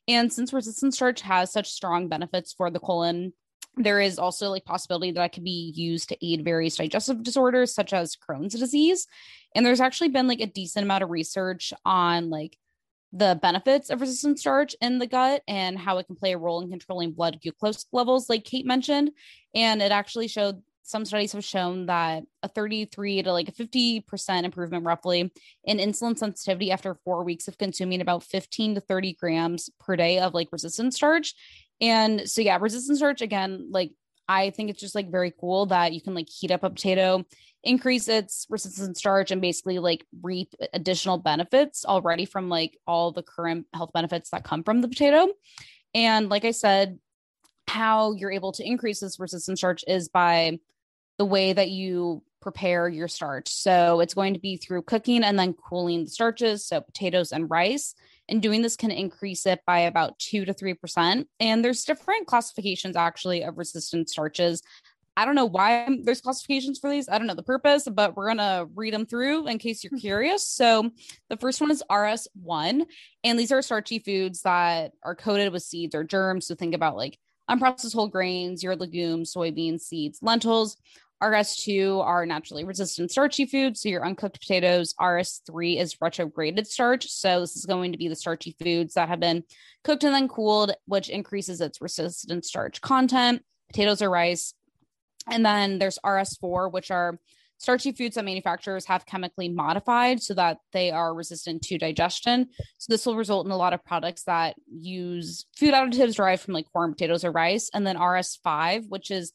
And 0.08 0.32
since 0.32 0.54
resistant 0.54 0.94
starch 0.94 1.20
has 1.20 1.52
such 1.52 1.70
strong 1.70 2.08
benefits 2.08 2.54
for 2.54 2.70
the 2.70 2.80
colon, 2.80 3.34
there 3.78 4.00
is 4.00 4.18
also 4.18 4.50
like 4.50 4.64
possibility 4.64 5.12
that 5.12 5.24
it 5.24 5.32
could 5.32 5.44
be 5.44 5.72
used 5.74 6.08
to 6.08 6.26
aid 6.26 6.44
various 6.44 6.76
digestive 6.76 7.22
disorders 7.22 7.74
such 7.74 7.92
as 7.92 8.16
Crohn's 8.16 8.58
disease. 8.58 9.06
And 9.54 9.64
there's 9.64 9.80
actually 9.80 10.08
been 10.08 10.28
like 10.28 10.40
a 10.40 10.46
decent 10.46 10.84
amount 10.84 11.04
of 11.04 11.10
research 11.10 11.72
on 11.84 12.30
like 12.30 12.56
the 13.12 13.38
benefits 13.40 13.88
of 13.88 14.00
resistant 14.00 14.38
starch 14.38 14.76
in 14.80 14.98
the 14.98 15.06
gut 15.06 15.42
and 15.48 15.78
how 15.78 15.98
it 15.98 16.06
can 16.06 16.16
play 16.16 16.32
a 16.32 16.38
role 16.38 16.60
in 16.60 16.68
controlling 16.68 17.12
blood 17.12 17.40
glucose 17.42 17.86
levels, 17.92 18.28
like 18.28 18.44
Kate 18.44 18.66
mentioned. 18.66 19.10
And 19.54 19.80
it 19.80 19.92
actually 19.92 20.28
showed 20.28 20.62
some 20.88 21.04
studies 21.04 21.32
have 21.32 21.44
shown 21.44 21.84
that 21.86 22.24
a 22.42 22.48
33 22.48 23.22
to 23.22 23.32
like 23.32 23.48
a 23.48 23.52
50% 23.52 24.44
improvement 24.44 24.86
roughly 24.86 25.30
in 25.64 25.76
insulin 25.76 26.16
sensitivity 26.16 26.72
after 26.72 26.94
four 27.04 27.24
weeks 27.24 27.46
of 27.46 27.58
consuming 27.58 28.00
about 28.00 28.22
15 28.22 28.76
to 28.76 28.80
30 28.80 29.12
grams 29.14 29.68
per 29.78 29.96
day 29.96 30.18
of 30.18 30.32
like 30.32 30.48
resistant 30.50 30.94
starch. 30.94 31.34
And 31.80 32.28
so, 32.28 32.40
yeah, 32.40 32.58
resistant 32.60 32.98
starch, 32.98 33.20
again, 33.20 33.68
like 33.70 33.92
I 34.28 34.50
think 34.50 34.70
it's 34.70 34.80
just 34.80 34.94
like 34.94 35.10
very 35.10 35.32
cool 35.40 35.66
that 35.66 35.92
you 35.92 36.00
can 36.00 36.14
like 36.14 36.28
heat 36.28 36.50
up 36.50 36.62
a 36.62 36.70
potato 36.70 37.24
increase 37.64 38.08
its 38.08 38.46
resistant 38.48 38.96
starch 38.96 39.30
and 39.30 39.40
basically 39.40 39.78
like 39.78 40.06
reap 40.22 40.54
additional 40.72 41.18
benefits 41.18 41.84
already 41.84 42.24
from 42.24 42.48
like 42.48 42.78
all 42.86 43.12
the 43.12 43.22
current 43.22 43.66
health 43.74 43.90
benefits 43.92 44.30
that 44.30 44.44
come 44.44 44.62
from 44.62 44.80
the 44.80 44.88
potato. 44.88 45.28
And 45.94 46.28
like 46.28 46.44
I 46.44 46.52
said, 46.52 46.98
how 47.66 48.12
you're 48.12 48.32
able 48.32 48.52
to 48.52 48.66
increase 48.66 49.00
this 49.00 49.18
resistant 49.18 49.58
starch 49.58 49.84
is 49.86 50.08
by 50.08 50.58
the 51.18 51.24
way 51.24 51.52
that 51.52 51.70
you 51.70 52.22
prepare 52.40 52.88
your 52.88 53.08
starch. 53.08 53.48
So 53.48 54.00
it's 54.00 54.14
going 54.14 54.34
to 54.34 54.40
be 54.40 54.56
through 54.56 54.82
cooking 54.82 55.24
and 55.24 55.38
then 55.38 55.54
cooling 55.54 56.04
the 56.04 56.10
starches, 56.10 56.64
so 56.66 56.80
potatoes 56.80 57.32
and 57.32 57.50
rice. 57.50 57.94
And 58.28 58.42
doing 58.42 58.62
this 58.62 58.76
can 58.76 58.90
increase 58.90 59.46
it 59.46 59.60
by 59.66 59.80
about 59.80 60.18
two 60.18 60.44
to 60.44 60.52
3%. 60.52 61.24
And 61.40 61.64
there's 61.64 61.84
different 61.84 62.26
classifications 62.26 62.96
actually 62.96 63.42
of 63.42 63.58
resistant 63.58 64.10
starches. 64.10 64.62
I 65.18 65.24
don't 65.24 65.34
know 65.34 65.46
why 65.46 65.98
there's 66.04 66.20
classifications 66.20 66.78
for 66.78 66.88
these. 66.88 67.08
I 67.08 67.18
don't 67.18 67.26
know 67.26 67.34
the 67.34 67.42
purpose, 67.42 67.88
but 67.90 68.16
we're 68.16 68.26
going 68.26 68.38
to 68.38 68.68
read 68.76 68.94
them 68.94 69.04
through 69.04 69.48
in 69.48 69.58
case 69.58 69.82
you're 69.82 69.90
hmm. 69.90 69.98
curious. 69.98 70.46
So, 70.46 70.92
the 71.28 71.36
first 71.36 71.60
one 71.60 71.72
is 71.72 71.82
RS1, 71.90 72.86
and 73.24 73.38
these 73.38 73.50
are 73.50 73.60
starchy 73.60 73.98
foods 73.98 74.42
that 74.42 74.92
are 75.02 75.16
coated 75.16 75.52
with 75.52 75.64
seeds 75.64 75.96
or 75.96 76.04
germs. 76.04 76.46
So, 76.46 76.54
think 76.54 76.72
about 76.72 76.96
like 76.96 77.18
unprocessed 77.50 77.94
whole 77.94 78.06
grains, 78.06 78.62
your 78.62 78.76
legumes, 78.76 79.34
soybeans, 79.34 79.80
seeds, 79.80 80.20
lentils. 80.22 80.76
RS2 81.22 82.02
are 82.02 82.26
naturally 82.26 82.64
resistant 82.64 83.10
starchy 83.10 83.46
foods. 83.46 83.82
So, 83.82 83.88
your 83.88 84.04
uncooked 84.04 84.40
potatoes. 84.40 84.94
RS3 85.00 85.80
is 85.80 85.96
retrograded 86.00 86.66
starch. 86.66 87.08
So, 87.08 87.40
this 87.40 87.56
is 87.56 87.66
going 87.66 87.92
to 87.92 87.98
be 87.98 88.08
the 88.08 88.16
starchy 88.16 88.56
foods 88.62 88.94
that 88.94 89.08
have 89.08 89.20
been 89.20 89.44
cooked 89.84 90.04
and 90.04 90.14
then 90.14 90.28
cooled, 90.28 90.72
which 90.86 91.08
increases 91.08 91.60
its 91.60 91.80
resistant 91.80 92.44
starch 92.44 92.80
content. 92.80 93.42
Potatoes 93.70 94.00
or 94.00 94.08
rice 94.08 94.54
and 95.30 95.44
then 95.44 95.78
there's 95.78 95.98
RS4, 96.04 96.72
which 96.72 96.90
are 96.90 97.18
starchy 97.58 97.92
foods 97.92 98.14
that 98.14 98.24
manufacturers 98.24 98.86
have 98.86 99.04
chemically 99.04 99.48
modified 99.48 100.22
so 100.22 100.32
that 100.34 100.58
they 100.72 100.90
are 100.90 101.14
resistant 101.14 101.62
to 101.62 101.78
digestion. 101.78 102.48
So 102.78 102.92
this 102.92 103.04
will 103.04 103.16
result 103.16 103.46
in 103.46 103.52
a 103.52 103.56
lot 103.56 103.72
of 103.72 103.84
products 103.84 104.24
that 104.24 104.54
use 104.70 105.44
food 105.56 105.74
additives 105.74 106.14
derived 106.16 106.42
from 106.42 106.54
like 106.54 106.70
corn, 106.72 106.92
potatoes, 106.92 107.24
or 107.24 107.32
rice. 107.32 107.68
And 107.74 107.86
then 107.86 107.96
RS5, 107.96 108.88
which 108.88 109.10
is 109.10 109.32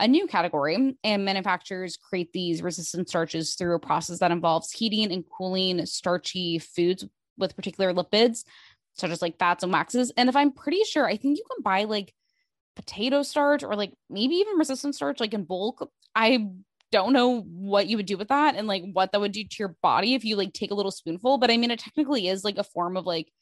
a 0.00 0.08
new 0.08 0.26
category, 0.26 0.96
and 1.04 1.24
manufacturers 1.24 1.96
create 1.96 2.32
these 2.32 2.62
resistant 2.62 3.08
starches 3.08 3.54
through 3.54 3.74
a 3.74 3.80
process 3.80 4.18
that 4.18 4.30
involves 4.30 4.72
heating 4.72 5.12
and 5.12 5.24
cooling 5.36 5.84
starchy 5.86 6.58
foods 6.58 7.04
with 7.36 7.56
particular 7.56 7.92
lipids, 7.92 8.44
such 8.94 9.10
as 9.10 9.22
like 9.22 9.38
fats 9.38 9.62
and 9.62 9.72
waxes. 9.72 10.12
And 10.16 10.28
if 10.28 10.36
I'm 10.36 10.52
pretty 10.52 10.82
sure, 10.84 11.06
I 11.06 11.16
think 11.16 11.38
you 11.38 11.44
can 11.50 11.62
buy 11.62 11.84
like 11.84 12.12
potato 12.74 13.22
starch 13.22 13.62
or 13.62 13.76
like 13.76 13.92
maybe 14.08 14.36
even 14.36 14.56
resistant 14.56 14.94
starch 14.94 15.20
like 15.20 15.34
in 15.34 15.44
bulk. 15.44 15.88
I 16.14 16.48
don't 16.90 17.12
know 17.12 17.40
what 17.40 17.86
you 17.86 17.96
would 17.96 18.06
do 18.06 18.18
with 18.18 18.28
that 18.28 18.54
and 18.54 18.66
like 18.66 18.84
what 18.92 19.12
that 19.12 19.20
would 19.20 19.32
do 19.32 19.44
to 19.44 19.56
your 19.58 19.76
body 19.82 20.14
if 20.14 20.24
you 20.24 20.36
like 20.36 20.52
take 20.52 20.70
a 20.70 20.74
little 20.74 20.90
spoonful, 20.90 21.38
but 21.38 21.50
I 21.50 21.56
mean 21.56 21.70
it 21.70 21.78
technically 21.78 22.28
is 22.28 22.44
like 22.44 22.58
a 22.58 22.64
form 22.64 22.96
of 22.96 23.06
like 23.06 23.32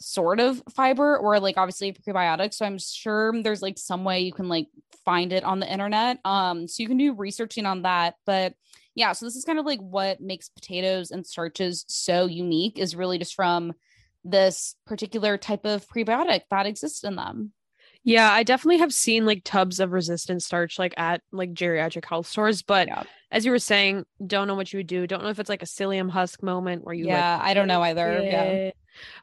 sort 0.00 0.40
of 0.40 0.62
fiber 0.74 1.16
or 1.16 1.38
like 1.40 1.56
obviously 1.56 1.92
prebiotic 1.92 2.52
so 2.52 2.66
i'm 2.66 2.78
sure 2.78 3.32
there's 3.42 3.62
like 3.62 3.78
some 3.78 4.04
way 4.04 4.20
you 4.20 4.32
can 4.32 4.48
like 4.48 4.66
find 5.04 5.32
it 5.32 5.44
on 5.44 5.60
the 5.60 5.72
internet 5.72 6.18
um 6.24 6.66
so 6.66 6.82
you 6.82 6.88
can 6.88 6.96
do 6.96 7.14
researching 7.14 7.66
on 7.66 7.82
that 7.82 8.14
but 8.26 8.54
yeah 8.94 9.12
so 9.12 9.24
this 9.24 9.36
is 9.36 9.44
kind 9.44 9.58
of 9.58 9.66
like 9.66 9.80
what 9.80 10.20
makes 10.20 10.48
potatoes 10.48 11.10
and 11.10 11.26
starches 11.26 11.84
so 11.88 12.26
unique 12.26 12.78
is 12.78 12.96
really 12.96 13.18
just 13.18 13.34
from 13.34 13.72
this 14.24 14.74
particular 14.86 15.36
type 15.36 15.64
of 15.64 15.86
prebiotic 15.88 16.42
that 16.50 16.66
exists 16.66 17.04
in 17.04 17.16
them 17.16 17.52
yeah, 18.06 18.30
I 18.30 18.42
definitely 18.42 18.78
have 18.78 18.92
seen 18.92 19.24
like 19.24 19.42
tubs 19.44 19.80
of 19.80 19.92
resistant 19.92 20.42
starch 20.42 20.78
like 20.78 20.92
at 20.98 21.22
like 21.32 21.54
geriatric 21.54 22.04
health 22.04 22.26
stores, 22.26 22.60
but 22.60 22.86
yeah. 22.86 23.04
as 23.30 23.46
you 23.46 23.50
were 23.50 23.58
saying, 23.58 24.04
don't 24.24 24.46
know 24.46 24.54
what 24.54 24.72
you 24.72 24.78
would 24.78 24.86
do. 24.86 25.06
Don't 25.06 25.22
know 25.22 25.30
if 25.30 25.38
it's 25.38 25.48
like 25.48 25.62
a 25.62 25.66
psyllium 25.66 26.10
husk 26.10 26.42
moment 26.42 26.84
where 26.84 26.94
you 26.94 27.06
Yeah, 27.06 27.36
like, 27.38 27.46
I 27.46 27.54
don't 27.54 27.66
know 27.66 27.80
either. 27.80 28.22
Yeah. 28.22 28.70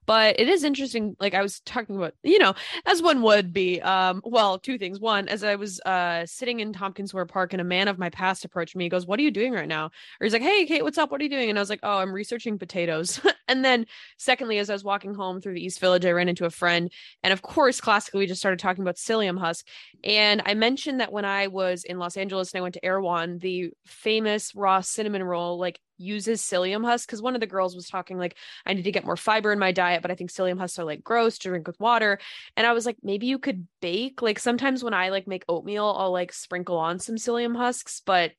But 0.05 0.39
it 0.39 0.47
is 0.47 0.63
interesting. 0.63 1.15
Like 1.19 1.33
I 1.33 1.41
was 1.41 1.59
talking 1.61 1.97
about, 1.97 2.13
you 2.23 2.39
know, 2.39 2.53
as 2.85 3.01
one 3.01 3.21
would 3.21 3.53
be. 3.53 3.81
Um, 3.81 4.21
well, 4.23 4.59
two 4.59 4.77
things. 4.77 4.99
One, 4.99 5.27
as 5.27 5.43
I 5.43 5.55
was 5.55 5.79
uh 5.81 6.25
sitting 6.25 6.59
in 6.59 6.73
Tompkins 6.73 7.09
Square 7.09 7.27
Park 7.27 7.53
and 7.53 7.61
a 7.61 7.65
man 7.65 7.87
of 7.87 7.99
my 7.99 8.09
past 8.09 8.45
approached 8.45 8.75
me. 8.75 8.85
He 8.85 8.89
goes, 8.89 9.05
What 9.05 9.19
are 9.19 9.23
you 9.23 9.31
doing 9.31 9.53
right 9.53 9.67
now? 9.67 9.85
Or 9.85 10.25
he's 10.25 10.33
like, 10.33 10.41
Hey, 10.41 10.65
Kate, 10.65 10.83
what's 10.83 10.97
up? 10.97 11.11
What 11.11 11.21
are 11.21 11.23
you 11.23 11.29
doing? 11.29 11.49
And 11.49 11.57
I 11.57 11.61
was 11.61 11.69
like, 11.69 11.79
Oh, 11.83 11.97
I'm 11.97 12.13
researching 12.13 12.57
potatoes. 12.57 13.19
and 13.47 13.63
then 13.63 13.85
secondly, 14.17 14.57
as 14.57 14.69
I 14.69 14.73
was 14.73 14.83
walking 14.83 15.13
home 15.13 15.41
through 15.41 15.55
the 15.55 15.63
East 15.63 15.79
Village, 15.79 16.05
I 16.05 16.11
ran 16.11 16.29
into 16.29 16.45
a 16.45 16.49
friend. 16.49 16.91
And 17.23 17.33
of 17.33 17.41
course, 17.41 17.81
classically, 17.81 18.19
we 18.19 18.27
just 18.27 18.41
started 18.41 18.59
talking 18.59 18.83
about 18.83 18.95
psyllium 18.95 19.39
husk. 19.39 19.67
And 20.03 20.41
I 20.45 20.53
mentioned 20.53 20.99
that 20.99 21.11
when 21.11 21.25
I 21.25 21.47
was 21.47 21.83
in 21.83 21.99
Los 21.99 22.17
Angeles 22.17 22.51
and 22.51 22.59
I 22.59 22.61
went 22.61 22.75
to 22.75 22.85
Erewhon, 22.85 23.39
the 23.39 23.71
famous 23.85 24.55
raw 24.55 24.81
cinnamon 24.81 25.23
roll, 25.23 25.59
like 25.59 25.79
uses 26.01 26.41
psyllium 26.41 26.85
husk 26.85 27.07
because 27.07 27.21
one 27.21 27.35
of 27.35 27.41
the 27.41 27.47
girls 27.47 27.75
was 27.75 27.87
talking 27.87 28.17
like 28.17 28.37
I 28.65 28.73
need 28.73 28.83
to 28.83 28.91
get 28.91 29.05
more 29.05 29.17
fiber 29.17 29.51
in 29.51 29.59
my 29.59 29.71
diet, 29.71 30.01
but 30.01 30.11
I 30.11 30.15
think 30.15 30.31
psyllium 30.31 30.59
husks 30.59 30.79
are 30.79 30.83
like 30.83 31.03
gross 31.03 31.37
to 31.39 31.49
drink 31.49 31.67
with 31.67 31.79
water. 31.79 32.19
And 32.57 32.67
I 32.67 32.73
was 32.73 32.85
like, 32.85 32.97
maybe 33.03 33.27
you 33.27 33.39
could 33.39 33.67
bake. 33.81 34.21
Like 34.21 34.39
sometimes 34.39 34.83
when 34.83 34.93
I 34.93 35.09
like 35.09 35.27
make 35.27 35.45
oatmeal, 35.47 35.95
I'll 35.97 36.11
like 36.11 36.33
sprinkle 36.33 36.77
on 36.77 36.99
some 36.99 37.15
psyllium 37.15 37.55
husks, 37.55 38.01
but 38.05 38.31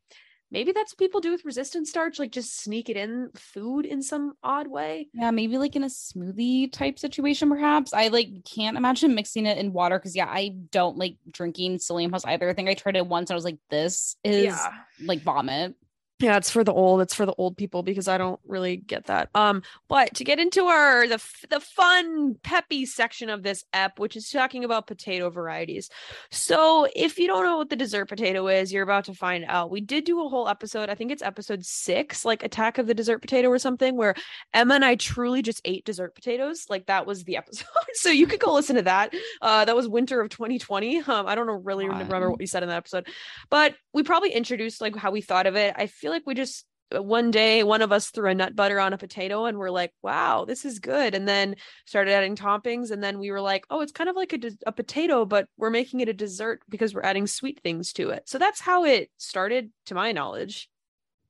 maybe 0.53 0.71
that's 0.71 0.93
what 0.93 0.99
people 0.99 1.21
do 1.21 1.31
with 1.31 1.45
resistant 1.45 1.89
starch, 1.89 2.19
like 2.19 2.31
just 2.31 2.61
sneak 2.61 2.91
it 2.91 2.97
in 2.97 3.31
food 3.35 3.87
in 3.87 4.03
some 4.03 4.35
odd 4.45 4.69
way. 4.69 5.09
Yeah, 5.15 5.31
maybe 5.31 5.57
like 5.59 5.75
in 5.75 5.83
a 5.83 5.89
smoothie 5.89 6.71
type 6.71 6.99
situation, 6.99 7.49
perhaps. 7.49 7.93
I 7.93 8.09
like 8.09 8.45
can't 8.45 8.77
imagine 8.77 9.15
mixing 9.15 9.47
it 9.47 9.59
in 9.59 9.73
water 9.73 9.99
because 9.99 10.15
yeah, 10.15 10.29
I 10.29 10.55
don't 10.71 10.99
like 10.99 11.17
drinking 11.31 11.79
psyllium 11.79 12.13
husk 12.13 12.29
either. 12.29 12.49
I 12.49 12.53
think 12.53 12.69
I 12.69 12.75
tried 12.75 12.97
it 12.97 13.07
once. 13.07 13.31
and 13.31 13.35
I 13.35 13.37
was 13.37 13.45
like, 13.45 13.59
this 13.71 14.17
is 14.23 14.45
yeah. 14.45 14.73
like 15.03 15.23
vomit 15.23 15.75
yeah 16.23 16.37
it's 16.37 16.51
for 16.51 16.63
the 16.63 16.73
old 16.73 17.01
it's 17.01 17.15
for 17.15 17.27
the 17.27 17.35
old 17.37 17.57
people 17.57 17.83
because 17.83 18.07
i 18.07 18.17
don't 18.17 18.41
really 18.47 18.77
get 18.77 19.07
that. 19.07 19.29
Um 19.35 19.63
but 19.89 20.15
to 20.15 20.25
get 20.25 20.39
into 20.39 20.65
our 20.67 21.07
the 21.07 21.23
the 21.51 21.61
fun 21.61 22.37
peppy 22.43 22.87
section 22.87 23.29
of 23.29 23.43
this 23.43 23.65
ep 23.73 23.99
which 23.99 24.17
is 24.17 24.31
talking 24.31 24.65
about 24.65 24.87
potato 24.87 25.31
varieties. 25.31 25.91
So 26.31 26.87
if 26.95 27.19
you 27.19 27.27
don't 27.27 27.45
know 27.45 27.59
what 27.59 27.71
the 27.71 27.77
dessert 27.77 28.09
potato 28.09 28.47
is 28.49 28.73
you're 28.73 28.83
about 28.83 29.05
to 29.07 29.15
find 29.15 29.45
out. 29.49 29.71
We 29.71 29.81
did 29.81 30.05
do 30.05 30.25
a 30.25 30.29
whole 30.29 30.49
episode 30.49 30.89
i 30.89 30.95
think 30.95 31.11
it's 31.11 31.23
episode 31.23 31.65
six 31.65 32.25
like 32.25 32.43
attack 32.43 32.79
of 32.79 32.87
the 32.87 32.95
dessert 32.95 33.21
potato 33.21 33.49
or 33.49 33.59
something 33.59 33.97
where 33.97 34.15
emma 34.55 34.75
and 34.75 34.85
i 34.85 34.95
truly 34.95 35.43
just 35.43 35.61
ate 35.65 35.85
dessert 35.85 36.15
potatoes. 36.15 36.67
Like 36.69 36.87
that 36.87 37.07
was 37.07 37.25
the 37.25 37.37
episode. 37.43 37.67
So 37.95 38.11
you 38.11 38.27
could 38.27 38.41
go 38.41 38.55
listen 38.55 38.77
to 38.77 38.83
that. 38.83 39.15
Uh 39.41 39.65
that 39.65 39.77
was 39.77 39.89
winter 39.89 40.21
of 40.21 40.29
2020 40.29 41.01
um 41.03 41.27
i 41.27 41.35
don't 41.35 41.47
know 41.47 41.53
really 41.53 41.89
remember 41.89 42.31
what 42.31 42.39
we 42.39 42.47
said 42.47 42.63
in 42.63 42.69
that 42.69 42.77
episode 42.77 43.09
but 43.51 43.75
we 43.93 44.03
probably 44.03 44.33
introduced 44.33 44.81
like 44.81 44.97
how 44.97 45.11
we 45.11 45.21
thought 45.21 45.47
of 45.47 45.57
it. 45.57 45.75
I 45.77 45.87
feel 45.87 46.12
like 46.13 46.23
we 46.27 46.35
just 46.35 46.65
uh, 46.95 47.03
one 47.03 47.31
day 47.33 47.65
one 47.65 47.83
of 47.83 47.91
us 47.91 48.11
threw 48.11 48.31
a 48.31 48.35
nut 48.35 48.55
butter 48.55 48.79
on 48.79 48.93
a 48.93 48.99
potato 48.99 49.47
and 49.47 49.59
we're 49.59 49.71
like 49.71 49.93
wow 50.03 50.45
this 50.45 50.65
is 50.65 50.79
good 50.79 51.15
and 51.15 51.27
then 51.27 51.57
started 51.87 52.13
adding 52.13 52.37
toppings 52.37 52.91
and 52.93 53.03
then 53.03 53.19
we 53.19 53.31
were 53.33 53.41
like 53.41 53.65
oh 53.71 53.81
it's 53.81 53.93
kind 53.93 54.11
of 54.11 54.15
like 54.17 54.33
a, 54.33 54.39
a 54.67 54.73
potato 54.73 55.25
but 55.25 55.49
we're 55.57 55.71
making 55.71 56.01
it 56.01 56.09
a 56.09 56.13
dessert 56.13 56.61
because 56.69 56.95
we're 56.95 57.03
adding 57.03 57.27
sweet 57.27 57.61
things 57.63 57.93
to 57.93 58.11
it 58.11 58.23
so 58.29 58.39
that's 58.39 58.61
how 58.61 58.85
it 58.85 59.11
started 59.19 59.71
to 59.87 59.95
my 59.95 60.13
knowledge 60.13 60.69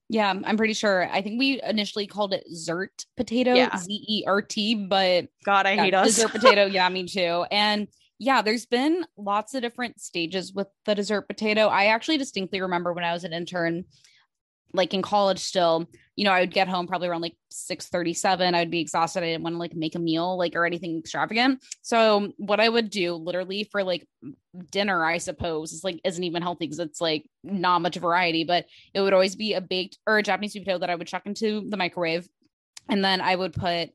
Yeah, 0.08 0.28
I'm 0.44 0.56
pretty 0.58 0.74
sure. 0.74 1.08
I 1.10 1.22
think 1.22 1.38
we 1.38 1.62
initially 1.62 2.06
called 2.06 2.34
it 2.34 2.44
zert 2.52 3.06
potato, 3.16 3.54
Yeah. 3.54 3.74
Z 3.76 4.04
E 4.08 4.24
R 4.26 4.42
T, 4.42 4.74
but 4.74 5.26
God, 5.46 5.64
I 5.66 5.72
yeah, 5.72 5.84
hate 5.84 5.94
us. 5.94 6.08
dessert 6.16 6.32
potato. 6.32 6.66
Yeah, 6.66 6.88
me 6.90 7.04
too. 7.16 7.46
And 7.50 7.88
yeah, 8.18 8.42
there's 8.42 8.66
been 8.66 9.06
lots 9.16 9.54
of 9.54 9.62
different 9.62 10.00
stages 10.00 10.52
with 10.52 10.68
the 10.84 10.94
dessert 10.94 11.28
potato. 11.28 11.68
I 11.68 11.86
actually 11.86 12.18
distinctly 12.18 12.60
remember 12.60 12.92
when 12.92 13.04
I 13.04 13.12
was 13.14 13.24
an 13.24 13.32
intern, 13.32 13.84
like 14.74 14.94
in 14.94 15.02
college 15.02 15.38
still, 15.38 15.86
you 16.16 16.24
know, 16.24 16.32
I 16.32 16.40
would 16.40 16.52
get 16.52 16.68
home 16.68 16.86
probably 16.86 17.08
around 17.08 17.20
like 17.20 17.36
6 17.50 17.88
37. 17.88 18.54
I'd 18.54 18.70
be 18.70 18.80
exhausted. 18.80 19.22
I 19.22 19.26
didn't 19.26 19.42
want 19.42 19.54
to 19.54 19.58
like 19.58 19.74
make 19.74 19.94
a 19.94 19.98
meal 19.98 20.36
like 20.36 20.54
or 20.54 20.64
anything 20.64 20.98
extravagant. 20.98 21.62
So 21.82 22.32
what 22.38 22.60
I 22.60 22.68
would 22.68 22.90
do 22.90 23.14
literally 23.14 23.64
for 23.70 23.82
like 23.82 24.06
dinner, 24.70 25.04
I 25.04 25.18
suppose, 25.18 25.72
is 25.72 25.84
like 25.84 26.00
isn't 26.04 26.24
even 26.24 26.42
healthy 26.42 26.66
because 26.66 26.78
it's 26.78 27.00
like 27.00 27.26
not 27.42 27.82
much 27.82 27.96
variety, 27.96 28.44
but 28.44 28.66
it 28.94 29.00
would 29.00 29.12
always 29.12 29.36
be 29.36 29.54
a 29.54 29.60
baked 29.60 29.98
or 30.06 30.18
a 30.18 30.22
Japanese 30.22 30.52
sweet 30.52 30.64
potato 30.64 30.78
that 30.78 30.90
I 30.90 30.94
would 30.94 31.06
chuck 31.06 31.22
into 31.26 31.68
the 31.68 31.76
microwave. 31.76 32.28
And 32.88 33.04
then 33.04 33.20
I 33.20 33.34
would 33.34 33.52
put 33.52 33.90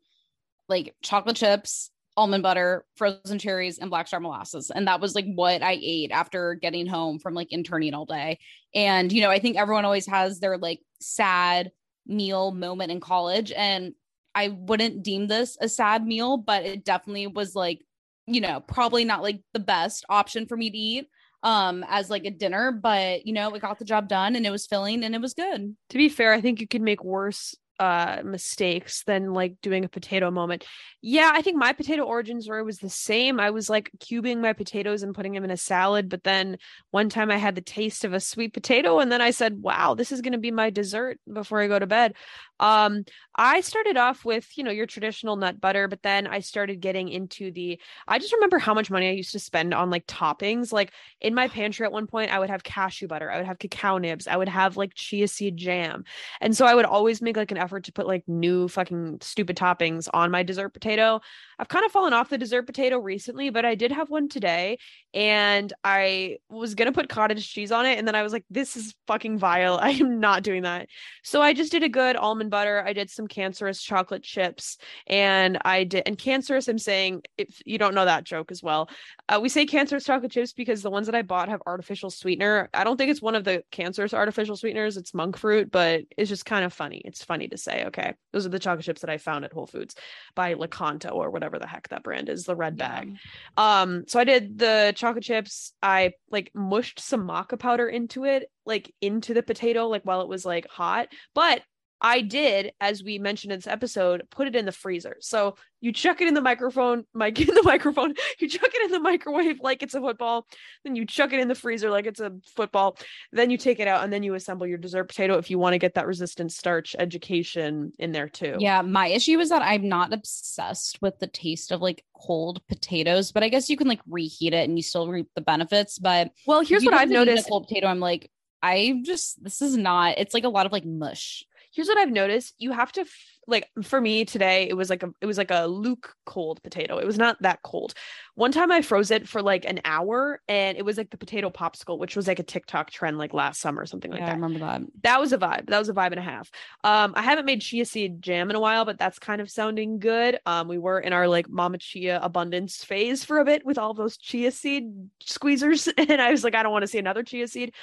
like 0.70 0.96
chocolate 1.02 1.38
chips, 1.38 1.92
almond 2.18 2.44
butter, 2.44 2.84
frozen 2.96 3.40
cherries, 3.40 3.78
and 3.78 3.90
blackstrap 3.90 4.22
molasses. 4.22 4.72
And 4.72 4.88
that 4.88 5.00
was 5.00 5.16
like 5.16 5.26
what 5.36 5.62
I 5.62 5.78
ate 5.82 6.12
after 6.12 6.56
getting 6.56 6.88
home 6.88 7.20
from 7.20 7.36
like 7.36 7.54
interning 7.54 7.94
all 7.94 8.06
day. 8.06 8.40
And, 8.74 9.12
you 9.12 9.22
know, 9.22 9.30
I 9.30 9.40
think 9.40 9.56
everyone 9.56 9.86
always 9.86 10.08
has 10.08 10.40
their 10.40 10.58
like 10.58 10.82
sad 11.00 11.72
meal 12.08 12.52
moment 12.52 12.92
in 12.92 13.00
college. 13.00 13.52
And 13.56 13.94
I 14.34 14.50
wouldn't 14.50 15.04
deem 15.04 15.28
this 15.28 15.58
a 15.62 15.70
sad 15.70 16.06
meal, 16.06 16.38
but 16.38 16.66
it 16.66 16.84
definitely 16.84 17.28
was 17.28 17.56
like, 17.56 17.80
you 18.26 18.42
know, 18.42 18.60
probably 18.60 19.06
not 19.06 19.22
like 19.22 19.42
the 19.54 19.60
best 19.60 20.04
option 20.10 20.48
for 20.48 20.58
me 20.58 20.70
to 20.70 20.78
eat 20.78 21.08
um 21.44 21.86
as 21.88 22.10
like 22.10 22.26
a 22.26 22.32
dinner 22.32 22.72
but 22.72 23.28
you 23.28 23.32
know 23.32 23.54
it 23.54 23.62
got 23.62 23.78
the 23.78 23.86
job 23.86 24.10
done 24.10 24.36
and 24.36 24.44
it 24.44 24.50
was 24.50 24.66
filling 24.66 25.04
and 25.04 25.14
it 25.14 25.22
was 25.22 25.36
good 25.36 25.76
to 25.92 25.98
be 25.98 26.10
fair, 26.10 26.34
I 26.34 26.42
think 26.42 26.60
you 26.60 26.68
could 26.68 26.82
make 26.82 27.04
worse 27.04 27.56
uh 27.80 28.22
mistakes 28.24 29.04
than 29.04 29.34
like 29.34 29.56
doing 29.62 29.86
a 29.86 29.90
potato 29.90 30.32
moment. 30.32 30.66
Yeah, 31.02 31.32
I 31.34 31.42
think 31.42 31.58
my 31.58 31.74
potato 31.74 32.04
origin 32.04 32.42
story 32.42 32.64
was 32.64 32.80
the 32.80 32.90
same. 32.90 33.40
I 33.40 33.52
was 33.52 33.70
like 33.70 33.92
cubing 34.00 34.42
my 34.42 34.54
potatoes 34.54 35.04
and 35.04 35.14
putting 35.14 35.34
them 35.34 35.44
in 35.44 35.52
a 35.52 35.58
salad, 35.58 36.10
but 36.10 36.24
then 36.24 36.58
one 36.92 37.10
time 37.10 37.30
I 37.30 37.38
had 37.38 37.56
the 37.56 37.62
taste 37.62 38.04
of 38.04 38.14
a 38.14 38.20
sweet 38.20 38.54
potato 38.54 39.00
and 39.00 39.12
then 39.12 39.22
I 39.22 39.32
said, 39.32 39.62
"Wow, 39.62 39.94
this 39.94 40.12
is 40.12 40.22
going 40.22 40.34
to 40.34 40.40
be 40.40 40.52
my 40.52 40.70
dessert 40.70 41.20
before 41.32 41.62
I 41.62 41.68
go 41.68 41.80
to 41.80 41.88
bed." 41.88 42.16
Um 42.60 43.04
I 43.40 43.62
started 43.62 43.98
off 43.98 44.26
with, 44.26 44.58
you 44.58 44.64
know, 44.64 44.72
your 44.72 44.88
traditional 44.88 45.36
nut 45.36 45.62
butter, 45.62 45.88
but 45.88 46.02
then 46.02 46.26
I 46.26 46.40
started 46.40 46.80
getting 46.82 47.08
into 47.08 47.52
the 47.52 47.80
I 48.08 48.18
just 48.18 48.34
remember 48.34 48.58
how 48.58 48.74
much 48.74 48.90
money 48.90 49.10
I 49.10 49.12
used 49.12 49.32
to 49.34 49.40
spend 49.40 49.76
on 49.76 49.92
like 49.92 50.08
toppings. 50.08 50.72
Like 50.72 50.92
in 51.22 51.36
my 51.36 51.46
oh. 51.46 51.50
pantry 51.50 51.86
at 51.86 51.92
one 51.92 52.08
point, 52.08 52.32
I 52.32 52.40
would 52.40 52.50
have 52.50 52.64
cashew 52.64 53.08
butter, 53.08 53.32
I 53.32 53.38
would 53.38 53.46
have 53.46 53.60
cacao 53.60 54.00
nibs, 54.00 54.28
I 54.28 54.38
would 54.38 54.50
have 54.50 54.76
like 54.76 54.96
chia 54.96 55.28
seed 55.28 55.56
jam. 55.56 56.04
And 56.42 56.58
so 56.58 56.66
I 56.66 56.74
would 56.74 56.86
always 56.86 57.22
make 57.22 57.38
like 57.38 57.52
an 57.52 57.58
effort 57.58 57.84
to 57.86 57.94
put 57.94 58.08
like 58.08 58.24
new 58.28 58.68
fucking 58.68 59.20
stupid 59.22 59.56
toppings 59.56 60.08
on 60.14 60.32
my 60.32 60.42
dessert 60.42 60.70
potato. 60.70 61.22
I've 61.60 61.68
kind 61.68 61.86
of 61.86 61.92
fallen 61.92 62.14
off 62.14 62.30
the 62.30 62.38
dessert 62.40 62.64
potato 62.64 62.98
recently, 62.98 63.52
but 63.52 63.66
I 63.66 63.76
did 63.76 63.92
have 63.92 64.10
one 64.10 64.30
today 64.30 64.80
and 65.14 65.72
I 65.84 66.38
was 66.50 66.74
going 66.74 66.88
to 66.88 66.92
put 66.92 67.10
cottage 67.10 67.52
cheese 67.52 67.72
on 67.72 67.86
it 67.86 68.00
and 68.00 68.08
then 68.08 68.16
I 68.16 68.24
was 68.24 68.34
like 68.34 68.46
this 68.50 68.76
is 68.76 68.96
fucking 69.06 69.38
vile. 69.38 69.78
I 69.82 69.92
am 69.92 70.20
not 70.20 70.42
doing 70.42 70.64
that. 70.64 70.88
So 71.24 71.42
I 71.42 71.54
just 71.54 71.72
did 71.72 71.84
a 71.84 71.90
good 71.90 72.16
almond 72.16 72.50
butter. 72.50 72.84
I 72.84 72.94
did 72.94 73.12
some 73.12 73.27
cancerous 73.28 73.82
chocolate 73.82 74.24
chips 74.24 74.78
and 75.08 75.58
I 75.64 75.84
did 75.84 76.04
and 76.06 76.18
cancerous 76.18 76.68
I'm 76.68 76.78
saying 76.78 77.24
if 77.38 77.62
you 77.66 77.78
don't 77.78 77.96
know 77.96 78.06
that 78.06 78.24
joke 78.24 78.52
as 78.52 78.64
well. 78.64 78.90
Uh, 79.30 79.40
we 79.42 79.50
say 79.50 79.66
cancerous 79.66 80.06
chocolate 80.06 80.32
chips 80.32 80.54
because 80.54 80.82
the 80.82 80.90
ones 80.90 81.08
that 81.08 81.16
I 81.16 81.22
bought 81.22 81.50
have 81.50 81.62
artificial 81.66 82.10
sweetener. 82.10 82.70
I 82.74 82.84
don't 82.84 82.98
think 82.98 83.12
it's 83.12 83.22
one 83.22 83.36
of 83.36 83.44
the 83.44 83.64
cancerous 83.72 84.14
artificial 84.14 84.56
sweeteners. 84.56 84.98
It's 84.98 85.14
monk 85.14 85.38
fruit, 85.38 85.72
but 85.72 86.04
it's 86.18 86.30
just 86.30 86.46
kind 86.46 86.66
of 86.66 86.74
funny. 86.74 87.02
It's 87.06 87.24
funny 87.24 87.48
to 87.50 87.58
say. 87.58 87.86
Okay, 87.86 88.14
those 88.32 88.46
are 88.46 88.50
the 88.50 88.60
chocolate 88.60 88.86
chips 88.86 89.02
that 89.02 89.10
I 89.10 89.18
found 89.18 89.46
at 89.46 89.54
Whole 89.54 89.68
Foods 89.68 89.96
by 90.36 90.54
Lakanto 90.54 91.14
or 91.14 91.30
whatever 91.30 91.60
the 91.60 91.68
heck 91.68 91.90
that 91.90 92.04
brand 92.04 92.30
is, 92.30 92.46
the 92.46 92.56
red 92.56 92.78
bag. 92.78 93.16
Um, 93.56 94.06
so 94.08 94.20
I 94.20 94.24
did 94.24 94.58
the 94.58 94.94
chocolate 94.96 95.24
chips. 95.24 95.74
I 95.82 96.14
like 96.30 96.52
mushed 96.54 97.00
some 97.00 97.28
maca 97.28 97.60
powder 97.60 97.88
into 97.88 98.26
it, 98.26 98.50
like 98.66 98.94
into 99.02 99.34
the 99.34 99.44
potato, 99.44 99.88
like 99.88 100.04
while 100.04 100.22
it 100.22 100.28
was 100.28 100.46
like 100.46 100.68
hot. 100.68 101.10
But 101.34 101.62
I 102.02 102.22
did, 102.22 102.74
as 102.80 103.04
we 103.04 103.18
mentioned 103.18 103.52
in 103.52 103.58
this 103.58 103.68
episode, 103.68 104.28
put 104.30 104.48
it 104.48 104.56
in 104.56 104.66
the 104.66 104.72
freezer. 104.72 105.18
So 105.20 105.56
you 105.82 105.92
chuck 105.92 106.22
it 106.22 106.28
in 106.28 106.34
the 106.34 106.42
microphone, 106.42 107.06
mic 107.14 107.40
in 107.48 107.54
the 107.54 107.64
microphone, 107.64 108.14
you 108.40 108.48
chuck 108.48 108.70
it 108.74 108.86
in 108.86 108.92
the 108.92 109.00
microwave 109.00 109.60
like 109.62 109.82
it's 109.82 109.96
a 109.96 110.00
football, 110.00 110.48
then 110.84 110.96
you 110.96 111.06
chuck 111.06 111.34
it 111.34 111.40
in 111.40 111.48
the 111.48 111.56
freezer 111.56 111.90
like 111.90 112.06
it's 112.06 112.20
a 112.20 112.34
football, 112.56 112.98
then 113.32 113.50
you 113.50 113.58
take 113.58 113.80
it 113.80 113.88
out 113.88 114.04
and 114.04 114.14
then 114.14 114.24
you 114.24 114.36
assemble 114.36 114.68
your 114.68 114.78
dessert 114.78 115.06
potato 115.06 115.38
if 115.38 115.50
you 115.50 115.58
want 115.58 115.74
to 115.74 115.80
get 115.80 115.96
that 115.96 116.08
resistant 116.08 116.52
starch 116.52 116.96
education 117.00 117.92
in 117.98 118.12
there 118.12 118.30
too. 118.30 118.56
Yeah, 118.60 118.82
my 118.82 119.08
issue 119.08 119.40
is 119.40 119.50
that 119.50 119.62
I'm 119.62 119.88
not 119.88 120.14
obsessed 120.14 121.02
with 121.02 121.18
the 121.20 121.28
taste 121.28 121.72
of 121.72 121.82
like 121.82 122.04
cold 122.16 122.62
potatoes, 122.68 123.32
but 123.32 123.44
I 123.44 123.50
guess 123.50 123.70
you 123.70 123.78
can 123.78 123.88
like 123.88 124.02
reheat 124.08 124.54
it 124.54 124.68
and 124.68 124.78
you 124.78 124.84
still 124.84 125.08
reap 125.08 125.30
the 125.36 125.42
benefits. 125.42 125.98
But 125.98 126.32
Well, 126.46 126.62
here's 126.62 126.84
what 126.84 126.94
I've 126.94 127.10
noticed. 127.10 127.50
cold 127.50 127.68
potato, 127.68 127.88
I'm 127.88 128.00
like, 128.00 128.32
I 128.62 129.02
just 129.04 129.44
this 129.44 129.62
is 129.62 129.78
not. 129.78 130.18
It's 130.18 130.34
like 130.34 130.44
a 130.44 130.50
lot 130.50 130.66
of 130.66 130.72
like 130.72 130.86
mush. 130.86 131.46
Here's 131.78 131.88
what 131.88 132.00
I've 132.00 132.10
noticed. 132.12 132.56
You 132.58 132.72
have 132.72 132.92
to 132.94 133.06
like 133.48 133.70
for 133.82 134.00
me 134.02 134.26
today, 134.26 134.68
it 134.70 134.76
was 134.76 134.90
like 134.90 135.04
a 135.04 135.10
it 135.22 135.26
was 135.26 135.38
like 135.38 135.52
a 135.52 135.66
Luke 135.68 136.14
cold 136.26 136.62
potato. 136.62 136.98
It 136.98 137.06
was 137.06 137.18
not 137.18 137.42
that 137.42 137.62
cold. 137.64 137.94
One 138.36 138.52
time 138.52 138.72
I 138.72 138.82
froze 138.82 139.10
it 139.10 139.28
for 139.28 139.42
like 139.42 139.66
an 139.66 139.80
hour 139.86 140.42
and 140.48 140.78
it 140.78 140.84
was 140.84 140.98
like 140.98 141.10
the 141.10 141.18
potato 141.18 141.50
popsicle, 141.50 141.98
which 141.98 142.16
was 142.16 142.28
like 142.28 142.40
a 142.40 142.44
TikTok 142.44 142.92
trend 142.92 143.18
like 143.18 143.34
last 143.34 143.62
summer 143.62 143.82
or 143.82 143.86
something 143.86 144.12
like 144.12 144.20
yeah, 144.20 144.32
I 144.32 144.34
remember 144.34 144.60
that. 144.60 144.82
That 145.04 145.20
was 145.20 145.32
a 145.34 145.38
vibe. 145.38 145.68
That 145.68 145.80
was 145.80 145.90
a 145.90 145.94
vibe 145.94 146.12
and 146.12 146.20
a 146.20 146.24
half. 146.24 146.52
Um, 146.84 147.14
I 147.16 147.22
haven't 147.22 147.46
made 147.46 147.62
chia 147.62 147.86
seed 147.86 148.22
jam 148.22 148.50
in 148.50 148.56
a 148.56 148.60
while, 148.60 148.86
but 148.86 149.00
that's 149.00 149.18
kind 149.18 149.42
of 149.42 149.50
sounding 149.50 150.00
good. 150.00 150.40
Um, 150.46 150.68
we 150.68 150.78
were 150.78 151.00
in 151.00 151.14
our 151.14 151.28
like 151.28 151.50
mama 151.50 151.78
chia 151.78 152.20
abundance 152.22 152.84
phase 152.84 153.24
for 153.24 153.40
a 153.40 153.46
bit 153.46 153.66
with 153.66 153.78
all 153.78 153.94
those 153.94 154.18
chia 154.18 154.52
seed 154.52 155.10
squeezers, 155.24 155.92
and 156.10 156.22
I 156.22 156.32
was 156.32 156.44
like, 156.44 156.56
I 156.56 156.64
don't 156.64 156.72
want 156.72 156.84
to 156.84 156.88
see 156.88 157.00
another 157.00 157.24
chia 157.24 157.48
seed. 157.48 157.74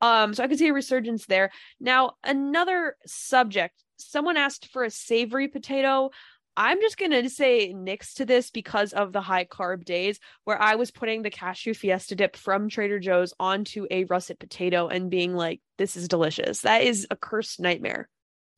Um, 0.00 0.34
so 0.34 0.44
I 0.44 0.48
could 0.48 0.58
see 0.58 0.68
a 0.68 0.74
resurgence 0.74 1.26
there. 1.26 1.50
Now, 1.80 2.12
another 2.22 2.96
subject. 3.06 3.83
Someone 3.96 4.36
asked 4.36 4.66
for 4.72 4.84
a 4.84 4.90
savory 4.90 5.48
potato. 5.48 6.10
I'm 6.56 6.80
just 6.80 6.98
going 6.98 7.10
to 7.10 7.28
say 7.28 7.72
nix 7.72 8.14
to 8.14 8.24
this 8.24 8.50
because 8.50 8.92
of 8.92 9.12
the 9.12 9.20
high 9.20 9.44
carb 9.44 9.84
days 9.84 10.20
where 10.44 10.60
I 10.60 10.76
was 10.76 10.92
putting 10.92 11.22
the 11.22 11.30
cashew 11.30 11.74
fiesta 11.74 12.14
dip 12.14 12.36
from 12.36 12.68
Trader 12.68 13.00
Joe's 13.00 13.34
onto 13.40 13.86
a 13.90 14.04
russet 14.04 14.38
potato 14.38 14.86
and 14.86 15.10
being 15.10 15.34
like, 15.34 15.60
this 15.78 15.96
is 15.96 16.06
delicious. 16.06 16.60
That 16.60 16.82
is 16.82 17.08
a 17.10 17.16
cursed 17.16 17.58
nightmare. 17.58 18.08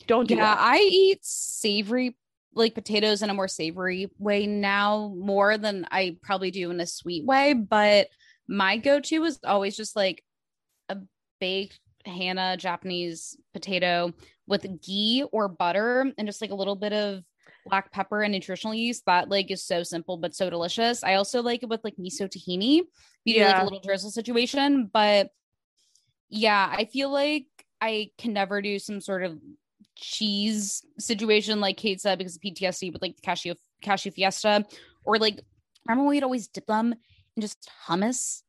Don't 0.07 0.29
do 0.29 0.35
Yeah, 0.35 0.55
that. 0.55 0.59
I 0.61 0.79
eat 0.79 1.21
savory 1.23 2.17
like 2.55 2.75
potatoes 2.75 3.23
in 3.23 3.31
a 3.31 3.35
more 3.35 3.49
savory 3.49 4.11
way 4.19 4.47
now 4.47 5.15
more 5.17 5.57
than 5.59 5.87
I 5.91 6.17
probably 6.23 6.51
do 6.51 6.71
in 6.71 6.81
a 6.81 6.87
sweet 6.87 7.25
way. 7.25 7.55
But 7.55 8.09
my 8.47 8.77
go-to 8.77 9.25
is 9.25 9.39
always 9.45 9.77
just 9.77 9.97
like 9.97 10.23
a 10.89 10.99
baked 11.41 11.81
Hannah 12.07 12.57
Japanese 12.57 13.37
potato 13.53 14.13
with 14.47 14.67
ghee 14.83 15.25
or 15.33 15.49
butter 15.49 16.13
and 16.17 16.27
just 16.27 16.41
like 16.41 16.51
a 16.51 16.55
little 16.55 16.77
bit 16.77 16.93
of 16.93 17.23
black 17.67 17.93
pepper 17.93 18.23
and 18.23 18.33
nutritional 18.33 18.75
yeast. 18.75 19.05
That 19.07 19.29
like 19.29 19.51
is 19.51 19.65
so 19.65 19.83
simple 19.83 20.17
but 20.17 20.35
so 20.35 20.51
delicious. 20.51 21.03
I 21.03 21.15
also 21.15 21.43
like 21.43 21.63
it 21.63 21.69
with 21.69 21.83
like 21.85 21.97
miso 21.97 22.29
tahini. 22.29 22.83
You 23.25 23.35
do 23.35 23.45
like 23.45 23.61
a 23.61 23.65
little 23.65 23.81
drizzle 23.81 24.11
situation, 24.11 24.91
but 24.93 25.31
yeah, 26.29 26.73
I 26.77 26.85
feel 26.87 27.11
like 27.11 27.47
I 27.81 28.11
can 28.19 28.33
never 28.33 28.63
do 28.63 28.79
some 28.79 29.01
sort 29.01 29.23
of 29.23 29.39
cheese 29.97 30.85
situation 30.99 31.61
like 31.61 31.77
Kate 31.77 32.01
said 32.01 32.19
because 32.19 32.37
of 32.37 32.43
PTSD 32.43 32.93
with 32.93 33.03
like 33.03 33.17
the 33.17 33.23
cashew 33.23 33.55
cashew 33.81 34.11
fiesta 34.11 34.65
or 35.05 35.19
like 35.19 35.41
remember 35.87 36.09
we'd 36.09 36.23
always 36.23 36.49
dip 36.49 36.67
them 36.67 36.95
in 37.35 37.41
just 37.41 37.71
hummus 37.87 38.43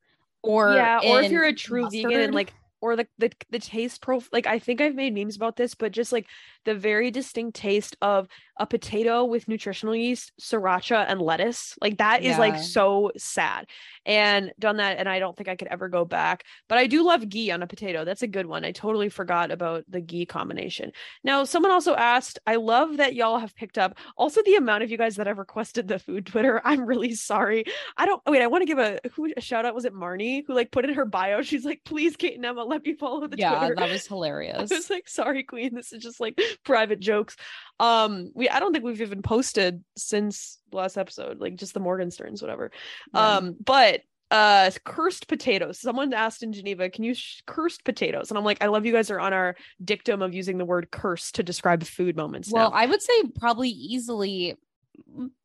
or 0.44 0.74
yeah, 0.74 1.00
or 1.04 1.22
if 1.22 1.32
you're 1.32 1.46
a 1.46 1.54
true 1.54 1.90
vegan 1.90 2.20
and 2.20 2.36
like 2.36 2.54
or 2.82 2.96
the 2.96 3.08
the 3.18 3.32
the 3.50 3.60
taste 3.60 4.02
profile 4.02 4.30
like 4.32 4.48
I 4.48 4.60
think 4.60 4.82
I've 4.82 4.96
made 4.96 5.14
memes 5.14 5.36
about 5.36 5.56
this, 5.56 5.76
but 5.76 5.92
just 5.92 6.12
like 6.12 6.28
the 6.66 6.76
very 6.76 7.12
distinct 7.12 7.58
taste 7.58 7.96
of 8.02 8.28
a 8.60 8.66
potato 8.66 9.26
with 9.26 9.48
nutritional 9.48 9.96
yeast, 9.96 10.32
sriracha, 10.40 11.06
and 11.08 11.22
lettuce. 11.22 11.76
Like 11.82 11.98
that 11.98 12.24
is 12.24 12.38
like 12.38 12.58
so 12.58 13.12
sad. 13.18 13.68
And 14.06 14.54
done 14.58 14.78
that, 14.78 14.98
and 15.00 15.10
I 15.10 15.20
don't 15.20 15.36
think 15.36 15.50
I 15.50 15.58
could 15.58 15.68
ever 15.68 15.90
go 15.90 16.06
back. 16.06 16.46
But 16.70 16.78
I 16.78 16.88
do 16.88 17.04
love 17.04 17.28
ghee 17.28 17.52
on 17.52 17.62
a 17.62 17.68
potato. 17.68 18.06
That's 18.06 18.22
a 18.22 18.28
good 18.28 18.46
one. 18.46 18.64
I 18.64 18.72
totally 18.72 19.10
forgot 19.10 19.52
about 19.52 19.84
the 19.90 20.00
ghee 20.00 20.26
combination. 20.26 20.94
Now, 21.26 21.44
someone 21.44 21.72
also 21.72 21.94
asked, 21.94 22.40
I 22.48 22.56
love 22.56 22.98
that 22.98 23.16
y'all 23.16 23.40
have 23.40 23.54
picked 23.54 23.78
up 23.78 23.98
also 24.16 24.42
the 24.44 24.56
amount 24.56 24.84
of 24.84 24.92
you 24.92 24.98
guys 24.98 25.18
that 25.18 25.28
have 25.28 25.38
requested 25.38 25.90
the 25.90 26.00
food 26.00 26.26
Twitter. 26.26 26.62
I'm 26.66 26.86
really 26.86 27.16
sorry. 27.16 27.66
I 27.98 28.06
don't 28.06 28.22
wait, 28.26 28.42
I 28.42 28.48
want 28.48 28.62
to 28.62 28.66
give 28.66 28.80
a 28.80 29.00
who 29.14 29.32
a 29.36 29.42
shout 29.42 29.66
out. 29.66 29.76
Was 29.76 29.86
it 29.86 29.94
Marnie 29.94 30.44
who 30.48 30.54
like 30.54 30.72
put 30.72 30.86
in 30.86 30.94
her 30.94 31.06
bio? 31.06 31.42
She's 31.48 31.66
like, 31.66 31.82
please, 31.84 32.16
Kate 32.16 32.36
and 32.36 32.46
Emma, 32.46 32.64
let 32.64 32.86
me 32.86 32.94
follow 32.94 33.28
the 33.28 33.38
yeah, 33.38 33.58
Twitter. 33.58 33.76
that 33.76 33.90
was 33.90 34.08
hilarious. 34.08 34.72
I 34.72 34.76
was 34.76 34.90
like, 34.90 35.08
sorry, 35.08 35.44
Queen. 35.44 35.76
This 35.76 35.92
is 35.92 36.02
just 36.02 36.20
like 36.20 36.40
private 36.64 37.00
jokes. 37.00 37.36
Um, 37.80 38.32
we 38.34 38.47
I 38.50 38.60
don't 38.60 38.74
think 38.74 38.86
we've 38.86 39.02
even 39.02 39.22
posted 39.22 39.84
since 39.96 40.60
last 40.72 40.98
episode, 40.98 41.40
like 41.40 41.56
just 41.56 41.74
the 41.74 41.80
Morgensterns, 41.80 42.42
whatever. 42.42 42.72
Yeah. 43.14 43.36
Um, 43.38 43.56
but 43.64 44.02
uh 44.30 44.70
cursed 44.84 45.28
potatoes. 45.30 45.80
Someone 45.80 46.14
asked 46.14 46.44
in 46.44 46.52
Geneva, 46.52 46.90
"Can 46.90 47.06
you 47.06 47.14
sh- 47.14 47.42
cursed 47.48 47.86
potatoes?" 47.86 48.30
And 48.30 48.38
I'm 48.38 48.44
like, 48.44 48.62
I 48.62 48.68
love 48.68 48.86
you 48.86 48.92
guys 48.92 49.10
are 49.10 49.20
on 49.22 49.32
our 49.32 49.56
dictum 49.84 50.22
of 50.22 50.34
using 50.34 50.58
the 50.58 50.66
word 50.66 50.92
curse 50.92 51.32
to 51.34 51.44
describe 51.44 51.84
food 51.84 52.18
moments. 52.18 52.52
Well, 52.52 52.70
now. 52.72 52.76
I 52.76 52.88
would 52.88 53.02
say 53.02 53.14
probably 53.40 53.70
easily. 53.70 54.56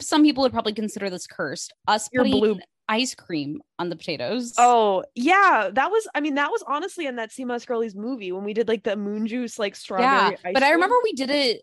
Some 0.01 0.23
people 0.25 0.43
would 0.43 0.53
probably 0.53 0.73
consider 0.73 1.11
this 1.11 1.27
cursed. 1.27 1.73
Us 1.87 2.09
Your 2.13 2.25
putting 2.25 2.41
blue- 2.41 2.61
ice 2.89 3.15
cream 3.15 3.63
on 3.79 3.89
the 3.89 3.97
potatoes. 3.97 4.53
Oh 4.59 5.05
yeah, 5.15 5.71
that 5.73 5.91
was. 5.91 6.09
I 6.15 6.21
mean, 6.21 6.35
that 6.35 6.51
was 6.51 6.65
honestly 6.67 7.07
in 7.07 7.17
that 7.17 7.31
Sea 7.31 7.45
Moss 7.45 7.65
Girlies 7.65 7.95
movie 7.95 8.33
when 8.33 8.43
we 8.45 8.53
did 8.53 8.67
like 8.67 8.83
the 8.83 8.97
moon 8.97 9.27
juice, 9.29 9.59
like 9.59 9.77
strawberry. 9.77 10.37
yeah. 10.45 10.51
But 10.53 10.63
I 10.65 10.73
remember 10.73 10.97
we 11.05 11.13
did 11.13 11.31
it 11.31 11.63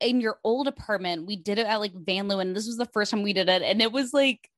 in 0.00 0.20
your 0.20 0.38
old 0.44 0.68
apartment. 0.68 1.26
We 1.26 1.36
did 1.36 1.58
it 1.58 1.66
at 1.66 1.80
like 1.80 1.92
Van 1.94 2.28
Leeuwen. 2.28 2.54
This 2.54 2.66
was 2.66 2.76
the 2.76 2.88
first 2.92 3.10
time 3.10 3.22
we 3.22 3.32
did 3.32 3.48
it, 3.48 3.62
and 3.62 3.80
it 3.80 3.92
was 3.92 4.12
like 4.12 4.48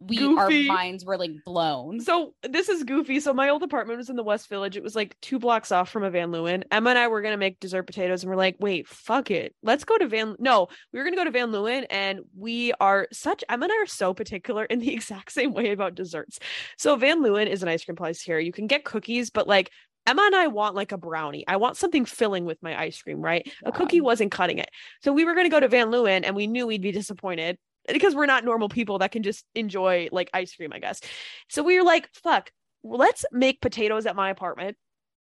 we 0.00 0.18
our 0.36 0.50
minds 0.50 1.04
were 1.04 1.16
like 1.16 1.32
blown. 1.44 2.00
So 2.00 2.34
this 2.42 2.68
is 2.68 2.84
goofy. 2.84 3.20
So 3.20 3.32
my 3.32 3.48
old 3.48 3.62
apartment 3.62 3.98
was 3.98 4.10
in 4.10 4.16
the 4.16 4.22
West 4.22 4.48
Village. 4.48 4.76
It 4.76 4.82
was 4.82 4.96
like 4.96 5.16
two 5.20 5.38
blocks 5.38 5.72
off 5.72 5.90
from 5.90 6.02
a 6.02 6.10
Van 6.10 6.30
Leeuwen. 6.30 6.64
Emma 6.70 6.90
and 6.90 6.98
I 6.98 7.08
were 7.08 7.22
gonna 7.22 7.36
make 7.36 7.60
dessert 7.60 7.84
potatoes, 7.84 8.22
and 8.22 8.30
we're 8.30 8.36
like, 8.36 8.56
wait, 8.58 8.88
fuck 8.88 9.30
it, 9.30 9.54
let's 9.62 9.84
go 9.84 9.96
to 9.98 10.08
Van. 10.08 10.36
No, 10.38 10.68
we 10.92 10.98
were 10.98 11.04
gonna 11.04 11.16
go 11.16 11.24
to 11.24 11.30
Van 11.30 11.50
Leeuwen, 11.50 11.86
and 11.90 12.20
we 12.36 12.72
are 12.80 13.08
such. 13.12 13.44
Emma 13.48 13.64
and 13.64 13.72
I 13.72 13.82
are 13.82 13.86
so 13.86 14.14
particular 14.14 14.64
in 14.64 14.78
the 14.78 14.92
exact 14.94 15.32
same 15.32 15.52
way 15.52 15.72
about 15.72 15.94
desserts. 15.94 16.38
So 16.76 16.96
Van 16.96 17.22
Leeuwen 17.22 17.46
is 17.46 17.62
an 17.62 17.68
ice 17.68 17.84
cream 17.84 17.96
place 17.96 18.20
here. 18.20 18.38
You 18.38 18.52
can 18.52 18.66
get 18.66 18.84
cookies, 18.84 19.30
but 19.30 19.48
like. 19.48 19.70
Emma 20.06 20.22
and 20.22 20.36
I 20.36 20.46
want 20.46 20.74
like 20.74 20.92
a 20.92 20.98
brownie. 20.98 21.44
I 21.48 21.56
want 21.56 21.76
something 21.76 22.04
filling 22.04 22.44
with 22.44 22.62
my 22.62 22.78
ice 22.80 23.00
cream, 23.02 23.20
right? 23.20 23.50
A 23.64 23.72
cookie 23.72 24.00
wasn't 24.00 24.30
cutting 24.30 24.58
it. 24.58 24.70
So 25.02 25.12
we 25.12 25.24
were 25.24 25.34
going 25.34 25.46
to 25.46 25.50
go 25.50 25.60
to 25.60 25.68
Van 25.68 25.88
Leeuwen 25.88 26.22
and 26.24 26.36
we 26.36 26.46
knew 26.46 26.66
we'd 26.66 26.82
be 26.82 26.92
disappointed 26.92 27.58
because 27.88 28.14
we're 28.14 28.26
not 28.26 28.44
normal 28.44 28.68
people 28.68 28.98
that 28.98 29.12
can 29.12 29.22
just 29.22 29.44
enjoy 29.54 30.08
like 30.12 30.30
ice 30.32 30.54
cream, 30.54 30.72
I 30.72 30.78
guess. 30.78 31.00
So 31.48 31.62
we 31.62 31.78
were 31.78 31.84
like, 31.84 32.08
fuck, 32.14 32.50
let's 32.82 33.24
make 33.32 33.60
potatoes 33.60 34.06
at 34.06 34.16
my 34.16 34.30
apartment, 34.30 34.76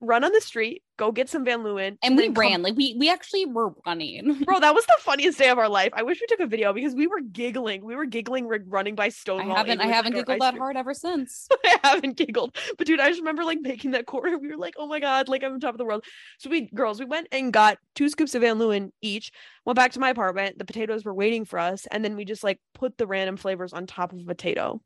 run 0.03 0.23
on 0.23 0.31
the 0.31 0.41
street, 0.41 0.83
go 0.97 1.11
get 1.11 1.29
some 1.29 1.43
Van 1.45 1.59
Leeuwen. 1.63 1.97
and 2.03 2.15
we 2.15 2.23
then 2.23 2.33
come- 2.33 2.41
ran 2.41 2.61
like 2.61 2.75
we 2.75 2.95
we 2.99 3.09
actually 3.09 3.45
were 3.45 3.73
running. 3.85 4.43
Bro, 4.45 4.59
that 4.59 4.75
was 4.75 4.85
the 4.85 4.97
funniest 4.99 5.37
day 5.39 5.49
of 5.49 5.57
our 5.57 5.69
life. 5.69 5.91
I 5.93 6.03
wish 6.03 6.19
we 6.21 6.27
took 6.27 6.39
a 6.39 6.47
video 6.47 6.73
because 6.73 6.93
we 6.93 7.07
were 7.07 7.21
giggling. 7.21 7.83
We 7.83 7.95
were 7.95 8.05
giggling 8.05 8.47
running 8.67 8.95
by 8.95 9.09
I 9.39 9.43
haven't 9.43 9.81
I 9.81 9.87
haven't 9.87 10.13
giggled 10.13 10.41
that 10.41 10.57
hard 10.57 10.77
ever 10.77 10.93
since. 10.93 11.47
I 11.65 11.79
haven't 11.83 12.17
giggled. 12.17 12.55
But 12.77 12.87
dude, 12.87 12.99
I 12.99 13.07
just 13.09 13.21
remember 13.21 13.43
like 13.43 13.59
making 13.61 13.91
that 13.91 14.05
corner. 14.05 14.37
We 14.37 14.49
were 14.49 14.57
like, 14.57 14.75
oh 14.77 14.87
my 14.87 14.99
God, 14.99 15.27
like 15.27 15.43
I'm 15.43 15.53
on 15.53 15.59
top 15.59 15.73
of 15.73 15.77
the 15.77 15.85
world. 15.85 16.03
So 16.39 16.49
we 16.49 16.69
girls, 16.73 16.99
we 16.99 17.05
went 17.05 17.27
and 17.31 17.51
got 17.53 17.77
two 17.95 18.09
scoops 18.09 18.35
of 18.35 18.41
Van 18.41 18.57
Leeuwen 18.57 18.91
each, 19.01 19.31
went 19.65 19.75
back 19.75 19.93
to 19.93 19.99
my 19.99 20.09
apartment. 20.09 20.57
The 20.57 20.65
potatoes 20.65 21.05
were 21.05 21.13
waiting 21.13 21.45
for 21.45 21.59
us, 21.59 21.87
and 21.91 22.03
then 22.03 22.15
we 22.15 22.25
just 22.25 22.43
like 22.43 22.59
put 22.73 22.97
the 22.97 23.07
random 23.07 23.37
flavors 23.37 23.73
on 23.73 23.87
top 23.87 24.13
of 24.13 24.19
a 24.19 24.25
potato. 24.25 24.81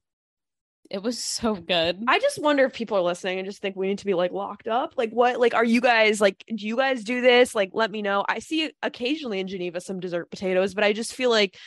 It 0.89 1.03
was 1.03 1.21
so 1.21 1.55
good. 1.55 2.03
I 2.07 2.19
just 2.19 2.41
wonder 2.41 2.63
if 2.65 2.73
people 2.73 2.97
are 2.97 3.01
listening 3.01 3.39
and 3.39 3.45
just 3.47 3.61
think 3.61 3.75
we 3.75 3.87
need 3.87 3.99
to 3.99 4.05
be 4.05 4.13
like 4.13 4.31
locked 4.31 4.67
up. 4.67 4.93
Like 4.97 5.11
what 5.11 5.39
like 5.39 5.53
are 5.53 5.65
you 5.65 5.81
guys 5.81 6.21
like 6.21 6.43
do 6.47 6.65
you 6.65 6.77
guys 6.77 7.03
do 7.03 7.21
this? 7.21 7.53
Like 7.53 7.71
let 7.73 7.91
me 7.91 8.01
know. 8.01 8.23
I 8.27 8.39
see 8.39 8.71
occasionally 8.81 9.39
in 9.39 9.47
Geneva 9.47 9.81
some 9.81 9.99
dessert 9.99 10.29
potatoes, 10.31 10.73
but 10.73 10.83
I 10.83 10.93
just 10.93 11.13
feel 11.13 11.29
like 11.29 11.57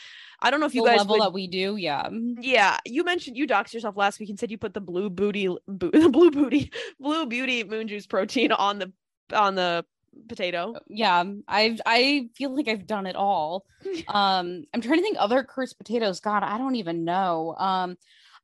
I 0.43 0.49
don't 0.49 0.59
know 0.59 0.65
if 0.65 0.73
you 0.73 0.81
the 0.83 0.89
guys 0.89 0.97
level 0.99 1.17
would- 1.17 1.21
that 1.21 1.33
we 1.33 1.47
do, 1.47 1.75
yeah. 1.75 2.09
yeah, 2.39 2.79
you 2.85 3.03
mentioned 3.03 3.37
you 3.37 3.45
doxed 3.45 3.73
yourself 3.75 3.95
last 3.95 4.19
week 4.19 4.29
and 4.29 4.39
said 4.39 4.49
you 4.49 4.57
put 4.57 4.73
the 4.73 4.81
blue 4.81 5.07
booty, 5.11 5.47
bo- 5.67 5.89
the 5.93 6.09
blue 6.09 6.31
booty, 6.31 6.71
blue 6.99 7.27
beauty 7.27 7.63
moon 7.63 7.87
juice 7.87 8.07
protein 8.07 8.51
on 8.51 8.79
the 8.79 8.91
on 9.31 9.53
the 9.53 9.85
potato. 10.27 10.73
Yeah, 10.87 11.23
I've 11.47 11.79
I 11.85 12.29
feel 12.35 12.55
like 12.55 12.67
I've 12.67 12.87
done 12.87 13.05
it 13.05 13.15
all. 13.15 13.65
Um, 14.07 14.65
I'm 14.73 14.81
trying 14.81 14.97
to 14.97 15.01
think 15.03 15.17
other 15.19 15.43
cursed 15.43 15.77
potatoes. 15.77 16.19
God, 16.19 16.43
I 16.43 16.57
don't 16.57 16.75
even 16.75 17.03
know. 17.03 17.55
Um, 17.57 17.97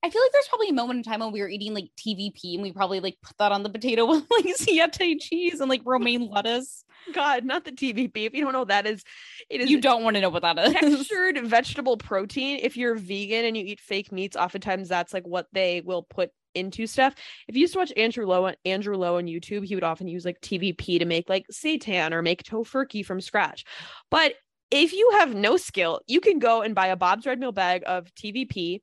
I 0.03 0.09
feel 0.09 0.21
like 0.21 0.31
there's 0.31 0.47
probably 0.47 0.69
a 0.69 0.73
moment 0.73 0.97
in 0.97 1.03
time 1.03 1.21
when 1.21 1.31
we 1.31 1.41
were 1.41 1.49
eating 1.49 1.73
like 1.73 1.89
TVP 1.97 2.53
and 2.53 2.61
we 2.61 2.71
probably 2.71 2.99
like 2.99 3.17
put 3.21 3.37
that 3.39 3.51
on 3.51 3.63
the 3.63 3.69
potato 3.69 4.05
with 4.09 4.25
like 4.29 4.55
siete 4.55 5.19
cheese 5.19 5.59
and 5.59 5.69
like 5.69 5.81
romaine 5.85 6.29
lettuce. 6.31 6.83
God, 7.13 7.45
not 7.45 7.65
the 7.65 7.71
TVP. 7.71 8.25
If 8.25 8.33
you 8.33 8.43
don't 8.43 8.53
know 8.53 8.59
what 8.59 8.67
that 8.67 8.85
is, 8.85 9.03
it 9.49 9.61
is 9.61 9.69
You 9.69 9.81
don't 9.81 10.03
want 10.03 10.15
to 10.15 10.21
know 10.21 10.29
what 10.29 10.43
that 10.43 10.59
is. 10.59 10.73
textured 10.73 11.39
vegetable 11.45 11.97
protein. 11.97 12.59
If 12.61 12.77
you're 12.77 12.95
vegan 12.95 13.45
and 13.45 13.57
you 13.57 13.63
eat 13.65 13.79
fake 13.79 14.11
meats, 14.11 14.35
oftentimes 14.35 14.89
that's 14.89 15.13
like 15.13 15.25
what 15.25 15.47
they 15.53 15.81
will 15.83 16.03
put 16.03 16.31
into 16.53 16.87
stuff. 16.87 17.13
If 17.47 17.55
you 17.55 17.61
used 17.61 17.73
to 17.73 17.79
watch 17.79 17.93
Andrew 17.95 18.25
Lowe, 18.25 18.51
Andrew 18.65 18.97
Lowe 18.97 19.17
on 19.17 19.25
YouTube, 19.25 19.65
he 19.65 19.75
would 19.75 19.83
often 19.83 20.07
use 20.07 20.25
like 20.25 20.41
TVP 20.41 20.99
to 20.99 21.05
make 21.05 21.29
like 21.29 21.45
seitan 21.51 22.11
or 22.11 22.21
make 22.21 22.43
tofurkey 22.43 23.05
from 23.05 23.21
scratch. 23.21 23.63
But 24.11 24.33
if 24.69 24.91
you 24.91 25.11
have 25.13 25.33
no 25.33 25.55
skill, 25.57 26.01
you 26.07 26.19
can 26.19 26.39
go 26.39 26.61
and 26.61 26.75
buy 26.75 26.87
a 26.87 26.95
Bob's 26.97 27.25
Red 27.25 27.39
Mill 27.39 27.51
bag 27.53 27.83
of 27.85 28.13
TVP, 28.15 28.81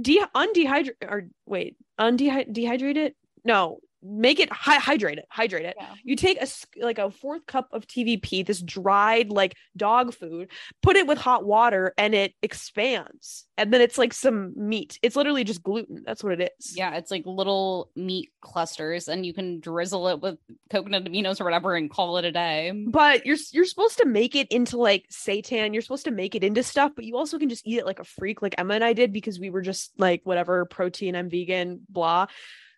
de- 0.00 0.24
undehydrate 0.34 0.94
or 1.08 1.28
wait, 1.46 1.76
undehydrate 1.98 2.52
dehydrate 2.52 2.96
it? 2.96 3.16
No, 3.44 3.80
make 4.02 4.40
it 4.40 4.52
hy- 4.52 4.78
hydrate 4.78 5.18
it, 5.18 5.26
hydrate 5.30 5.64
it. 5.64 5.76
Yeah. 5.78 5.94
You 6.02 6.16
take 6.16 6.40
a 6.42 6.46
like 6.80 6.98
a 6.98 7.10
fourth 7.10 7.46
cup 7.46 7.68
of 7.72 7.86
TVP, 7.86 8.44
this 8.44 8.60
dried 8.60 9.30
like 9.30 9.56
dog 9.76 10.14
food, 10.14 10.50
put 10.82 10.96
it 10.96 11.06
with 11.06 11.18
hot 11.18 11.44
water, 11.44 11.94
and 11.96 12.14
it 12.14 12.34
expands. 12.42 13.46
And 13.56 13.72
then 13.72 13.80
it's 13.80 13.98
like 13.98 14.12
some 14.12 14.52
meat. 14.56 14.98
It's 15.02 15.14
literally 15.14 15.44
just 15.44 15.62
gluten. 15.62 16.02
That's 16.04 16.24
what 16.24 16.40
it 16.40 16.52
is. 16.58 16.76
Yeah, 16.76 16.94
it's 16.96 17.10
like 17.10 17.24
little 17.26 17.90
meat 17.94 18.30
clusters, 18.40 19.08
and 19.08 19.24
you 19.24 19.32
can 19.32 19.60
drizzle 19.60 20.08
it 20.08 20.20
with 20.20 20.38
coconut 20.70 21.04
aminos 21.04 21.40
or 21.40 21.44
whatever 21.44 21.76
and 21.76 21.90
call 21.90 22.16
it 22.18 22.24
a 22.24 22.32
day. 22.32 22.72
But 22.88 23.24
you're 23.26 23.36
you're 23.52 23.64
supposed 23.64 23.98
to 23.98 24.06
make 24.06 24.34
it 24.34 24.48
into 24.50 24.78
like 24.78 25.06
seitan. 25.12 25.72
You're 25.72 25.82
supposed 25.82 26.04
to 26.04 26.10
make 26.10 26.34
it 26.34 26.44
into 26.44 26.62
stuff, 26.62 26.92
but 26.96 27.04
you 27.04 27.16
also 27.16 27.38
can 27.38 27.48
just 27.48 27.66
eat 27.66 27.78
it 27.78 27.86
like 27.86 28.00
a 28.00 28.04
freak, 28.04 28.42
like 28.42 28.54
Emma 28.58 28.74
and 28.74 28.84
I 28.84 28.92
did 28.92 29.12
because 29.12 29.38
we 29.38 29.50
were 29.50 29.62
just 29.62 29.92
like 29.98 30.22
whatever 30.24 30.64
protein. 30.64 31.14
I'm 31.14 31.30
vegan, 31.30 31.80
blah. 31.88 32.26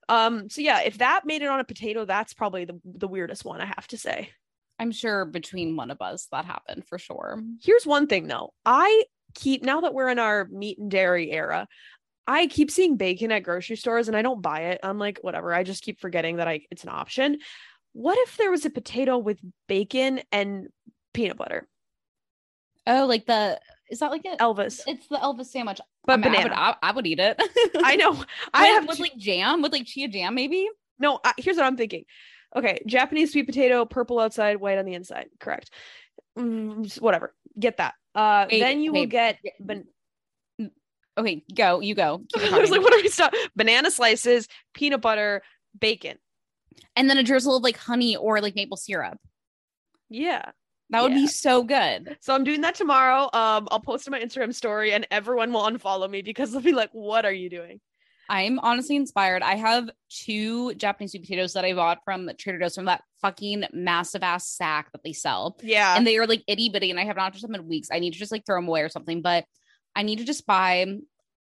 Um. 0.08 0.48
So 0.50 0.60
yeah, 0.60 0.82
if 0.82 0.98
that 0.98 1.26
made 1.26 1.42
it 1.42 1.48
on 1.48 1.60
a 1.60 1.64
potato, 1.64 2.04
that's 2.04 2.34
probably 2.34 2.64
the 2.64 2.80
the 2.84 3.08
weirdest 3.08 3.44
one 3.44 3.60
I 3.60 3.66
have 3.66 3.86
to 3.88 3.98
say. 3.98 4.30
I'm 4.78 4.90
sure 4.90 5.24
between 5.24 5.76
one 5.76 5.90
of 5.90 6.02
us 6.02 6.26
that 6.32 6.44
happened 6.44 6.84
for 6.86 6.98
sure. 6.98 7.40
Here's 7.62 7.86
one 7.86 8.06
thing 8.06 8.26
though. 8.26 8.52
I 8.64 9.04
keep 9.34 9.62
now 9.62 9.82
that 9.82 9.94
we're 9.94 10.08
in 10.08 10.18
our 10.18 10.46
meat 10.50 10.78
and 10.78 10.90
dairy 10.90 11.30
era, 11.30 11.68
I 12.26 12.46
keep 12.46 12.70
seeing 12.70 12.96
bacon 12.96 13.32
at 13.32 13.42
grocery 13.42 13.76
stores 13.76 14.08
and 14.08 14.16
I 14.16 14.22
don't 14.22 14.42
buy 14.42 14.60
it. 14.70 14.80
I'm 14.82 14.98
like, 14.98 15.18
whatever. 15.22 15.52
I 15.52 15.62
just 15.62 15.82
keep 15.82 16.00
forgetting 16.00 16.36
that 16.36 16.48
I 16.48 16.62
it's 16.70 16.84
an 16.84 16.90
option. 16.90 17.38
What 17.92 18.18
if 18.18 18.36
there 18.36 18.50
was 18.50 18.64
a 18.64 18.70
potato 18.70 19.18
with 19.18 19.38
bacon 19.68 20.20
and 20.32 20.68
peanut 21.12 21.36
butter? 21.36 21.68
Oh, 22.86 23.06
like 23.06 23.26
the 23.26 23.60
is 23.90 23.98
that 24.00 24.10
like 24.10 24.24
it? 24.24 24.38
Elvis. 24.38 24.80
It's 24.86 25.06
the 25.08 25.16
Elvis 25.16 25.46
sandwich. 25.46 25.80
But 26.06 26.14
I, 26.14 26.16
mean, 26.16 26.24
I 26.24 26.28
would, 26.28 26.42
banana. 26.50 26.54
I, 26.56 26.76
I 26.82 26.92
would 26.92 27.06
eat 27.06 27.20
it. 27.20 27.36
I 27.76 27.96
know. 27.96 28.22
I 28.54 28.66
have 28.66 28.88
with 28.88 28.98
like 28.98 29.16
jam, 29.16 29.62
with 29.62 29.72
like 29.72 29.86
chia 29.86 30.08
jam, 30.08 30.34
maybe. 30.34 30.68
no, 30.98 31.20
I, 31.24 31.32
here's 31.38 31.56
what 31.56 31.66
I'm 31.66 31.76
thinking. 31.76 32.04
Okay, 32.56 32.80
Japanese 32.86 33.32
sweet 33.32 33.46
potato, 33.46 33.84
purple 33.84 34.20
outside, 34.20 34.56
white 34.58 34.78
on 34.78 34.84
the 34.84 34.94
inside. 34.94 35.26
Correct. 35.40 35.70
Mm, 36.38 37.00
whatever. 37.00 37.34
Get 37.58 37.78
that. 37.78 37.94
Uh 38.14 38.46
Wait, 38.50 38.60
then 38.60 38.80
you 38.80 38.92
will 38.92 39.06
get 39.06 39.38
yeah, 39.42 39.50
ban- 39.60 39.86
Okay, 41.16 41.44
go. 41.54 41.80
You 41.80 41.94
go. 41.94 42.22
I 42.36 42.58
was 42.58 42.70
like, 42.70 42.82
what 42.82 42.92
are 42.92 43.00
we 43.00 43.08
stop? 43.08 43.32
Banana 43.54 43.90
slices, 43.90 44.48
peanut 44.72 45.00
butter, 45.00 45.42
bacon. 45.78 46.18
and 46.96 47.08
then 47.08 47.18
a 47.18 47.22
drizzle 47.22 47.56
of 47.56 47.62
like 47.62 47.76
honey 47.76 48.16
or 48.16 48.40
like 48.40 48.56
maple 48.56 48.76
syrup. 48.76 49.18
Yeah. 50.08 50.50
That 50.90 51.02
would 51.02 51.12
Yeah. 51.12 51.18
be 51.18 51.26
so 51.26 51.62
good. 51.62 52.16
So 52.20 52.34
I'm 52.34 52.44
doing 52.44 52.60
that 52.60 52.74
tomorrow. 52.74 53.24
Um, 53.32 53.68
I'll 53.70 53.80
post 53.80 54.06
on 54.06 54.12
my 54.12 54.20
Instagram 54.20 54.54
story, 54.54 54.92
and 54.92 55.06
everyone 55.10 55.52
will 55.52 55.62
unfollow 55.62 56.08
me 56.08 56.22
because 56.22 56.52
they'll 56.52 56.60
be 56.60 56.72
like, 56.72 56.90
"What 56.92 57.24
are 57.24 57.32
you 57.32 57.48
doing?" 57.50 57.80
I'm 58.28 58.58
honestly 58.60 58.96
inspired. 58.96 59.42
I 59.42 59.56
have 59.56 59.90
two 60.08 60.74
Japanese 60.74 61.12
sweet 61.12 61.22
potatoes 61.22 61.52
that 61.54 61.64
I 61.64 61.74
bought 61.74 61.98
from 62.04 62.30
Trader 62.38 62.58
Joe's 62.58 62.74
from 62.74 62.86
that 62.86 63.02
fucking 63.20 63.64
massive 63.72 64.22
ass 64.22 64.48
sack 64.48 64.90
that 64.92 65.02
they 65.04 65.12
sell. 65.12 65.58
Yeah, 65.62 65.96
and 65.96 66.06
they 66.06 66.16
are 66.18 66.26
like 66.26 66.42
itty 66.46 66.68
bitty, 66.70 66.90
and 66.90 67.00
I 67.00 67.04
have 67.04 67.16
not 67.16 67.32
touched 67.32 67.42
them 67.42 67.54
in 67.54 67.66
weeks. 67.66 67.88
I 67.92 67.98
need 67.98 68.12
to 68.12 68.18
just 68.18 68.32
like 68.32 68.46
throw 68.46 68.56
them 68.56 68.68
away 68.68 68.82
or 68.82 68.88
something, 68.88 69.20
but 69.22 69.44
I 69.96 70.02
need 70.02 70.18
to 70.18 70.24
just 70.24 70.46
buy 70.46 70.86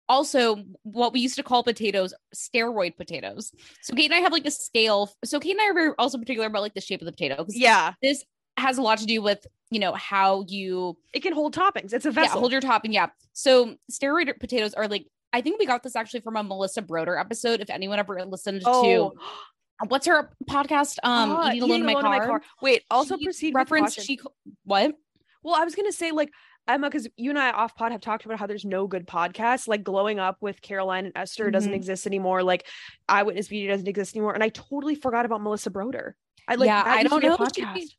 also 0.10 0.64
what 0.84 1.14
we 1.14 1.22
used 1.22 1.36
to 1.36 1.44
call 1.44 1.64
potatoes, 1.64 2.14
steroid 2.36 2.98
potatoes. 2.98 3.52
So 3.82 3.94
Kate 3.96 4.06
and 4.06 4.14
I 4.14 4.20
have 4.20 4.34
like 4.34 4.46
a 4.46 4.52
scale. 4.52 5.10
So 5.24 5.40
Kate 5.40 5.58
and 5.58 5.62
I 5.62 5.82
are 5.82 5.96
also 5.98 6.18
particular 6.18 6.48
about 6.48 6.62
like 6.62 6.74
the 6.74 6.82
shape 6.82 7.02
of 7.02 7.06
the 7.06 7.14
potato 7.14 7.46
yeah, 7.50 7.94
this 8.02 8.24
has 8.58 8.78
a 8.78 8.82
lot 8.82 9.00
to 9.00 9.06
do 9.06 9.22
with 9.22 9.46
you 9.70 9.80
know 9.80 9.94
how 9.94 10.46
you 10.48 10.98
it 11.14 11.22
can 11.22 11.34
hold 11.34 11.56
toppings. 11.56 11.94
It's 11.94 12.06
a 12.06 12.10
yeah, 12.10 12.14
vessel. 12.14 12.40
hold 12.40 12.52
your 12.52 12.62
topping. 12.62 12.94
Yeah. 12.94 13.08
So 13.34 13.76
steroid 13.92 14.40
potatoes 14.40 14.74
are 14.74 14.88
like 14.88 15.08
I 15.32 15.42
think 15.42 15.60
we 15.60 15.66
got 15.66 15.82
this 15.82 15.96
actually 15.96 16.22
from 16.22 16.36
a 16.36 16.44
Melissa 16.44 16.82
Broder 16.84 17.18
episode. 17.18 17.60
If 17.60 17.70
anyone 17.70 17.98
ever 17.98 18.24
listened 18.26 18.62
oh, 18.66 19.12
to 19.12 19.18
what's 19.88 20.06
her 20.06 20.30
podcast? 20.48 21.00
Um, 21.04 21.32
ah, 21.32 21.50
eating 21.50 21.64
alone, 21.64 21.80
in, 21.80 21.86
my 21.86 21.94
car. 21.96 22.42
Wait, 22.62 22.84
also 22.92 23.18
She 23.18 23.26
proceed 23.26 23.56
reference. 23.56 23.96
She 23.96 24.20
what? 24.64 24.94
Well, 25.42 25.56
I 25.56 25.64
was 25.64 25.74
gonna 25.76 25.92
say 25.92 26.12
like 26.12 26.30
Emma, 26.68 26.90
because 26.90 27.08
you 27.18 27.30
and 27.30 27.40
I 27.40 27.52
off 27.52 27.76
pod 27.76 27.92
have 27.92 28.00
talked 28.00 28.26
about 28.26 28.40
how 28.40 28.48
there's 28.48 28.64
no 28.64 28.88
good 28.88 29.06
podcasts. 29.06 29.68
Like 29.68 29.84
glowing 29.84 30.20
up 30.20 30.38
with 30.40 30.62
Caroline 30.62 31.06
and 31.06 31.18
Esther 31.18 31.52
doesn't 31.52 31.72
Mhm. 31.72 31.76
exist 31.76 32.08
anymore. 32.08 32.42
Like 32.44 32.66
Eyewitness 33.10 33.50
Beauty 33.50 33.68
doesn't 33.68 33.88
exist 33.88 34.16
anymore. 34.16 34.34
And 34.34 34.44
I 34.44 34.50
totally 34.50 34.96
forgot 34.96 35.26
about 35.26 35.42
Melissa 35.42 35.72
Broder. 35.72 36.16
I 36.48 36.56
like 36.56 36.68
Yeah, 36.68 36.84
I 36.86 37.04
don't 37.04 37.22
know 37.22 37.38
she- 37.54 37.62
podcast. 37.64 37.96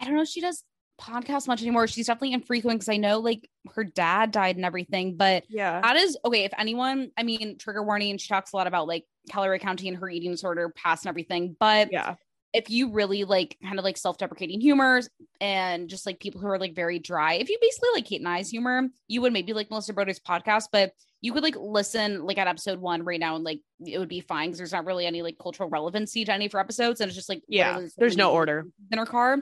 I 0.00 0.04
don't 0.06 0.14
know. 0.16 0.22
if 0.22 0.28
She 0.28 0.40
does 0.40 0.64
podcast 1.00 1.46
much 1.48 1.62
anymore. 1.62 1.86
She's 1.86 2.06
definitely 2.06 2.34
infrequent 2.34 2.80
because 2.80 2.88
I 2.88 2.98
know 2.98 3.20
like 3.20 3.48
her 3.74 3.84
dad 3.84 4.32
died 4.32 4.56
and 4.56 4.64
everything. 4.64 5.16
But 5.16 5.44
Yeah. 5.48 5.80
that 5.80 5.96
is 5.96 6.16
okay. 6.24 6.44
If 6.44 6.52
anyone, 6.58 7.10
I 7.16 7.22
mean, 7.22 7.56
trigger 7.58 7.82
warning, 7.82 8.18
she 8.18 8.28
talks 8.28 8.52
a 8.52 8.56
lot 8.56 8.66
about 8.66 8.86
like 8.86 9.04
calorie 9.30 9.58
counting 9.58 9.88
and 9.88 9.96
her 9.96 10.10
eating 10.10 10.30
disorder 10.30 10.68
past 10.70 11.04
and 11.04 11.08
everything. 11.08 11.56
But 11.58 11.90
Yeah. 11.90 12.16
If 12.52 12.68
you 12.68 12.90
really 12.90 13.24
like 13.24 13.56
kind 13.62 13.78
of 13.78 13.84
like 13.84 13.96
self-deprecating 13.96 14.60
humors 14.60 15.08
and 15.40 15.88
just 15.88 16.04
like 16.04 16.18
people 16.18 16.40
who 16.40 16.48
are 16.48 16.58
like 16.58 16.74
very 16.74 16.98
dry, 16.98 17.34
if 17.34 17.48
you 17.48 17.56
basically 17.60 17.90
like 17.94 18.04
Kate 18.04 18.20
and 18.20 18.28
I's 18.28 18.50
humor, 18.50 18.88
you 19.06 19.22
would 19.22 19.32
maybe 19.32 19.52
like 19.52 19.70
Melissa 19.70 19.92
Broder's 19.92 20.18
podcast, 20.18 20.64
but 20.72 20.92
you 21.20 21.32
could 21.32 21.42
like 21.42 21.54
listen 21.56 22.24
like 22.24 22.38
at 22.38 22.48
episode 22.48 22.80
one 22.80 23.04
right 23.04 23.20
now 23.20 23.36
and 23.36 23.44
like 23.44 23.60
it 23.86 23.98
would 23.98 24.08
be 24.08 24.20
fine 24.20 24.48
because 24.48 24.58
there's 24.58 24.72
not 24.72 24.86
really 24.86 25.06
any 25.06 25.22
like 25.22 25.36
cultural 25.40 25.68
relevancy 25.68 26.24
to 26.24 26.32
any 26.32 26.46
of 26.46 26.52
her 26.52 26.58
episodes 26.58 27.00
and 27.00 27.08
it's 27.08 27.16
just 27.16 27.28
like 27.28 27.42
Yeah, 27.46 27.86
there's 27.98 28.16
no 28.16 28.32
order. 28.32 28.66
in 28.90 28.98
her 28.98 29.06
car. 29.06 29.38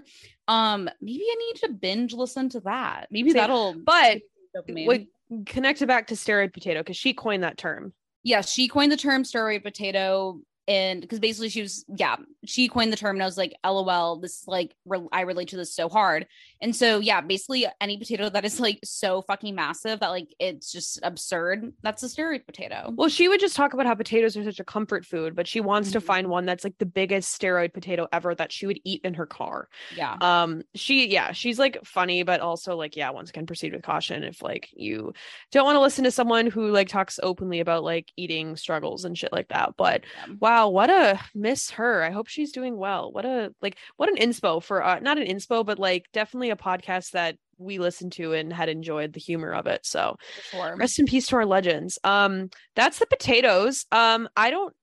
Um, 0.48 0.90
maybe 1.00 1.22
I 1.22 1.36
need 1.36 1.60
to 1.60 1.68
binge 1.72 2.12
listen 2.14 2.48
to 2.50 2.60
that. 2.60 3.06
Maybe 3.10 3.30
Same. 3.30 3.38
that'll 3.38 3.74
But 3.74 4.18
like 4.66 5.08
connect 5.46 5.82
it 5.82 5.86
back 5.86 6.08
to 6.08 6.14
steroid 6.14 6.52
potato 6.52 6.80
because 6.80 6.96
she 6.96 7.14
coined 7.14 7.42
that 7.44 7.56
term. 7.58 7.92
yeah, 8.24 8.40
she 8.40 8.66
coined 8.68 8.90
the 8.92 8.96
term 8.96 9.22
steroid 9.22 9.62
potato. 9.62 10.40
And 10.68 11.00
because 11.00 11.18
basically 11.18 11.48
she 11.48 11.62
was, 11.62 11.84
yeah, 11.88 12.16
she 12.44 12.68
coined 12.68 12.92
the 12.92 12.96
term 12.96 13.16
and 13.16 13.22
I 13.22 13.26
was 13.26 13.38
like, 13.38 13.54
LOL, 13.64 14.20
this 14.20 14.42
is 14.42 14.44
like, 14.46 14.74
re- 14.84 15.08
I 15.10 15.22
relate 15.22 15.48
to 15.48 15.56
this 15.56 15.74
so 15.74 15.88
hard. 15.88 16.26
And 16.60 16.76
so, 16.76 16.98
yeah, 16.98 17.22
basically 17.22 17.66
any 17.80 17.96
potato 17.96 18.28
that 18.28 18.44
is 18.44 18.60
like 18.60 18.78
so 18.84 19.22
fucking 19.22 19.54
massive 19.54 20.00
that 20.00 20.10
like 20.10 20.28
it's 20.38 20.70
just 20.70 21.00
absurd, 21.02 21.72
that's 21.82 22.02
a 22.02 22.06
steroid 22.06 22.44
potato. 22.44 22.92
Well, 22.94 23.08
she 23.08 23.28
would 23.28 23.40
just 23.40 23.56
talk 23.56 23.72
about 23.72 23.86
how 23.86 23.94
potatoes 23.94 24.36
are 24.36 24.44
such 24.44 24.60
a 24.60 24.64
comfort 24.64 25.06
food, 25.06 25.34
but 25.34 25.48
she 25.48 25.60
wants 25.60 25.90
to 25.92 26.00
Mhm. 26.00 26.04
find 26.04 26.28
one 26.28 26.44
that's 26.44 26.64
like 26.64 26.76
the 26.78 26.84
biggest 26.86 27.40
steroid 27.40 27.72
potato 27.72 28.06
ever 28.12 28.34
that 28.34 28.52
she 28.52 28.66
would 28.66 28.80
eat 28.84 29.00
in 29.04 29.14
her 29.14 29.26
car. 29.26 29.68
Yeah. 29.96 30.16
Um, 30.20 30.62
she, 30.74 31.08
yeah, 31.08 31.32
she's 31.32 31.58
like 31.58 31.82
funny, 31.84 32.24
but 32.24 32.40
also 32.40 32.76
like, 32.76 32.94
yeah, 32.94 33.08
once 33.10 33.30
again, 33.30 33.46
proceed 33.46 33.72
with 33.72 33.82
caution 33.82 34.22
if 34.22 34.42
like 34.42 34.68
you 34.74 35.14
don't 35.50 35.64
want 35.64 35.76
to 35.76 35.80
listen 35.80 36.04
to 36.04 36.10
someone 36.10 36.46
who 36.46 36.68
like 36.70 36.88
talks 36.88 37.18
openly 37.22 37.60
about 37.60 37.84
like 37.84 38.12
eating 38.18 38.54
struggles 38.56 39.06
and 39.06 39.16
shit 39.16 39.32
like 39.32 39.48
that. 39.48 39.74
But 39.78 40.04
Yeah. 40.26 40.34
wow, 40.40 40.57
what 40.66 40.90
a 40.90 41.20
miss 41.34 41.70
her. 41.70 42.02
I 42.02 42.10
hope 42.10 42.26
she's 42.26 42.52
doing 42.52 42.76
well. 42.76 43.12
What 43.12 43.24
a 43.24 43.54
like, 43.62 43.76
what 43.96 44.08
an 44.08 44.16
inspo 44.16 44.62
for 44.62 44.82
uh, 44.82 44.98
not 44.98 45.18
an 45.18 45.26
inspo, 45.26 45.64
but 45.64 45.78
like 45.78 46.06
definitely 46.12 46.50
a 46.50 46.56
podcast 46.56 47.12
that 47.12 47.36
we 47.58 47.78
listened 47.78 48.12
to 48.12 48.32
and 48.32 48.52
had 48.52 48.68
enjoyed 48.68 49.12
the 49.12 49.20
humor 49.20 49.52
of 49.52 49.66
it. 49.66 49.84
So 49.84 50.16
sure. 50.50 50.76
rest 50.76 50.98
in 50.98 51.06
peace 51.06 51.26
to 51.28 51.36
our 51.36 51.46
legends 51.46 51.98
um 52.04 52.50
that's 52.74 52.98
the 52.98 53.06
potatoes 53.06 53.86
um 53.92 54.28
i 54.36 54.50
don't 54.50 54.74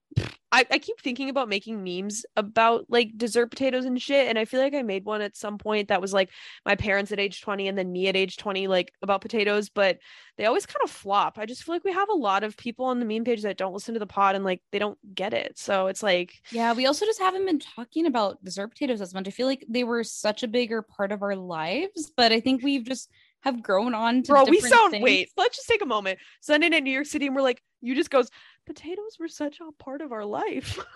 I, 0.52 0.64
I 0.70 0.78
keep 0.78 1.00
thinking 1.00 1.28
about 1.28 1.48
making 1.48 1.82
memes 1.82 2.24
about 2.36 2.86
like 2.88 3.10
dessert 3.16 3.50
potatoes 3.50 3.84
and 3.84 4.00
shit 4.00 4.28
and 4.28 4.38
i 4.38 4.44
feel 4.44 4.60
like 4.60 4.74
i 4.74 4.82
made 4.82 5.04
one 5.04 5.20
at 5.20 5.36
some 5.36 5.58
point 5.58 5.88
that 5.88 6.00
was 6.00 6.14
like 6.14 6.30
my 6.64 6.76
parents 6.76 7.12
at 7.12 7.20
age 7.20 7.42
20 7.42 7.68
and 7.68 7.76
then 7.76 7.92
me 7.92 8.08
at 8.08 8.16
age 8.16 8.36
20 8.36 8.68
like 8.68 8.92
about 9.02 9.20
potatoes 9.20 9.68
but 9.68 9.98
they 10.38 10.46
always 10.46 10.64
kind 10.64 10.82
of 10.82 10.90
flop 10.90 11.36
i 11.36 11.44
just 11.44 11.64
feel 11.64 11.74
like 11.74 11.84
we 11.84 11.92
have 11.92 12.08
a 12.08 12.14
lot 12.14 12.44
of 12.44 12.56
people 12.56 12.86
on 12.86 13.00
the 13.00 13.04
meme 13.04 13.24
page 13.24 13.42
that 13.42 13.58
don't 13.58 13.74
listen 13.74 13.92
to 13.92 14.00
the 14.00 14.06
pod 14.06 14.34
and 14.34 14.44
like 14.44 14.62
they 14.72 14.78
don't 14.78 14.98
get 15.14 15.34
it 15.34 15.58
so 15.58 15.88
it's 15.88 16.02
like 16.02 16.40
Yeah, 16.52 16.72
we 16.72 16.86
also 16.86 17.04
just 17.04 17.20
haven't 17.20 17.44
been 17.44 17.58
talking 17.58 18.06
about 18.06 18.42
dessert 18.42 18.68
potatoes 18.68 19.00
as 19.00 19.12
much. 19.12 19.28
I 19.28 19.30
feel 19.30 19.46
like 19.46 19.64
they 19.68 19.84
were 19.84 20.04
such 20.04 20.42
a 20.42 20.48
bigger 20.48 20.80
part 20.80 21.12
of 21.12 21.22
our 21.22 21.36
lives, 21.36 22.10
but 22.16 22.32
I 22.32 22.40
think 22.40 22.62
we've 22.62 22.84
just 22.84 23.10
have 23.40 23.62
grown 23.62 23.94
on 23.94 24.22
to 24.22 24.32
bro 24.32 24.44
we 24.44 24.58
sound 24.60 24.92
things. 24.92 25.04
wait 25.04 25.30
let's 25.36 25.54
just 25.54 25.68
take 25.68 25.82
a 25.82 25.86
moment 25.86 26.18
sunday 26.40 26.68
night 26.68 26.82
new 26.82 26.90
york 26.90 27.06
city 27.06 27.26
and 27.26 27.36
we're 27.36 27.42
like 27.42 27.62
you 27.80 27.94
just 27.94 28.10
goes 28.10 28.28
potatoes 28.66 29.16
were 29.18 29.28
such 29.28 29.58
a 29.60 29.72
part 29.82 30.00
of 30.02 30.12
our 30.12 30.24
life 30.24 30.78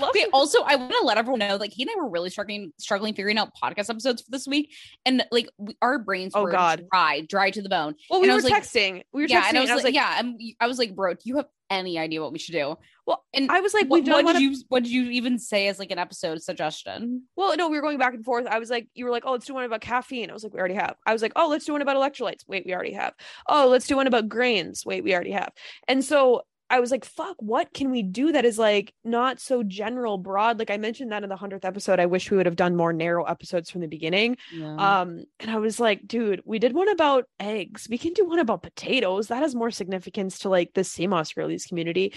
Okay, 0.00 0.26
also 0.32 0.62
I 0.62 0.76
want 0.76 0.92
to 0.92 1.04
let 1.04 1.18
everyone 1.18 1.40
know, 1.40 1.56
like 1.56 1.72
he 1.72 1.82
and 1.82 1.90
I 1.90 1.96
were 2.00 2.08
really 2.08 2.30
struggling 2.30 2.72
struggling 2.78 3.14
figuring 3.14 3.38
out 3.38 3.50
podcast 3.60 3.90
episodes 3.90 4.22
for 4.22 4.30
this 4.30 4.46
week, 4.46 4.72
and 5.04 5.24
like 5.32 5.48
we, 5.58 5.76
our 5.82 5.98
brains 5.98 6.32
Oh, 6.36 6.42
were 6.44 6.52
God. 6.52 6.84
dry, 6.92 7.22
dry 7.28 7.50
to 7.50 7.60
the 7.60 7.68
bone. 7.68 7.96
Well, 8.08 8.20
we 8.20 8.26
And 8.26 8.32
I 8.32 8.34
were 8.34 8.42
was 8.42 8.44
like- 8.50 8.62
texting. 8.62 9.02
We 9.12 9.22
were 9.22 9.28
yeah, 9.28 9.42
texting, 9.42 9.48
and 9.48 9.58
I 9.58 9.60
was, 9.62 9.70
like, 9.70 9.84
like, 9.84 9.94
yeah, 9.94 10.18
and 10.20 10.40
I 10.60 10.68
was 10.68 10.78
like, 10.78 10.94
bro, 10.94 11.14
do 11.14 11.20
you 11.24 11.36
have 11.38 11.46
any 11.70 11.98
idea 11.98 12.22
what 12.22 12.32
we 12.32 12.38
should 12.38 12.52
do? 12.52 12.76
Well, 13.04 13.24
and 13.34 13.50
I 13.50 13.60
was 13.60 13.74
like, 13.74 13.88
what, 13.88 14.04
what 14.06 14.26
did 14.26 14.36
of- 14.36 14.42
you 14.42 14.56
what 14.68 14.84
did 14.84 14.92
you 14.92 15.10
even 15.10 15.40
say 15.40 15.66
as 15.66 15.80
like 15.80 15.90
an 15.90 15.98
episode 15.98 16.40
suggestion? 16.40 17.24
well, 17.34 17.56
no, 17.56 17.68
we 17.68 17.76
were 17.78 17.82
going 17.82 17.98
back 17.98 18.14
and 18.14 18.24
forth. 18.24 18.46
I 18.46 18.60
was 18.60 18.70
like, 18.70 18.86
you 18.94 19.06
were 19.06 19.10
like, 19.10 19.24
oh, 19.26 19.32
let's 19.32 19.46
do 19.46 19.54
one 19.54 19.64
about 19.64 19.80
caffeine. 19.80 20.30
I 20.30 20.34
was 20.34 20.44
like, 20.44 20.52
we 20.54 20.60
already 20.60 20.74
have. 20.74 20.94
I 21.04 21.12
was 21.12 21.20
like, 21.22 21.32
oh, 21.34 21.48
let's 21.48 21.64
do 21.64 21.72
one 21.72 21.82
about 21.82 21.96
electrolytes. 21.96 22.46
Wait, 22.46 22.64
we 22.64 22.72
already 22.74 22.92
have. 22.92 23.12
Oh, 23.48 23.66
let's 23.68 23.88
do 23.88 23.96
one 23.96 24.06
about 24.06 24.28
grains. 24.28 24.84
Wait, 24.86 25.02
we 25.02 25.12
already 25.14 25.32
have. 25.32 25.50
And 25.88 26.04
so 26.04 26.42
I 26.70 26.80
was 26.80 26.90
like, 26.90 27.04
fuck, 27.04 27.36
what 27.38 27.72
can 27.72 27.90
we 27.90 28.02
do 28.02 28.32
that 28.32 28.44
is 28.44 28.58
like 28.58 28.92
not 29.04 29.40
so 29.40 29.62
general, 29.62 30.18
broad? 30.18 30.58
Like 30.58 30.70
I 30.70 30.76
mentioned 30.76 31.12
that 31.12 31.22
in 31.22 31.28
the 31.28 31.36
hundredth 31.36 31.64
episode. 31.64 31.98
I 31.98 32.06
wish 32.06 32.30
we 32.30 32.36
would 32.36 32.46
have 32.46 32.56
done 32.56 32.76
more 32.76 32.92
narrow 32.92 33.24
episodes 33.24 33.70
from 33.70 33.80
the 33.80 33.86
beginning. 33.86 34.36
Yeah. 34.52 34.74
Um, 34.74 35.24
and 35.40 35.50
I 35.50 35.56
was 35.56 35.80
like, 35.80 36.06
dude, 36.06 36.42
we 36.44 36.58
did 36.58 36.74
one 36.74 36.88
about 36.88 37.24
eggs. 37.40 37.86
We 37.88 37.96
can 37.96 38.12
do 38.12 38.26
one 38.26 38.38
about 38.38 38.62
potatoes. 38.62 39.28
That 39.28 39.42
has 39.42 39.54
more 39.54 39.70
significance 39.70 40.40
to 40.40 40.50
like 40.50 40.74
the 40.74 40.84
Sea 40.84 41.06
Moss 41.06 41.32
girlies 41.32 41.64
community. 41.64 42.12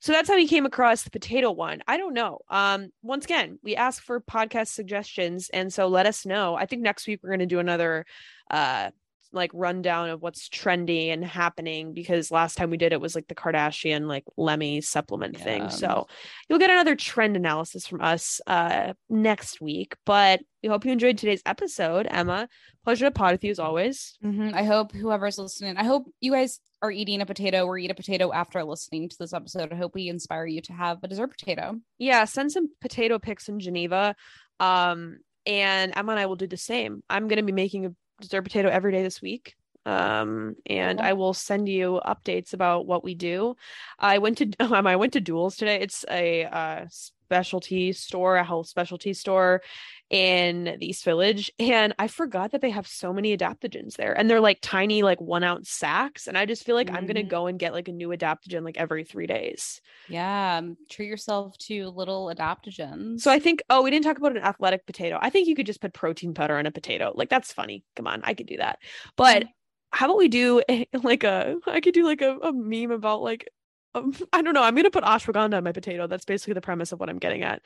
So 0.00 0.12
that's 0.12 0.28
how 0.28 0.36
we 0.36 0.48
came 0.48 0.66
across 0.66 1.02
the 1.02 1.10
potato 1.10 1.50
one. 1.50 1.82
I 1.88 1.96
don't 1.96 2.12
know. 2.12 2.40
Um, 2.50 2.90
once 3.02 3.24
again, 3.24 3.58
we 3.62 3.74
ask 3.74 4.02
for 4.02 4.20
podcast 4.20 4.68
suggestions, 4.68 5.48
and 5.50 5.72
so 5.72 5.88
let 5.88 6.04
us 6.04 6.26
know. 6.26 6.54
I 6.54 6.66
think 6.66 6.82
next 6.82 7.06
week 7.06 7.20
we're 7.22 7.30
gonna 7.30 7.46
do 7.46 7.58
another 7.58 8.04
uh 8.50 8.90
like 9.34 9.50
rundown 9.52 10.08
of 10.10 10.22
what's 10.22 10.48
trendy 10.48 11.12
and 11.12 11.24
happening 11.24 11.92
because 11.92 12.30
last 12.30 12.56
time 12.56 12.70
we 12.70 12.76
did 12.76 12.92
it 12.92 13.00
was 13.00 13.14
like 13.14 13.26
the 13.28 13.34
Kardashian 13.34 14.06
like 14.06 14.24
Lemme 14.36 14.80
supplement 14.80 15.36
Yeah. 15.38 15.44
thing. 15.44 15.70
So 15.70 16.06
you'll 16.48 16.58
get 16.58 16.70
another 16.70 16.96
trend 16.96 17.36
analysis 17.36 17.86
from 17.86 18.00
us 18.00 18.40
uh 18.46 18.94
next 19.10 19.60
week. 19.60 19.96
But 20.06 20.40
we 20.62 20.68
hope 20.68 20.84
you 20.84 20.92
enjoyed 20.92 21.18
today's 21.18 21.42
episode, 21.44 22.06
Emma. 22.10 22.48
Pleasure 22.84 23.06
to 23.06 23.10
pod 23.10 23.32
with 23.32 23.44
you 23.44 23.50
as 23.50 23.58
always. 23.58 24.16
Mhm. 24.24 24.54
I 24.54 24.62
hope 24.64 24.92
whoever's 24.92 25.38
listening, 25.38 25.76
I 25.76 25.84
hope 25.84 26.04
you 26.20 26.32
guys 26.32 26.60
are 26.82 26.90
eating 26.90 27.20
a 27.20 27.26
potato 27.26 27.64
or 27.64 27.78
eat 27.78 27.90
a 27.90 27.94
potato 27.94 28.32
after 28.32 28.62
listening 28.62 29.08
to 29.08 29.16
this 29.18 29.32
episode. 29.32 29.72
I 29.72 29.76
hope 29.76 29.94
we 29.94 30.08
inspire 30.08 30.46
you 30.46 30.60
to 30.62 30.72
have 30.74 30.98
a 31.02 31.08
dessert 31.08 31.28
potato. 31.38 31.80
Yeah, 31.98 32.24
send 32.24 32.52
some 32.52 32.68
potato 32.80 33.18
pics 33.18 33.48
in 33.48 33.58
Geneva. 33.58 34.14
Um, 34.60 35.18
and 35.46 35.92
Emma 35.96 36.12
and 36.12 36.20
I 36.20 36.26
will 36.26 36.36
do 36.36 36.46
the 36.46 36.56
same. 36.56 37.02
I'm 37.10 37.28
gonna 37.28 37.42
be 37.42 37.52
making 37.52 37.86
a 37.86 37.94
dessert 38.20 38.42
potato 38.42 38.68
every 38.68 38.92
day 38.92 39.02
this 39.02 39.22
week. 39.22 39.54
Um, 39.86 40.56
and 40.66 41.00
I 41.00 41.12
will 41.12 41.34
send 41.34 41.68
you 41.68 42.00
updates 42.06 42.54
about 42.54 42.86
what 42.86 43.04
we 43.04 43.14
do. 43.14 43.56
I 43.98 44.18
went 44.18 44.38
to 44.38 44.50
um, 44.60 44.72
I 44.86 44.96
went 44.96 45.12
to 45.14 45.20
Dual's 45.20 45.56
today. 45.56 45.80
It's 45.80 46.04
a 46.10 46.44
uh 46.44 46.86
specialty 47.24 47.92
store, 47.92 48.36
a 48.36 48.44
health 48.44 48.68
specialty 48.68 49.12
store 49.14 49.62
in 50.10 50.76
the 50.78 50.86
East 50.86 51.04
Village, 51.04 51.50
and 51.58 51.94
I 51.98 52.08
forgot 52.08 52.52
that 52.52 52.60
they 52.60 52.70
have 52.70 52.86
so 52.86 53.12
many 53.12 53.36
adaptogens 53.36 53.96
there, 53.96 54.12
and 54.16 54.28
they're 54.28 54.40
like 54.40 54.58
tiny, 54.62 55.02
like 55.02 55.20
one 55.20 55.42
ounce 55.44 55.70
sacks. 55.70 56.26
And 56.26 56.36
I 56.38 56.46
just 56.46 56.64
feel 56.64 56.76
like 56.76 56.90
I'm 56.92 57.06
gonna 57.06 57.24
Mhm. 57.24 57.28
go 57.28 57.46
and 57.46 57.58
get 57.58 57.72
like 57.72 57.88
a 57.88 57.92
new 57.92 58.08
adaptogen 58.10 58.64
like 58.64 58.76
every 58.76 59.04
three 59.04 59.26
days. 59.26 59.80
Yeah, 60.06 60.58
um, 60.58 60.76
treat 60.90 61.08
yourself 61.08 61.56
to 61.58 61.88
little 61.88 62.26
adaptogens. 62.26 63.20
So 63.20 63.30
I 63.30 63.38
think, 63.38 63.62
oh, 63.70 63.82
we 63.82 63.90
didn't 63.90 64.04
talk 64.04 64.18
about 64.18 64.36
an 64.36 64.42
athletic 64.42 64.84
potato. 64.86 65.18
I 65.20 65.30
think 65.30 65.48
you 65.48 65.54
could 65.56 65.66
just 65.66 65.80
put 65.80 65.94
protein 65.94 66.34
powder 66.34 66.56
on 66.58 66.66
a 66.66 66.70
potato. 66.70 67.12
Like 67.14 67.30
that's 67.30 67.52
funny. 67.52 67.84
Come 67.96 68.06
on, 68.06 68.20
I 68.24 68.34
could 68.34 68.46
do 68.46 68.58
that. 68.58 68.80
But 69.16 69.44
how 69.92 70.06
about 70.06 70.18
we 70.18 70.28
do 70.28 70.62
like 71.02 71.24
a? 71.24 71.56
I 71.66 71.80
could 71.80 71.94
do 71.94 72.04
like 72.04 72.22
a, 72.22 72.36
a 72.38 72.52
meme 72.52 72.90
about 72.90 73.22
like. 73.22 73.48
Um, 73.94 74.12
I 74.32 74.42
don't 74.42 74.54
know. 74.54 74.62
I'm 74.62 74.74
gonna 74.74 74.90
put 74.90 75.04
ashwagandha 75.04 75.56
on 75.56 75.64
my 75.64 75.72
potato. 75.72 76.06
That's 76.06 76.24
basically 76.24 76.54
the 76.54 76.60
premise 76.60 76.92
of 76.92 77.00
what 77.00 77.08
I'm 77.08 77.18
getting 77.18 77.42
at. 77.42 77.62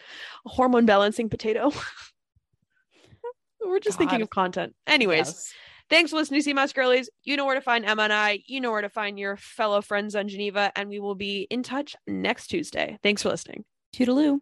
A 0.46 0.48
hormone 0.48 0.86
balancing 0.86 1.28
potato. 1.28 1.72
We're 3.64 3.80
just 3.80 3.98
thinking 3.98 4.22
of 4.22 4.30
content. 4.30 4.74
Anyways, 4.86 5.26
Yes. 5.26 5.52
thanks 5.90 6.10
for 6.10 6.16
listening 6.16 6.40
to 6.40 6.44
Sea 6.44 6.54
Moss 6.54 6.72
Girlies. 6.72 7.10
You 7.24 7.36
know 7.36 7.44
where 7.44 7.54
to 7.56 7.60
find 7.60 7.84
Emma 7.84 8.04
and 8.04 8.12
I. 8.12 8.40
You 8.46 8.60
know 8.60 8.70
where 8.70 8.80
to 8.82 8.88
find 8.88 9.18
your 9.18 9.36
fellow 9.36 9.82
friends 9.82 10.14
on 10.16 10.28
Geneva, 10.28 10.72
and 10.76 10.88
we 10.88 11.00
will 11.00 11.14
be 11.16 11.46
in 11.50 11.62
touch 11.62 11.94
next 12.06 12.46
Tuesday. 12.46 12.98
Thanks 13.02 13.22
for 13.22 13.28
listening. 13.30 13.64
Toodaloo. 13.94 14.40